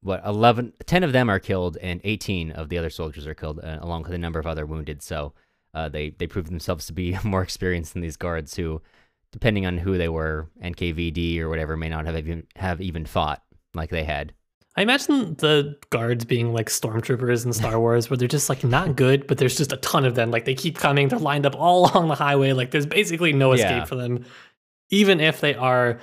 what, 0.01 0.24
11, 0.24 0.72
10 0.87 1.03
of 1.03 1.12
them 1.12 1.28
are 1.28 1.39
killed, 1.39 1.76
and 1.83 2.01
18 2.03 2.53
of 2.53 2.70
the 2.70 2.78
other 2.78 2.89
soldiers 2.89 3.26
are 3.26 3.35
killed, 3.35 3.61
uh, 3.62 3.78
along 3.83 4.05
with 4.05 4.12
a 4.12 4.18
number 4.18 4.39
of 4.39 4.47
other 4.47 4.64
wounded. 4.64 5.03
So 5.03 5.35
uh, 5.74 5.91
they, 5.91 6.11
they 6.11 6.26
prove 6.26 6.47
themselves 6.47 6.87
to 6.87 6.95
be 6.95 7.18
more 7.24 7.43
experienced 7.43 7.93
than 7.93 8.01
these 8.01 8.16
guards 8.16 8.55
who, 8.55 8.80
depending 9.33 9.66
on 9.66 9.78
who 9.78 9.99
they 9.99 10.09
were, 10.09 10.49
NKVD 10.62 11.41
or 11.41 11.49
whatever, 11.49 11.76
may 11.76 11.89
not 11.89 12.07
have 12.07 12.16
even, 12.16 12.47
have 12.57 12.80
even 12.80 13.05
fought 13.07 13.43
like 13.74 13.91
they 13.91 14.05
had. 14.05 14.33
I 14.76 14.83
imagine 14.83 15.35
the 15.35 15.76
guards 15.91 16.24
being 16.24 16.55
like 16.55 16.68
stormtroopers 16.70 17.45
in 17.45 17.53
Star 17.53 17.78
Wars, 17.80 18.09
where 18.09 18.16
they're 18.16 18.28
just 18.28 18.49
like 18.49 18.64
not 18.64 18.97
good, 18.97 19.26
but 19.26 19.37
there's 19.39 19.57
just 19.57 19.72
a 19.72 19.76
ton 19.78 20.05
of 20.07 20.14
them. 20.14 20.30
Like 20.30 20.45
they 20.47 20.55
keep 20.55 20.78
coming, 20.78 21.09
they're 21.09 21.18
lined 21.18 21.45
up 21.45 21.55
all 21.57 21.87
along 21.93 22.09
the 22.09 22.14
highway. 22.14 22.53
Like 22.53 22.70
there's 22.70 22.87
basically 22.87 23.33
no 23.33 23.53
escape 23.53 23.70
Yeah. 23.70 23.85
for 23.85 23.97
them, 23.97 24.24
even 24.91 25.20
if 25.20 25.41
they 25.41 25.55
are 25.55 25.99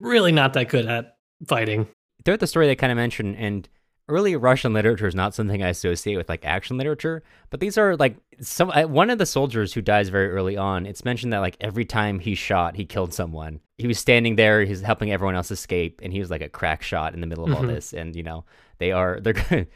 really 0.00 0.32
not 0.32 0.54
that 0.54 0.68
good 0.68 0.86
at 0.86 1.16
fighting. 1.46 1.86
throughout 2.24 2.40
the 2.40 2.46
story 2.46 2.66
they 2.66 2.76
kind 2.76 2.90
of 2.92 2.96
mention 2.96 3.34
and 3.34 3.68
early 4.08 4.36
russian 4.36 4.72
literature 4.74 5.06
is 5.06 5.14
not 5.14 5.34
something 5.34 5.62
i 5.62 5.68
associate 5.68 6.16
with 6.16 6.28
like 6.28 6.44
action 6.44 6.76
literature 6.76 7.22
but 7.50 7.60
these 7.60 7.78
are 7.78 7.96
like 7.96 8.16
some 8.40 8.70
uh, 8.70 8.82
one 8.82 9.08
of 9.08 9.16
the 9.18 9.24
soldiers 9.24 9.72
who 9.72 9.80
dies 9.80 10.10
very 10.10 10.28
early 10.28 10.56
on 10.56 10.84
it's 10.84 11.04
mentioned 11.04 11.32
that 11.32 11.38
like 11.38 11.56
every 11.60 11.84
time 11.86 12.18
he 12.18 12.34
shot 12.34 12.76
he 12.76 12.84
killed 12.84 13.14
someone 13.14 13.60
he 13.78 13.86
was 13.86 13.98
standing 13.98 14.36
there 14.36 14.62
he's 14.64 14.82
helping 14.82 15.10
everyone 15.10 15.34
else 15.34 15.50
escape 15.50 16.00
and 16.02 16.12
he 16.12 16.20
was 16.20 16.30
like 16.30 16.42
a 16.42 16.48
crack 16.48 16.82
shot 16.82 17.14
in 17.14 17.20
the 17.22 17.26
middle 17.26 17.44
of 17.44 17.54
all 17.54 17.62
Mhm. 17.62 17.68
this 17.68 17.92
and 17.94 18.14
you 18.14 18.22
know 18.22 18.44
they 18.78 18.92
are 18.92 19.20
they're 19.22 19.66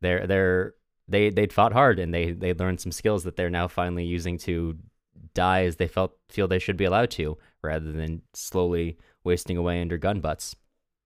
they're 0.00 0.26
they're 0.26 0.74
they 1.08 1.30
they'd 1.30 1.52
fought 1.52 1.72
hard 1.72 1.98
and 1.98 2.14
they 2.14 2.30
they 2.30 2.54
learned 2.54 2.80
some 2.80 2.92
skills 2.92 3.24
that 3.24 3.34
they're 3.36 3.50
now 3.50 3.66
finally 3.66 4.04
using 4.04 4.38
to 4.38 4.76
die 5.34 5.64
as 5.64 5.76
they 5.76 5.88
felt 5.88 6.16
feel 6.28 6.46
they 6.46 6.58
should 6.60 6.76
be 6.76 6.84
allowed 6.84 7.10
to 7.10 7.36
rather 7.62 7.90
than 7.90 8.22
slowly 8.32 8.96
wasting 9.24 9.56
away 9.56 9.80
under 9.80 9.98
gun 9.98 10.20
butts 10.20 10.54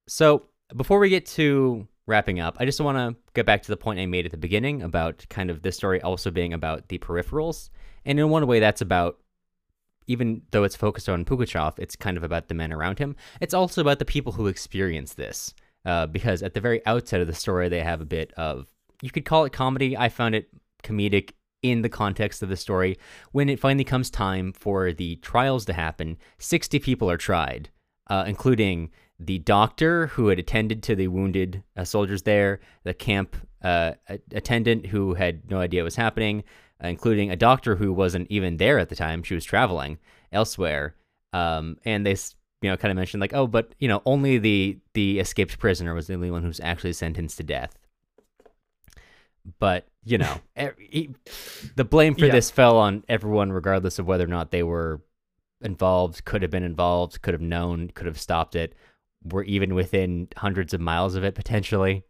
so 0.06 0.42
before 0.76 0.98
we 0.98 1.08
get 1.08 1.24
to 1.24 1.86
wrapping 2.06 2.40
up, 2.40 2.56
I 2.58 2.64
just 2.64 2.80
want 2.80 2.98
to 2.98 3.20
get 3.34 3.46
back 3.46 3.62
to 3.62 3.68
the 3.68 3.76
point 3.76 4.00
I 4.00 4.06
made 4.06 4.26
at 4.26 4.30
the 4.30 4.38
beginning 4.38 4.82
about 4.82 5.26
kind 5.28 5.50
of 5.50 5.62
this 5.62 5.76
story 5.76 6.00
also 6.00 6.30
being 6.30 6.52
about 6.52 6.88
the 6.88 6.98
peripherals. 6.98 7.70
And 8.04 8.18
in 8.18 8.30
one 8.30 8.46
way, 8.46 8.60
that's 8.60 8.80
about, 8.80 9.18
even 10.06 10.42
though 10.52 10.64
it's 10.64 10.76
focused 10.76 11.08
on 11.08 11.24
Pugachev, 11.24 11.78
it's 11.78 11.96
kind 11.96 12.16
of 12.16 12.22
about 12.22 12.48
the 12.48 12.54
men 12.54 12.72
around 12.72 12.98
him. 12.98 13.16
It's 13.40 13.54
also 13.54 13.80
about 13.80 13.98
the 13.98 14.04
people 14.04 14.32
who 14.32 14.46
experience 14.46 15.14
this. 15.14 15.52
Uh, 15.84 16.04
because 16.04 16.42
at 16.42 16.52
the 16.54 16.60
very 16.60 16.84
outset 16.84 17.20
of 17.20 17.28
the 17.28 17.32
story, 17.32 17.68
they 17.68 17.80
have 17.80 18.00
a 18.00 18.06
bit 18.06 18.32
of, 18.36 18.66
you 19.02 19.10
could 19.10 19.24
call 19.24 19.44
it 19.44 19.52
comedy. 19.52 19.96
I 19.96 20.08
found 20.08 20.34
it 20.34 20.48
comedic 20.82 21.30
in 21.62 21.82
the 21.82 21.88
context 21.88 22.42
of 22.42 22.48
the 22.48 22.56
story. 22.56 22.98
When 23.32 23.48
it 23.48 23.60
finally 23.60 23.84
comes 23.84 24.10
time 24.10 24.52
for 24.52 24.92
the 24.92 25.16
trials 25.16 25.64
to 25.66 25.72
happen, 25.72 26.18
60 26.38 26.80
people 26.80 27.08
are 27.08 27.16
tried, 27.16 27.70
uh, 28.08 28.24
including 28.26 28.90
the 29.18 29.38
doctor 29.38 30.08
who 30.08 30.28
had 30.28 30.38
attended 30.38 30.82
to 30.84 30.94
the 30.96 31.08
wounded 31.08 31.62
uh, 31.76 31.84
soldiers 31.84 32.22
there, 32.22 32.60
the 32.84 32.92
camp 32.94 33.36
uh, 33.62 33.92
attendant 34.32 34.86
who 34.86 35.14
had 35.14 35.50
no 35.50 35.58
idea 35.60 35.82
what 35.82 35.86
was 35.86 35.96
happening, 35.96 36.44
uh, 36.84 36.88
including 36.88 37.30
a 37.30 37.36
doctor 37.36 37.76
who 37.76 37.92
wasn't 37.92 38.30
even 38.30 38.58
there 38.58 38.78
at 38.78 38.88
the 38.90 38.96
time. 38.96 39.22
She 39.22 39.34
was 39.34 39.44
traveling 39.44 39.98
elsewhere. 40.32 40.94
Um, 41.32 41.78
and 41.84 42.04
they, 42.06 42.16
you 42.62 42.70
know, 42.70 42.76
kind 42.76 42.90
of 42.90 42.96
mentioned 42.96 43.20
like, 43.22 43.34
oh, 43.34 43.46
but 43.46 43.74
you 43.78 43.88
know, 43.88 44.02
only 44.04 44.38
the 44.38 44.78
the 44.94 45.18
escaped 45.18 45.58
prisoner 45.58 45.94
was 45.94 46.06
the 46.06 46.14
only 46.14 46.30
one 46.30 46.42
who's 46.42 46.60
actually 46.60 46.92
sentenced 46.92 47.38
to 47.38 47.42
death. 47.42 47.76
but 49.58 49.86
you 50.04 50.18
know, 50.18 50.36
he- 50.78 51.10
the 51.76 51.84
blame 51.84 52.14
for 52.14 52.26
Yeah. 52.26 52.32
this 52.32 52.50
fell 52.50 52.76
on 52.76 53.04
everyone, 53.08 53.50
regardless 53.52 53.98
of 53.98 54.06
whether 54.06 54.24
or 54.24 54.28
not 54.28 54.50
they 54.50 54.62
were 54.62 55.00
involved, 55.60 56.24
could 56.24 56.42
have 56.42 56.50
been 56.50 56.62
involved, 56.62 57.22
could 57.22 57.34
have 57.34 57.40
known, 57.40 57.88
could 57.94 58.06
have 58.06 58.20
stopped 58.20 58.54
it, 58.54 58.74
were 59.30 59.44
even 59.44 59.74
within 59.74 60.28
hundreds 60.36 60.74
of 60.74 60.80
miles 60.80 61.14
of 61.14 61.24
it 61.24 61.34
potentially. 61.34 62.04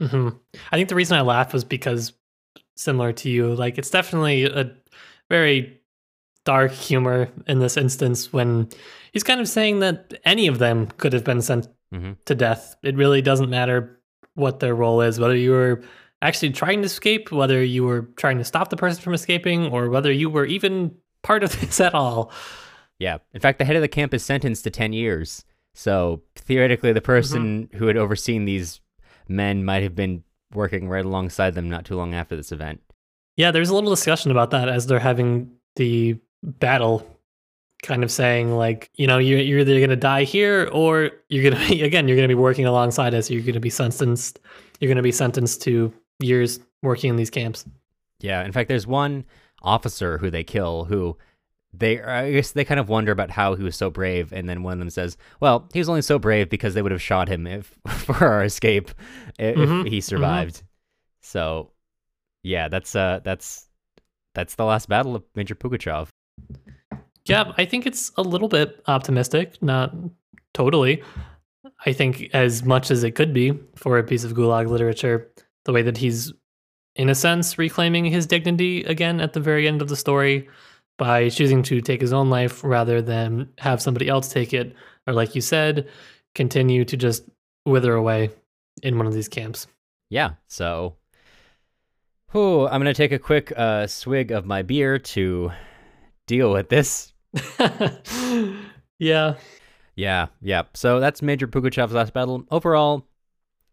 hmm 0.00 0.30
I 0.70 0.76
think 0.76 0.88
the 0.88 0.94
reason 0.94 1.16
I 1.16 1.22
laughed 1.22 1.52
was 1.52 1.64
because, 1.64 2.12
similar 2.76 3.12
to 3.12 3.30
you, 3.30 3.54
like 3.54 3.78
it's 3.78 3.90
definitely 3.90 4.44
a 4.44 4.72
very 5.30 5.80
dark 6.44 6.72
humor 6.72 7.28
in 7.46 7.58
this 7.58 7.76
instance 7.76 8.32
when 8.32 8.68
he's 9.12 9.24
kind 9.24 9.40
of 9.40 9.48
saying 9.48 9.80
that 9.80 10.14
any 10.24 10.46
of 10.46 10.58
them 10.58 10.88
could 10.98 11.12
have 11.12 11.24
been 11.24 11.40
sent 11.42 11.68
hmm 11.92 12.12
to 12.24 12.34
death. 12.34 12.76
It 12.82 12.96
really 12.96 13.22
doesn't 13.22 13.50
matter 13.50 14.00
what 14.34 14.60
their 14.60 14.74
role 14.74 15.00
is, 15.00 15.20
whether 15.20 15.36
you 15.36 15.52
were 15.52 15.82
actually 16.22 16.50
trying 16.50 16.80
to 16.80 16.86
escape, 16.86 17.30
whether 17.30 17.62
you 17.62 17.84
were 17.84 18.02
trying 18.16 18.38
to 18.38 18.44
stop 18.44 18.70
the 18.70 18.76
person 18.76 19.02
from 19.02 19.14
escaping, 19.14 19.66
or 19.66 19.88
whether 19.90 20.10
you 20.10 20.28
were 20.28 20.44
even 20.44 20.94
part 21.22 21.44
of 21.44 21.52
this 21.60 21.80
at 21.80 21.94
all. 21.94 22.32
Yeah. 22.98 23.18
In 23.32 23.40
fact, 23.40 23.58
the 23.58 23.64
head 23.64 23.76
of 23.76 23.82
the 23.82 23.88
camp 23.88 24.14
is 24.14 24.24
sentenced 24.24 24.64
to 24.64 24.70
10 24.70 24.92
years. 24.92 25.44
So 25.74 26.22
theoretically, 26.36 26.92
the 26.92 27.00
person 27.00 27.64
mm-hmm. 27.64 27.76
who 27.76 27.88
had 27.88 27.96
overseen 27.96 28.44
these 28.44 28.80
men 29.28 29.64
might 29.64 29.82
have 29.82 29.94
been 29.94 30.22
working 30.54 30.88
right 30.88 31.04
alongside 31.04 31.54
them 31.54 31.68
not 31.68 31.84
too 31.84 31.96
long 31.96 32.14
after 32.14 32.36
this 32.36 32.52
event. 32.52 32.80
Yeah, 33.36 33.50
there's 33.50 33.68
a 33.68 33.74
little 33.74 33.90
discussion 33.90 34.30
about 34.30 34.52
that 34.52 34.68
as 34.68 34.86
they're 34.86 35.00
having 35.00 35.50
the 35.74 36.16
battle, 36.42 37.04
kind 37.82 38.04
of 38.04 38.10
saying 38.10 38.52
like, 38.56 38.90
you 38.94 39.08
know, 39.08 39.18
you're 39.18 39.40
you're 39.40 39.58
either 39.60 39.80
gonna 39.80 39.96
die 39.96 40.22
here 40.22 40.68
or 40.72 41.10
you're 41.28 41.42
gonna 41.42 41.68
be 41.68 41.82
again, 41.82 42.06
you're 42.06 42.16
gonna 42.16 42.28
be 42.28 42.34
working 42.34 42.66
alongside 42.66 43.12
us. 43.12 43.28
You're 43.28 43.42
gonna 43.42 43.58
be 43.58 43.70
sentenced. 43.70 44.38
You're 44.78 44.88
gonna 44.88 45.02
be 45.02 45.12
sentenced 45.12 45.62
to 45.62 45.92
years 46.20 46.60
working 46.82 47.10
in 47.10 47.16
these 47.16 47.30
camps. 47.30 47.64
Yeah. 48.20 48.44
In 48.44 48.52
fact, 48.52 48.68
there's 48.68 48.86
one 48.86 49.24
officer 49.62 50.18
who 50.18 50.30
they 50.30 50.44
kill 50.44 50.84
who 50.84 51.16
they, 51.76 52.00
I 52.00 52.32
guess 52.32 52.52
they 52.52 52.64
kind 52.64 52.80
of 52.80 52.88
wonder 52.88 53.12
about 53.12 53.30
how 53.30 53.54
he 53.54 53.62
was 53.62 53.76
so 53.76 53.90
brave. 53.90 54.32
And 54.32 54.48
then 54.48 54.62
one 54.62 54.74
of 54.74 54.78
them 54.78 54.90
says, 54.90 55.16
well, 55.40 55.68
he 55.72 55.78
was 55.78 55.88
only 55.88 56.02
so 56.02 56.18
brave 56.18 56.48
because 56.48 56.74
they 56.74 56.82
would 56.82 56.92
have 56.92 57.02
shot 57.02 57.28
him 57.28 57.46
if 57.46 57.78
for 57.88 58.14
our 58.24 58.44
escape 58.44 58.90
if 59.38 59.56
Mhm, 59.58 59.88
he 59.88 60.00
survived. 60.00 60.62
So 61.22 61.70
yeah, 62.42 62.68
that's, 62.68 62.94
uh, 62.94 63.20
that's, 63.24 63.68
that's 64.34 64.54
the 64.56 64.64
last 64.64 64.88
battle 64.88 65.16
of 65.16 65.24
Major 65.34 65.54
Pugachev. 65.54 66.08
Yeah, 67.26 67.52
I 67.56 67.64
think 67.64 67.86
it's 67.86 68.12
a 68.16 68.22
little 68.22 68.48
bit 68.48 68.82
optimistic, 68.86 69.62
not 69.62 69.94
totally. 70.52 71.02
I 71.86 71.92
think 71.92 72.28
as 72.34 72.64
much 72.64 72.90
as 72.90 73.02
it 73.04 73.12
could 73.12 73.32
be 73.32 73.58
for 73.76 73.98
a 73.98 74.04
piece 74.04 74.24
of 74.24 74.34
Gulag 74.34 74.68
literature, 74.68 75.30
the 75.64 75.72
way 75.72 75.80
that 75.82 75.96
he's, 75.96 76.32
in 76.96 77.08
a 77.08 77.14
sense, 77.14 77.56
reclaiming 77.56 78.04
his 78.04 78.26
dignity 78.26 78.84
again 78.84 79.20
at 79.20 79.32
the 79.32 79.40
very 79.40 79.66
end 79.66 79.80
of 79.80 79.88
the 79.88 79.96
story 79.96 80.48
by 80.96 81.28
choosing 81.28 81.62
to 81.64 81.80
take 81.80 82.00
his 82.00 82.12
own 82.12 82.30
life 82.30 82.62
rather 82.64 83.02
than 83.02 83.48
have 83.58 83.82
somebody 83.82 84.08
else 84.08 84.28
take 84.28 84.52
it, 84.54 84.74
or 85.06 85.12
like 85.12 85.34
you 85.34 85.40
said, 85.40 85.88
continue 86.34 86.84
to 86.84 86.96
just 86.96 87.24
wither 87.64 87.94
away 87.94 88.30
in 88.82 88.96
one 88.98 89.06
of 89.06 89.14
these 89.14 89.28
camps. 89.28 89.66
yeah 90.10 90.30
so 90.48 90.96
whew, 92.32 92.66
i'm 92.66 92.80
gonna 92.80 92.92
take 92.92 93.12
a 93.12 93.18
quick 93.18 93.52
uh, 93.56 93.86
swig 93.86 94.32
of 94.32 94.44
my 94.44 94.62
beer 94.62 94.98
to 94.98 95.50
deal 96.26 96.52
with 96.52 96.68
this 96.68 97.12
yeah. 98.98 99.34
yeah 99.96 100.26
yeah 100.40 100.62
so 100.74 100.98
that's 101.00 101.22
major 101.22 101.46
pugachev's 101.46 101.92
last 101.92 102.12
battle 102.12 102.44
overall 102.50 103.06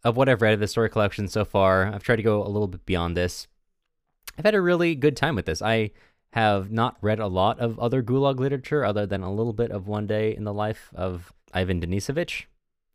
of 0.04 0.16
what 0.16 0.30
i've 0.30 0.42
read 0.42 0.54
of 0.54 0.60
the 0.60 0.68
story 0.68 0.90
collection 0.90 1.28
so 1.28 1.44
far 1.44 1.88
i've 1.88 2.04
tried 2.04 2.18
to 2.18 2.24
go 2.24 2.44
a 2.46 2.48
little 2.48 2.68
bit 2.68 2.86
beyond 2.86 3.18
this 3.18 3.48
i've 4.38 4.46
had 4.46 4.56
a 4.56 4.62
really 4.62 4.96
good 4.96 5.18
time 5.18 5.36
with 5.36 5.46
this 5.46 5.62
i 5.62 5.90
have 6.32 6.72
not 6.72 6.98
read 7.02 7.20
a 7.20 7.28
lot 7.28 7.60
of 7.60 7.78
other 7.80 8.02
gulag 8.02 8.40
literature 8.40 8.84
other 8.86 9.06
than 9.06 9.22
a 9.22 9.34
little 9.34 9.54
bit 9.54 9.72
of 9.72 9.88
one 9.88 10.08
day 10.08 10.36
in 10.36 10.44
the 10.44 10.54
life 10.54 10.90
of 10.96 11.34
ivan 11.54 11.82
denisovich 11.82 12.44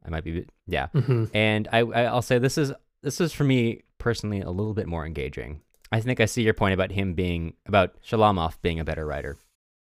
i 0.05 0.09
might 0.09 0.25
be 0.25 0.47
yeah 0.67 0.87
hmm 0.89 1.25
and 1.35 1.69
I 1.73 1.81
I'll 1.81 2.23
say 2.23 2.39
this 2.39 2.57
is 2.59 2.73
this 3.03 3.21
is 3.21 3.33
for 3.33 3.45
me 3.45 3.83
personally 3.99 4.41
a 4.41 4.51
little 4.51 4.75
bit 4.75 4.87
more 4.87 5.07
engaging. 5.07 5.61
I 5.93 6.01
think 6.01 6.21
I 6.21 6.27
see 6.27 6.43
your 6.43 6.55
point 6.55 6.75
about 6.75 6.91
him 6.91 7.15
being 7.15 7.55
about 7.67 7.95
Shalamov 8.03 8.55
being 8.63 8.81
a 8.81 8.85
better 8.85 9.07
writer. 9.07 9.37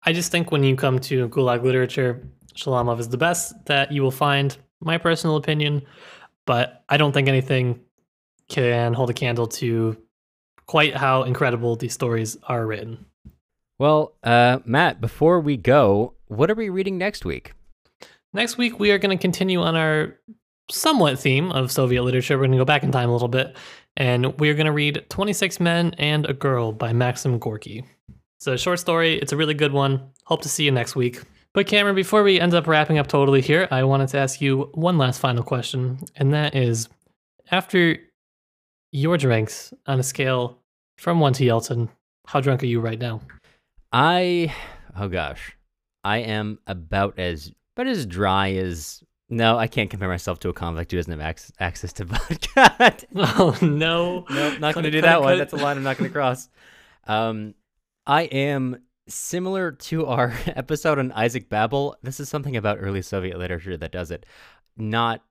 I 0.03 0.13
just 0.13 0.31
think 0.31 0.51
when 0.51 0.63
you 0.63 0.75
come 0.75 0.99
to 0.99 1.29
Gulag 1.29 1.63
literature, 1.63 2.21
Shalamov 2.55 2.99
is 2.99 3.09
the 3.09 3.17
best 3.17 3.53
that 3.65 3.91
you 3.91 4.01
will 4.01 4.11
find, 4.11 4.55
my 4.81 4.97
personal 4.97 5.35
opinion. 5.35 5.81
But 6.45 6.83
I 6.89 6.97
don't 6.97 7.11
think 7.11 7.27
anything 7.27 7.79
can 8.49 8.93
hold 8.93 9.09
a 9.09 9.13
candle 9.13 9.47
to 9.47 9.97
quite 10.67 10.95
how 10.95 11.23
incredible 11.23 11.75
these 11.75 11.93
stories 11.93 12.37
are 12.43 12.65
written. 12.65 13.05
Well, 13.77 14.13
uh, 14.23 14.59
Matt, 14.65 15.01
before 15.01 15.39
we 15.41 15.57
go, 15.57 16.13
what 16.27 16.49
are 16.49 16.55
we 16.55 16.69
reading 16.69 16.97
next 16.97 17.25
week? 17.25 17.53
Next 18.33 18.57
week, 18.57 18.79
we 18.79 18.91
are 18.91 18.97
going 18.97 19.17
to 19.17 19.21
continue 19.21 19.61
on 19.61 19.75
our 19.75 20.15
somewhat 20.71 21.19
theme 21.19 21.51
of 21.51 21.71
Soviet 21.71 22.03
literature. 22.03 22.37
We're 22.37 22.45
going 22.45 22.51
to 22.53 22.57
go 22.57 22.65
back 22.65 22.83
in 22.83 22.91
time 22.91 23.09
a 23.09 23.13
little 23.13 23.27
bit, 23.27 23.55
and 23.97 24.37
we're 24.39 24.53
going 24.53 24.65
to 24.65 24.71
read 24.71 25.05
26 25.09 25.59
Men 25.59 25.93
and 25.97 26.25
a 26.25 26.33
Girl 26.33 26.71
by 26.71 26.93
Maxim 26.93 27.37
Gorky. 27.37 27.83
It's 28.37 28.47
a 28.47 28.57
short 28.57 28.79
story, 28.79 29.17
it's 29.17 29.33
a 29.33 29.37
really 29.37 29.53
good 29.53 29.73
one. 29.73 30.11
Hope 30.23 30.41
to 30.43 30.49
see 30.49 30.63
you 30.63 30.71
next 30.71 30.95
week. 30.95 31.21
But, 31.53 31.67
Cameron, 31.67 31.95
before 31.95 32.23
we 32.23 32.39
end 32.39 32.53
up 32.53 32.67
wrapping 32.67 32.97
up 32.97 33.07
totally 33.07 33.41
here, 33.41 33.67
I 33.71 33.83
wanted 33.83 34.09
to 34.09 34.17
ask 34.17 34.41
you 34.41 34.69
one 34.73 34.97
last 34.97 35.19
final 35.19 35.43
question, 35.43 35.99
and 36.15 36.33
that 36.33 36.55
is 36.55 36.89
after 37.51 37.97
your 38.91 39.17
drinks 39.17 39.73
on 39.85 39.99
a 39.99 40.03
scale 40.03 40.59
from 40.97 41.19
1 41.19 41.33
to 41.33 41.43
Yeltsin, 41.45 41.89
how 42.27 42.39
drunk 42.39 42.63
are 42.63 42.67
you 42.67 42.79
right 42.79 42.99
now? 42.99 43.21
I 43.97 44.53
oh 44.99 45.07
gosh, 45.07 45.55
I 46.03 46.17
am 46.17 46.59
about 46.67 47.17
as 47.17 47.53
about 47.77 47.87
as 47.87 48.05
dry 48.05 48.51
as 48.51 49.01
no, 49.29 49.57
I 49.57 49.67
can't 49.67 49.89
compare 49.89 50.09
myself 50.09 50.39
to 50.39 50.49
a 50.49 50.53
convict 50.53 50.91
who 50.91 50.97
doesn't 50.97 51.17
have 51.17 51.21
ac- 51.37 51.53
access 51.61 51.93
to 51.93 52.03
vodka. 52.05 53.07
Oh, 53.15 53.57
no. 53.61 54.25
nope, 54.29 54.59
not 54.59 54.73
going 54.73 54.83
to 54.83 54.91
do 54.91 54.99
that 55.01 55.21
one. 55.21 55.35
it. 55.35 55.37
That's 55.37 55.53
a 55.53 55.55
line 55.55 55.77
I'm 55.77 55.83
not 55.83 55.97
going 55.97 56.09
to 56.09 56.13
cross. 56.13 56.49
Um, 57.07 57.55
I 58.05 58.23
am 58.23 58.81
similar 59.07 59.71
to 59.71 60.05
our 60.07 60.33
episode 60.47 60.99
on 60.99 61.11
Isaac 61.13 61.47
Babel. 61.49 61.95
This 62.03 62.19
is 62.19 62.27
something 62.29 62.55
about 62.57 62.77
early 62.81 63.01
Soviet 63.01 63.39
literature 63.39 63.77
that 63.77 63.91
does 63.93 64.11
it. 64.11 64.25
Not 64.77 65.23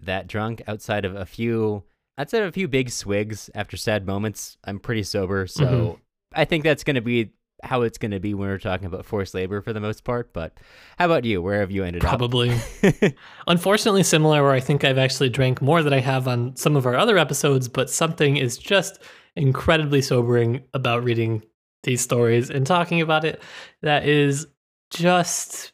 that 0.00 0.26
drunk 0.28 0.62
outside 0.66 1.04
of 1.04 1.14
a 1.14 1.26
few 1.26 1.84
outside 2.18 2.42
of 2.42 2.48
a 2.48 2.52
few 2.52 2.68
big 2.68 2.88
swigs 2.88 3.50
after 3.54 3.76
sad 3.76 4.06
moments. 4.06 4.56
I'm 4.64 4.78
pretty 4.80 5.02
sober, 5.02 5.46
so 5.46 5.64
Mhm. 5.64 5.98
I 6.34 6.44
think 6.46 6.64
that's 6.64 6.84
going 6.84 6.96
to 6.96 7.00
be 7.02 7.30
how 7.62 7.82
it's 7.82 7.98
going 7.98 8.10
to 8.10 8.20
be 8.20 8.34
when 8.34 8.48
we're 8.48 8.58
talking 8.58 8.86
about 8.86 9.04
forced 9.04 9.34
labor 9.34 9.60
for 9.60 9.72
the 9.72 9.80
most 9.80 10.04
part. 10.04 10.32
But 10.32 10.58
how 10.98 11.06
about 11.06 11.24
you? 11.24 11.40
Where 11.40 11.60
have 11.60 11.70
you 11.70 11.84
ended 11.84 12.02
Probably. 12.02 12.50
up? 12.50 12.60
Probably. 12.80 13.16
Unfortunately, 13.46 14.02
similar, 14.02 14.42
where 14.42 14.52
I 14.52 14.60
think 14.60 14.84
I've 14.84 14.98
actually 14.98 15.28
drank 15.28 15.62
more 15.62 15.82
than 15.82 15.92
I 15.92 16.00
have 16.00 16.26
on 16.26 16.56
some 16.56 16.76
of 16.76 16.86
our 16.86 16.96
other 16.96 17.18
episodes, 17.18 17.68
but 17.68 17.88
something 17.88 18.36
is 18.36 18.58
just 18.58 19.02
incredibly 19.36 20.02
sobering 20.02 20.62
about 20.74 21.04
reading 21.04 21.42
these 21.84 22.00
stories 22.00 22.50
and 22.50 22.66
talking 22.66 23.00
about 23.00 23.24
it 23.24 23.42
that 23.82 24.06
is 24.06 24.46
just 24.90 25.72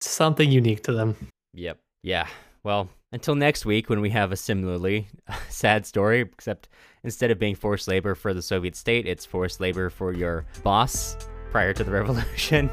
something 0.00 0.50
unique 0.50 0.84
to 0.84 0.92
them. 0.92 1.16
Yep. 1.54 1.78
Yeah. 2.02 2.26
Well, 2.64 2.88
until 3.12 3.34
next 3.34 3.64
week 3.66 3.88
when 3.88 4.00
we 4.00 4.10
have 4.10 4.32
a 4.32 4.36
similarly 4.36 5.08
sad 5.48 5.86
story, 5.86 6.20
except 6.20 6.68
instead 7.04 7.30
of 7.30 7.38
being 7.38 7.54
forced 7.54 7.88
labor 7.88 8.14
for 8.14 8.34
the 8.34 8.42
Soviet 8.42 8.74
state, 8.74 9.06
it's 9.06 9.24
forced 9.24 9.60
labor 9.60 9.90
for 9.90 10.12
your 10.12 10.46
boss 10.62 11.16
prior 11.50 11.72
to 11.74 11.84
the 11.84 11.90
revolution. 12.00 12.70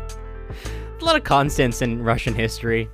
a 1.00 1.06
lot 1.06 1.16
of 1.16 1.24
constants 1.24 1.82
in 1.82 2.02
Russian 2.02 2.34
history. 2.34 2.90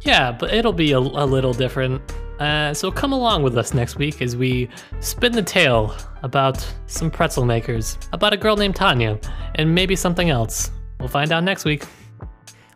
Yeah, 0.00 0.32
but 0.32 0.52
it'll 0.52 0.72
be 0.72 0.92
a, 0.92 0.98
a 0.98 1.26
little 1.26 1.52
different. 1.52 2.00
Uh, 2.38 2.74
so 2.74 2.90
come 2.90 3.12
along 3.12 3.42
with 3.42 3.56
us 3.56 3.72
next 3.72 3.96
week 3.96 4.20
as 4.20 4.36
we 4.36 4.68
spin 5.00 5.32
the 5.32 5.42
tale 5.42 5.94
about 6.22 6.66
some 6.86 7.10
pretzel 7.10 7.44
makers, 7.46 7.98
about 8.12 8.32
a 8.32 8.36
girl 8.36 8.56
named 8.56 8.76
Tanya, 8.76 9.18
and 9.54 9.74
maybe 9.74 9.96
something 9.96 10.28
else. 10.28 10.70
We'll 11.00 11.08
find 11.08 11.32
out 11.32 11.44
next 11.44 11.64
week. 11.64 11.84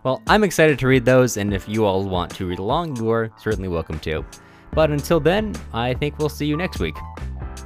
Well, 0.03 0.23
I'm 0.27 0.45
excited 0.45 0.79
to 0.79 0.87
read 0.87 1.05
those, 1.05 1.37
and 1.37 1.53
if 1.53 1.69
you 1.69 1.85
all 1.85 2.09
want 2.09 2.35
to 2.37 2.47
read 2.47 2.59
along, 2.59 2.97
you 2.97 3.11
are 3.11 3.31
certainly 3.39 3.69
welcome 3.69 3.99
to. 4.01 4.25
But 4.73 4.91
until 4.91 5.21
then, 5.21 5.55
I 5.75 5.93
think 5.95 6.19
we'll 6.19 6.31
see 6.31 6.47
you 6.47 6.57
next 6.57 6.81
week. 6.81 6.97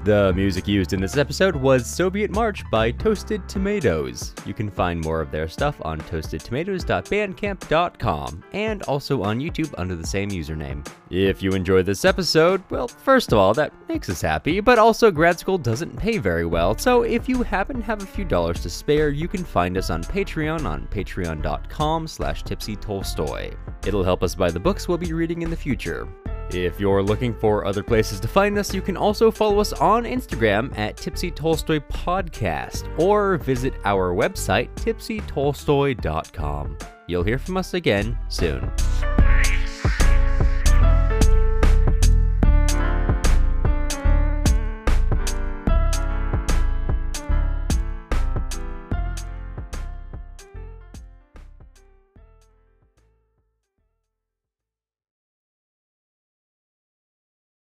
The 0.05 0.33
music 0.35 0.69
used 0.69 0.93
in 0.93 1.01
this 1.01 1.17
episode 1.17 1.57
was 1.57 1.87
Soviet 1.87 2.31
March 2.31 2.63
by 2.71 2.91
Toasted 2.91 3.49
Tomatoes. 3.49 4.35
You 4.45 4.53
can 4.53 4.69
find 4.69 5.01
more 5.01 5.21
of 5.21 5.31
their 5.31 5.49
stuff 5.49 5.77
on 5.83 5.99
toastedtomatoes.bandcamp.com 6.01 8.45
and 8.53 8.83
also 8.83 9.23
on 9.23 9.39
YouTube 9.39 9.73
under 9.79 9.97
the 9.97 10.07
same 10.07 10.29
username. 10.31 10.87
If 11.17 11.45
you 11.45 11.53
enjoyed 11.53 11.87
this 11.87 12.05
episode, 12.05 12.61
well, 12.71 12.89
first 12.89 13.31
of 13.31 13.39
all, 13.39 13.55
that 13.55 13.73
makes 13.89 14.11
us 14.11 14.21
happy, 14.21 14.59
but 14.59 14.81
also 14.81 15.13
grad 15.13 15.39
school 15.39 15.59
doesn't 15.59 15.97
pay 15.97 16.19
very 16.19 16.45
well, 16.45 16.77
so 16.77 17.03
if 17.03 17.29
you 17.29 17.45
happen 17.45 17.77
to 17.77 17.83
have 17.85 18.03
a 18.03 18.07
few 18.07 18.25
dollars 18.25 18.61
to 18.63 18.71
spare, 18.71 19.11
you 19.11 19.29
can 19.29 19.45
find 19.45 19.79
us 19.79 19.91
on 19.91 20.03
Patreon 20.03 20.67
on 20.67 20.89
patreon.com 20.89 22.09
slash 22.09 22.43
tipsytolstoy. 22.43 23.57
It'll 23.87 24.03
help 24.03 24.25
us 24.25 24.35
buy 24.35 24.51
the 24.51 24.59
books 24.59 24.89
we'll 24.89 24.99
be 24.99 25.13
reading 25.13 25.43
in 25.43 25.51
the 25.51 25.57
future. 25.57 26.09
If 26.51 26.81
you're 26.81 27.03
looking 27.03 27.33
for 27.33 27.65
other 27.65 27.85
places 27.85 28.19
to 28.19 28.27
find 28.27 28.59
us, 28.59 28.75
you 28.75 28.83
can 28.83 28.97
also 28.97 29.31
follow 29.31 29.61
us 29.61 29.73
on 29.75 30.03
Instagram 30.03 30.77
at 30.77 30.97
Tipsy 30.97 31.31
Tolstoy 31.31 31.79
Podcast 31.79 32.89
or 32.99 33.37
visit 33.37 33.75
our 33.85 34.13
website, 34.13 34.75
tipsytolstoy.com. 34.75 36.79
You'll 37.07 37.23
hear 37.23 37.39
from 37.39 37.57
us 37.57 37.75
again 37.75 38.19
soon. 38.29 38.69